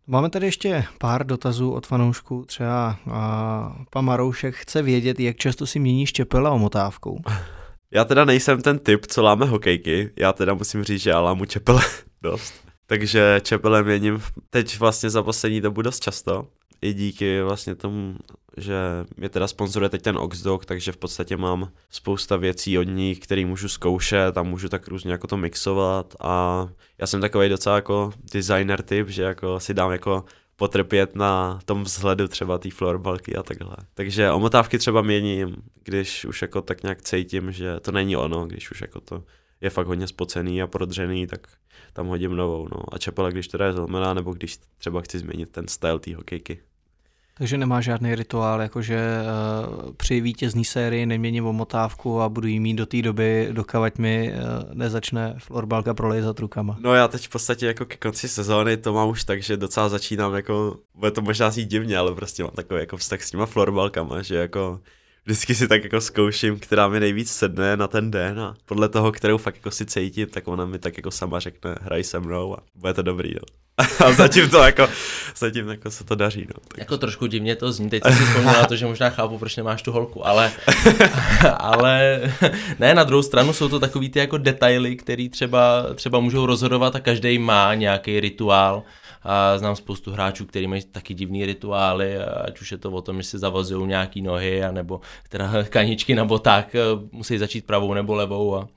Máme 0.07 0.31
tady 0.31 0.47
ještě 0.47 0.85
pár 0.99 1.26
dotazů 1.26 1.72
od 1.72 1.87
fanoušků. 1.87 2.45
Třeba 2.45 2.97
a, 3.11 3.76
pan 3.91 4.05
Maroušek 4.05 4.55
chce 4.55 4.83
vědět, 4.83 5.20
jak 5.20 5.37
často 5.37 5.66
si 5.66 5.79
měníš 5.79 6.12
čepela 6.12 6.51
omotávkou. 6.51 7.18
Já 7.91 8.05
teda 8.05 8.24
nejsem 8.24 8.62
ten 8.62 8.79
typ, 8.79 9.07
co 9.07 9.22
láme 9.22 9.47
hokejky. 9.47 10.11
Já 10.16 10.33
teda 10.33 10.55
musím 10.55 10.85
říct, 10.85 11.03
že 11.03 11.11
já 11.11 11.20
lámu 11.20 11.45
čepele 11.45 11.83
dost. 12.22 12.55
Takže 12.87 13.41
čepele 13.43 13.83
měním 13.83 14.22
teď 14.51 14.79
vlastně 14.79 15.11
za 15.11 15.22
poslední 15.22 15.61
dobu 15.61 15.83
dost 15.83 16.01
často 16.01 16.47
i 16.83 16.93
díky 16.93 17.43
vlastně 17.43 17.74
tomu, 17.74 18.16
že 18.57 18.74
mě 19.16 19.29
teda 19.29 19.49
sponzoruje 19.49 19.89
teď 19.89 20.03
ten 20.03 20.18
Oxdog, 20.18 20.64
takže 20.64 20.93
v 20.93 20.97
podstatě 20.97 21.37
mám 21.37 21.72
spousta 21.91 22.37
věcí 22.37 22.79
od 22.79 22.83
nich, 22.83 23.18
které 23.18 23.47
můžu 23.47 23.68
zkoušet 23.68 24.39
a 24.39 24.43
můžu 24.43 24.68
tak 24.68 24.89
různě 24.89 25.12
jako 25.12 25.26
to 25.26 25.37
mixovat 25.37 26.14
a 26.20 26.66
já 26.99 27.07
jsem 27.07 27.20
takový 27.20 27.49
docela 27.49 27.76
jako 27.76 28.12
designer 28.33 28.83
typ, 28.83 29.09
že 29.09 29.22
jako 29.22 29.61
si 29.61 29.74
dám 29.74 29.93
jako 29.93 30.24
potrpět 30.57 31.14
na 31.16 31.59
tom 31.64 31.85
vzhledu 31.85 32.29
třeba 32.29 32.59
té 32.59 32.70
florbalky 32.70 33.37
a 33.37 33.43
takhle. 33.43 33.76
Takže 33.95 34.31
omotávky 34.31 34.79
třeba 34.79 35.03
měním, 35.03 35.57
když 35.85 36.24
už 36.24 36.43
jako 36.43 36.62
tak 36.62 36.83
nějak 36.83 37.03
cítím, 37.03 37.53
že 37.53 37.81
to 37.81 37.93
není 37.93 38.16
ono, 38.16 38.47
když 38.47 38.70
už 38.70 38.81
jako 38.81 39.01
to 39.01 39.24
je 39.61 39.70
fakt 39.70 39.87
hodně 39.87 40.07
spocený 40.07 40.62
a 40.62 40.66
prodřený, 40.66 41.26
tak 41.26 41.47
tam 41.93 42.07
hodím 42.07 42.37
novou. 42.37 42.68
No. 42.72 42.95
A 42.95 42.99
čepela, 42.99 43.31
když 43.31 43.49
teda 43.49 43.66
je 43.66 43.72
zlomená, 43.72 44.14
nebo 44.14 44.33
když 44.33 44.59
třeba 44.79 45.01
chci 45.01 45.18
změnit 45.18 45.51
ten 45.51 45.68
styl 45.68 45.99
té 45.99 46.16
hokejky. 46.16 46.61
Takže 47.39 47.59
nemá 47.59 47.80
žádný 47.80 48.14
rituál, 48.14 48.62
jakože 48.62 48.99
uh, 48.99 49.93
při 49.97 50.20
vítězní 50.20 50.64
sérii 50.64 51.07
neměním 51.07 51.47
omotávku 51.47 52.20
a 52.20 52.28
budu 52.28 52.49
jí 52.49 52.61
mít 52.61 52.74
do 52.74 52.86
té 52.86 53.03
doby, 53.03 53.49
dokavať 53.53 53.99
mi 53.99 54.32
uh, 54.32 54.74
nezačne 54.74 55.34
florbalka 55.39 55.95
prolejzat 55.95 56.39
rukama. 56.39 56.76
No 56.80 56.95
já 56.95 57.09
teď 57.09 57.26
v 57.26 57.28
podstatě 57.28 57.66
jako 57.66 57.84
ke 57.84 57.97
konci 57.97 58.28
sezóny 58.28 58.76
to 58.76 58.93
mám 58.93 59.09
už 59.09 59.24
tak, 59.24 59.43
že 59.43 59.57
docela 59.57 59.89
začínám 59.89 60.34
jako, 60.34 60.76
bude 60.95 61.11
to 61.11 61.22
možná 61.22 61.51
znít 61.51 61.68
divně, 61.68 61.99
ale 61.99 62.14
prostě 62.14 62.43
mám 62.43 62.53
takový 62.53 62.80
jako 62.80 62.97
vztah 62.97 63.22
s 63.22 63.30
těma 63.30 63.47
florbalkama, 63.47 64.22
že 64.22 64.36
jako 64.36 64.80
vždycky 65.29 65.55
si 65.55 65.68
tak 65.68 65.85
jako 65.85 66.01
zkouším, 66.01 66.59
která 66.59 66.89
mi 66.89 67.01
nejvíc 67.01 67.31
sedne 67.31 67.76
na 67.76 67.89
ten 67.89 68.11
den 68.11 68.41
a 68.41 68.57
podle 68.64 68.89
toho, 68.89 69.12
kterou 69.12 69.39
fakt 69.39 69.55
jako 69.55 69.70
si 69.70 69.87
cítím, 69.87 70.26
tak 70.26 70.49
ona 70.49 70.64
mi 70.64 70.79
tak 70.79 70.97
jako 70.97 71.11
sama 71.11 71.41
řekne, 71.41 71.74
hraj 71.81 72.05
se 72.05 72.20
mnou 72.20 72.59
a 72.59 72.62
bude 72.74 72.95
to 72.95 73.03
dobrý, 73.03 73.35
no. 73.35 73.41
a 74.07 74.12
zatím 74.12 74.51
to 74.51 74.59
jako, 74.59 74.89
zatím 75.37 75.68
jako 75.68 75.91
se 75.91 76.05
to 76.05 76.14
daří, 76.14 76.41
no. 76.41 76.61
Tak. 76.68 76.79
Jako 76.79 76.99
trošku 76.99 77.26
divně 77.26 77.57
to 77.57 77.72
zní, 77.72 77.91
teď 77.91 78.03
si 78.07 78.24
vzpomněla 78.24 78.66
to, 78.66 78.76
že 78.76 78.87
možná 78.87 79.11
chápu, 79.11 79.39
proč 79.39 79.57
nemáš 79.57 79.83
tu 79.83 79.93
holku, 79.93 80.26
ale, 80.26 80.53
ale 81.59 82.20
ne, 82.79 82.95
na 82.95 83.05
druhou 83.05 83.22
stranu 83.22 83.53
jsou 83.53 83.68
to 83.68 83.81
takový 83.81 84.09
ty 84.09 84.18
jako 84.18 84.39
detaily, 84.39 84.97
které 84.97 85.29
třeba, 85.29 85.87
třeba 85.95 86.20
můžou 86.20 86.47
rozhodovat 86.47 86.97
a 86.97 87.01
každý 87.01 87.39
má 87.39 87.74
nějaký 87.74 88.20
rituál, 88.20 88.83
a 89.23 89.59
znám 89.59 89.77
spoustu 89.77 90.12
hráčů, 90.12 90.47
kteří 90.47 90.66
mají 90.66 90.83
taky 90.83 91.14
divný 91.14 91.47
rituály, 91.47 92.19
ať 92.19 92.61
už 92.61 92.73
je 92.73 92.79
to 92.79 92.91
o 92.91 93.03
tom, 93.03 93.16
že 93.23 93.29
si 93.29 93.39
zavazují 93.39 93.87
nějaký 93.87 94.23
nohy, 94.23 94.64
anebo 94.64 95.01
teda 95.29 95.53
kaničky 95.69 96.14
na 96.14 96.25
botách 96.25 96.75
eh, 96.75 96.81
musí 97.12 97.39
začít 97.39 97.66
pravou 97.66 97.95
nebo 97.95 98.14
levou. 98.14 98.57
A, 98.57 98.69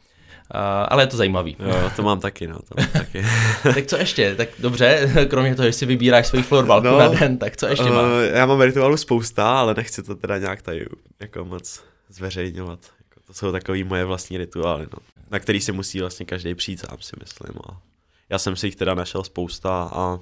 a, 0.52 0.84
ale 0.84 1.04
je 1.04 1.08
to 1.08 1.18
zajímavý. 1.18 1.56
Jo, 1.60 1.92
to 1.96 2.04
mám 2.04 2.20
taky, 2.20 2.48
no, 2.48 2.56
to 2.56 2.76
mám 2.78 2.88
taky. 2.94 3.24
tak 3.64 3.86
co 3.86 3.98
ještě? 3.98 4.36
Tak 4.36 4.50
dobře, 4.60 5.12
kromě 5.30 5.56
toho, 5.56 5.66
že 5.66 5.74
si 5.74 5.86
vybíráš 5.86 6.28
svůj 6.28 6.44
florbalku 6.44 6.88
no, 6.88 7.00
na 7.00 7.08
den, 7.08 7.38
tak 7.38 7.58
co 7.58 7.68
ještě 7.68 7.84
uh, 7.84 7.96
mám? 7.96 8.06
Já 8.34 8.46
mám 8.46 8.62
rituálu 8.62 8.98
spousta, 8.98 9.60
ale 9.60 9.74
nechci 9.74 10.04
to 10.04 10.16
teda 10.16 10.38
nějak 10.38 10.62
tady 10.62 10.86
jako 11.20 11.46
moc 11.46 11.84
zveřejňovat. 12.10 12.80
Jako, 13.00 13.28
to 13.28 13.34
jsou 13.34 13.52
takový 13.52 13.84
moje 13.84 14.06
vlastní 14.06 14.38
rituály, 14.38 14.88
no, 14.94 15.00
na 15.32 15.39
který 15.39 15.62
si 15.62 15.72
musí 15.72 16.00
vlastně 16.00 16.26
každý 16.26 16.56
přijít 16.56 16.80
sám, 16.80 16.98
si 17.00 17.16
myslím. 17.20 17.60
A 17.70 17.91
já 18.32 18.39
jsem 18.39 18.55
si 18.55 18.67
jich 18.67 18.75
teda 18.75 18.93
našel 18.93 19.23
spousta 19.23 19.89
a 19.93 20.19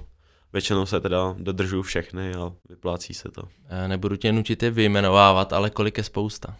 většinou 0.52 0.86
se 0.86 1.00
teda 1.00 1.34
dodržuju 1.38 1.82
všechny 1.82 2.34
a 2.34 2.52
vyplácí 2.68 3.14
se 3.14 3.30
to. 3.30 3.42
Já 3.68 3.88
nebudu 3.88 4.16
tě 4.16 4.32
nutit 4.32 4.62
je 4.62 4.70
vyjmenovávat, 4.70 5.52
ale 5.52 5.70
kolik 5.70 5.98
je 5.98 6.04
spousta? 6.04 6.56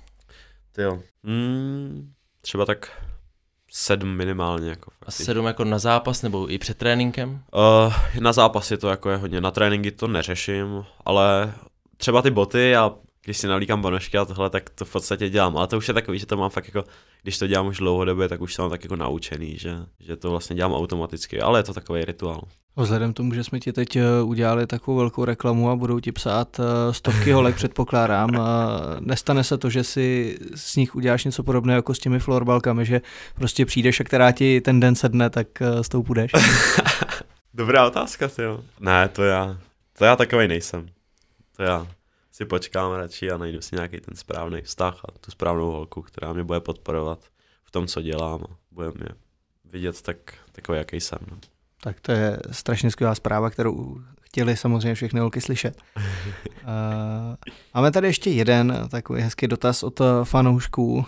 Ty 0.73 0.83
jo. 0.83 1.03
Hmm, 1.25 2.13
třeba 2.41 2.67
tak 2.67 3.03
sedm 3.71 4.09
minimálně. 4.09 4.71
Jako 4.71 4.91
A 5.07 5.11
sedm 5.11 5.47
jako 5.47 5.65
na 5.65 5.79
zápas 5.79 6.23
nebo 6.23 6.53
i 6.53 6.59
před 6.59 6.79
tréninkem? 6.79 7.43
Uh, 7.55 7.95
na 8.21 8.33
zápasy 8.33 8.77
to 8.77 8.89
jako 8.89 9.11
je 9.11 9.17
hodně, 9.17 9.41
na 9.41 9.51
tréninky 9.51 9.91
to 9.91 10.09
neřeším, 10.09 10.85
ale 11.05 11.55
třeba 11.97 12.23
ty 12.23 12.31
boty 12.31 12.77
a 12.77 12.95
když 13.25 13.39
si 13.39 13.47
nalíkám 13.47 13.83
ponožky 13.83 14.19
a 14.19 14.25
tohle, 14.25 14.51
tak 14.51 14.71
to 14.71 14.85
v 14.85 14.93
podstatě 14.93 15.29
dělám, 15.29 15.57
ale 15.57 15.67
to 15.67 15.79
už 15.79 15.89
je 15.89 15.95
takový, 15.95 16.19
že 16.19 16.27
to 16.27 16.37
mám 16.37 16.51
fakt 16.51 16.67
jako, 16.67 16.85
když 17.23 17.39
to 17.39 17.47
dělám 17.47 17.67
už 17.67 17.79
dlouhodobě, 17.79 18.29
tak 18.29 18.41
už 18.41 18.55
jsem 18.55 18.71
tak 18.71 18.85
jako 18.85 18.97
naučený, 18.97 19.59
že, 19.59 19.77
že 20.01 20.17
to 20.17 20.31
vlastně 20.31 20.57
dělám 20.57 20.73
automaticky, 20.73 21.41
ale 21.41 21.59
je 21.59 21.63
to 21.63 21.75
takový 21.75 22.05
rituál. 22.05 22.43
Vzhledem 22.77 23.13
k 23.13 23.17
tomu, 23.17 23.35
že 23.35 23.45
jsme 23.45 23.61
ti 23.61 23.73
teď 23.73 23.97
eh, 23.97 24.23
udělali 24.25 24.67
takovou 24.67 24.97
velkou 24.97 25.25
reklamu 25.25 25.71
a 25.71 25.77
budou 25.77 26.01
ti 26.01 26.13
psát 26.13 26.61
eh, 26.61 26.95
stovky 26.95 27.33
holek, 27.33 27.55
předpokládám, 27.55 28.31
nestane 29.01 29.45
se 29.45 29.59
to, 29.59 29.71
že 29.71 29.85
si 29.85 30.39
s 30.55 30.77
nich 30.77 30.97
uděláš 30.97 31.25
něco 31.25 31.43
podobného 31.43 31.79
jako 31.79 31.95
s 31.95 31.99
těmi 31.99 32.19
florbalkami, 32.19 32.85
že 32.85 33.01
prostě 33.35 33.67
přijdeš 33.67 34.01
a 34.01 34.05
která 34.05 34.33
ti 34.33 34.61
ten 34.61 34.81
den 34.81 34.95
sedne, 34.95 35.31
tak 35.31 35.47
eh, 35.63 35.85
s 35.85 35.89
tou 35.89 36.03
půjdeš? 36.03 36.33
Dobrá 37.55 37.87
otázka, 37.87 38.29
jo. 38.39 38.61
Ne, 38.81 39.09
to 39.09 39.23
já, 39.23 39.57
to 39.99 40.05
já 40.05 40.17
takový 40.17 40.49
nejsem. 40.49 40.89
To 41.57 41.63
já 41.63 41.87
si 42.41 42.47
počkám 42.47 42.93
radši 42.93 43.31
a 43.31 43.39
najdu 43.39 43.61
si 43.61 43.77
nějaký 43.77 44.01
ten 44.01 44.17
správný 44.17 44.63
vztah 44.63 45.01
a 45.05 45.19
tu 45.21 45.31
správnou 45.31 45.71
holku, 45.71 46.03
která 46.03 46.33
mě 46.33 46.45
bude 46.45 46.61
podporovat 46.61 47.19
v 47.65 47.71
tom, 47.71 47.87
co 47.87 48.03
dělám 48.03 48.41
a 48.51 48.57
bude 48.71 48.89
mě 48.89 49.09
vidět 49.65 50.03
tak, 50.03 50.17
takový, 50.53 50.79
jaký 50.79 51.01
jsem. 51.01 51.19
No. 51.31 51.37
Tak 51.83 52.01
to 52.01 52.13
je 52.13 52.39
strašně 52.51 52.91
skvělá 52.91 53.15
zpráva, 53.15 53.51
kterou 53.51 54.01
chtěli 54.21 54.57
samozřejmě 54.57 54.95
všechny 54.95 55.21
holky 55.21 55.41
slyšet. 55.41 55.83
uh, 55.97 56.03
máme 57.75 57.91
tady 57.91 58.07
ještě 58.07 58.31
jeden 58.31 58.89
takový 58.91 59.23
hezký 59.23 59.47
dotaz 59.47 59.83
od 59.83 60.01
fanoušků, 60.25 60.95
uh, 60.95 61.05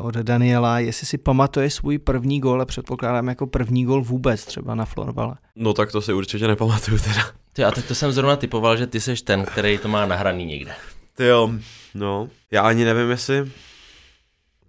od 0.00 0.14
Daniela, 0.14 0.78
jestli 0.78 1.06
si 1.06 1.18
pamatuje 1.18 1.70
svůj 1.70 1.98
první 1.98 2.40
gol, 2.40 2.66
předpokládám 2.66 3.28
jako 3.28 3.46
první 3.46 3.84
gol 3.84 4.02
vůbec 4.02 4.44
třeba 4.44 4.74
na 4.74 4.84
florbale. 4.84 5.34
No 5.56 5.72
tak 5.72 5.92
to 5.92 6.02
si 6.02 6.12
určitě 6.12 6.48
nepamatuju 6.48 6.98
teda. 6.98 7.22
Ty, 7.58 7.64
a 7.64 7.70
tak 7.70 7.86
to 7.86 7.94
jsem 7.94 8.12
zrovna 8.12 8.36
typoval, 8.36 8.76
že 8.76 8.86
ty 8.86 9.00
seš 9.00 9.22
ten, 9.22 9.44
který 9.44 9.78
to 9.78 9.88
má 9.88 10.06
nahraný 10.06 10.44
někde. 10.44 10.74
Ty 11.14 11.24
jo, 11.24 11.50
no, 11.94 12.28
já 12.50 12.62
ani 12.62 12.84
nevím, 12.84 13.10
jestli... 13.10 13.52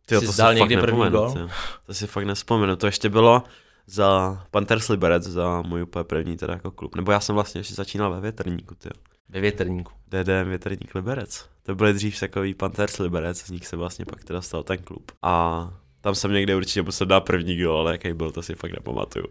Ty 0.05 0.15
jo, 0.15 0.21
to 0.21 0.33
si 0.33 0.41
někdy 0.53 0.77
první 0.77 1.09
gol? 1.09 1.49
To 1.85 1.93
si 1.93 2.07
fakt 2.07 2.25
nespomenu, 2.25 2.75
to 2.75 2.85
ještě 2.85 3.09
bylo, 3.09 3.43
za 3.87 4.41
Panthers 4.51 4.89
Liberec, 4.89 5.23
za 5.23 5.61
můj 5.61 5.81
úplně 5.81 6.03
první 6.03 6.37
teda 6.37 6.53
jako 6.53 6.71
klub. 6.71 6.95
Nebo 6.95 7.11
já 7.11 7.19
jsem 7.19 7.35
vlastně 7.35 7.59
ještě 7.59 7.73
začínal 7.73 8.11
ve 8.13 8.21
větrníku, 8.21 8.75
ty. 8.75 8.89
Ve 9.29 9.41
větrníku. 9.41 9.91
DD 10.07 10.29
větrník 10.43 10.95
Liberec. 10.95 11.45
To 11.63 11.75
byly 11.75 11.93
dřív 11.93 12.19
takový 12.19 12.53
Panthers 12.53 12.97
Liberec, 12.97 13.37
z 13.37 13.49
nich 13.49 13.67
se 13.67 13.75
vlastně 13.75 14.05
pak 14.05 14.23
teda 14.23 14.41
stal 14.41 14.63
ten 14.63 14.77
klub. 14.77 15.11
A 15.21 15.67
tam 16.01 16.15
jsem 16.15 16.31
někde 16.31 16.55
určitě 16.55 16.81
musel 16.81 17.07
dát 17.07 17.19
první 17.19 17.63
gol, 17.63 17.77
ale 17.77 17.91
jaký 17.91 18.13
byl, 18.13 18.31
to 18.31 18.41
si 18.41 18.55
fakt 18.55 18.71
nepamatuju. 18.71 19.25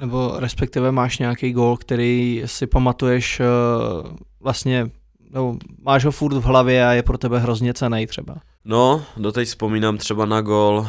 Nebo 0.00 0.32
respektive 0.36 0.92
máš 0.92 1.18
nějaký 1.18 1.52
gol, 1.52 1.76
který 1.76 2.42
si 2.46 2.66
pamatuješ 2.66 3.40
eh, 3.40 3.44
vlastně, 4.40 4.90
nebo 5.30 5.56
máš 5.82 6.04
ho 6.04 6.12
furt 6.12 6.34
v 6.34 6.42
hlavě 6.42 6.86
a 6.86 6.92
je 6.92 7.02
pro 7.02 7.18
tebe 7.18 7.38
hrozně 7.38 7.74
cený 7.74 8.06
třeba. 8.06 8.36
No, 8.64 9.04
doteď 9.16 9.48
vzpomínám 9.48 9.98
třeba 9.98 10.26
na 10.26 10.40
gol 10.40 10.86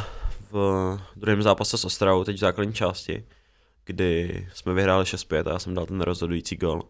v 0.51 0.97
druhém 1.16 1.41
zápase 1.41 1.78
s 1.78 1.86
Ostravou, 1.86 2.24
teď 2.24 2.36
v 2.36 2.39
základní 2.39 2.74
části, 2.74 3.24
kdy 3.86 4.47
jsme 4.54 4.74
vyhráli 4.74 5.04
6-5 5.04 5.49
a 5.49 5.54
já 5.54 5.60
jsem 5.60 5.74
dal 5.74 5.86
ten 5.86 6.01
rozhodující 6.01 6.56
gol. 6.56 6.82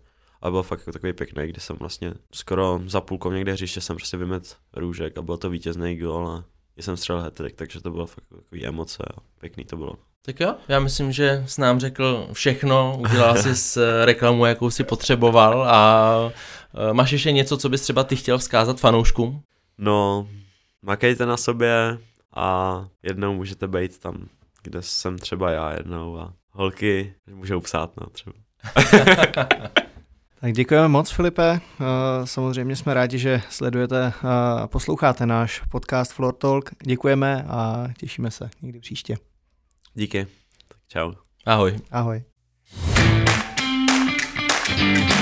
A 0.41 0.51
byl 0.51 0.63
fakt 0.63 0.79
jako 0.79 0.91
takový 0.91 1.13
pěkný, 1.13 1.47
kdy 1.47 1.61
jsem 1.61 1.75
vlastně 1.75 2.13
skoro 2.31 2.81
za 2.87 3.01
půlkou 3.01 3.31
někde 3.31 3.53
hřiště 3.53 3.81
jsem 3.81 3.95
prostě 3.95 4.17
vymet 4.17 4.57
růžek 4.73 5.17
a 5.17 5.21
byl 5.21 5.37
to 5.37 5.49
vítězný 5.49 5.95
gol 5.95 6.27
a 6.27 6.45
jsem 6.77 6.97
střelil 6.97 7.21
hat 7.21 7.41
takže 7.55 7.81
to 7.81 7.91
bylo 7.91 8.05
fakt 8.05 8.25
takový 8.35 8.65
emoce 8.65 9.03
a 9.17 9.19
pěkný 9.39 9.65
to 9.65 9.77
bylo. 9.77 9.95
Tak 10.25 10.39
jo, 10.39 10.55
já 10.67 10.79
myslím, 10.79 11.11
že 11.11 11.43
s 11.47 11.57
nám 11.57 11.79
řekl 11.79 12.27
všechno, 12.33 12.97
udělal 12.99 13.37
si 13.37 13.55
s 13.55 13.77
eh, 13.77 14.05
reklamu, 14.05 14.45
jakou 14.45 14.69
si 14.69 14.83
potřeboval 14.83 15.63
a 15.63 16.15
eh, 16.89 16.93
máš 16.93 17.11
ještě 17.11 17.31
něco, 17.31 17.57
co 17.57 17.69
bys 17.69 17.81
třeba 17.81 18.03
ty 18.03 18.15
chtěl 18.15 18.37
vzkázat 18.37 18.79
fanouškům? 18.79 19.41
No, 19.77 20.27
makejte 20.81 21.25
na 21.25 21.37
sobě, 21.37 21.97
a 22.35 22.87
jednou 23.03 23.33
můžete 23.33 23.67
být 23.67 23.99
tam, 23.99 24.27
kde 24.63 24.81
jsem 24.81 25.17
třeba 25.17 25.51
já 25.51 25.73
jednou 25.73 26.17
a 26.17 26.33
holky 26.51 27.13
můžou 27.27 27.61
psát, 27.61 27.91
no 28.01 28.07
třeba. 28.09 28.35
tak 30.43 30.53
děkujeme 30.53 30.87
moc, 30.87 31.11
Filipe. 31.11 31.59
Eh, 31.59 31.85
samozřejmě 32.27 32.75
jsme 32.75 32.93
rádi, 32.93 33.17
že 33.17 33.41
sledujete 33.49 34.13
a 34.23 34.67
posloucháte 34.67 35.25
náš 35.25 35.61
podcast 35.71 36.13
Floor 36.13 36.33
Talk. 36.33 36.69
Děkujeme 36.83 37.45
a 37.47 37.87
těšíme 37.97 38.31
se 38.31 38.49
někdy 38.61 38.79
příště. 38.79 39.17
Díky. 39.93 40.27
Tak 40.67 40.77
čau. 40.87 41.13
Ahoj. 41.45 41.79
Ahoj. 41.91 42.23
thank 44.65 45.09
you 45.09 45.12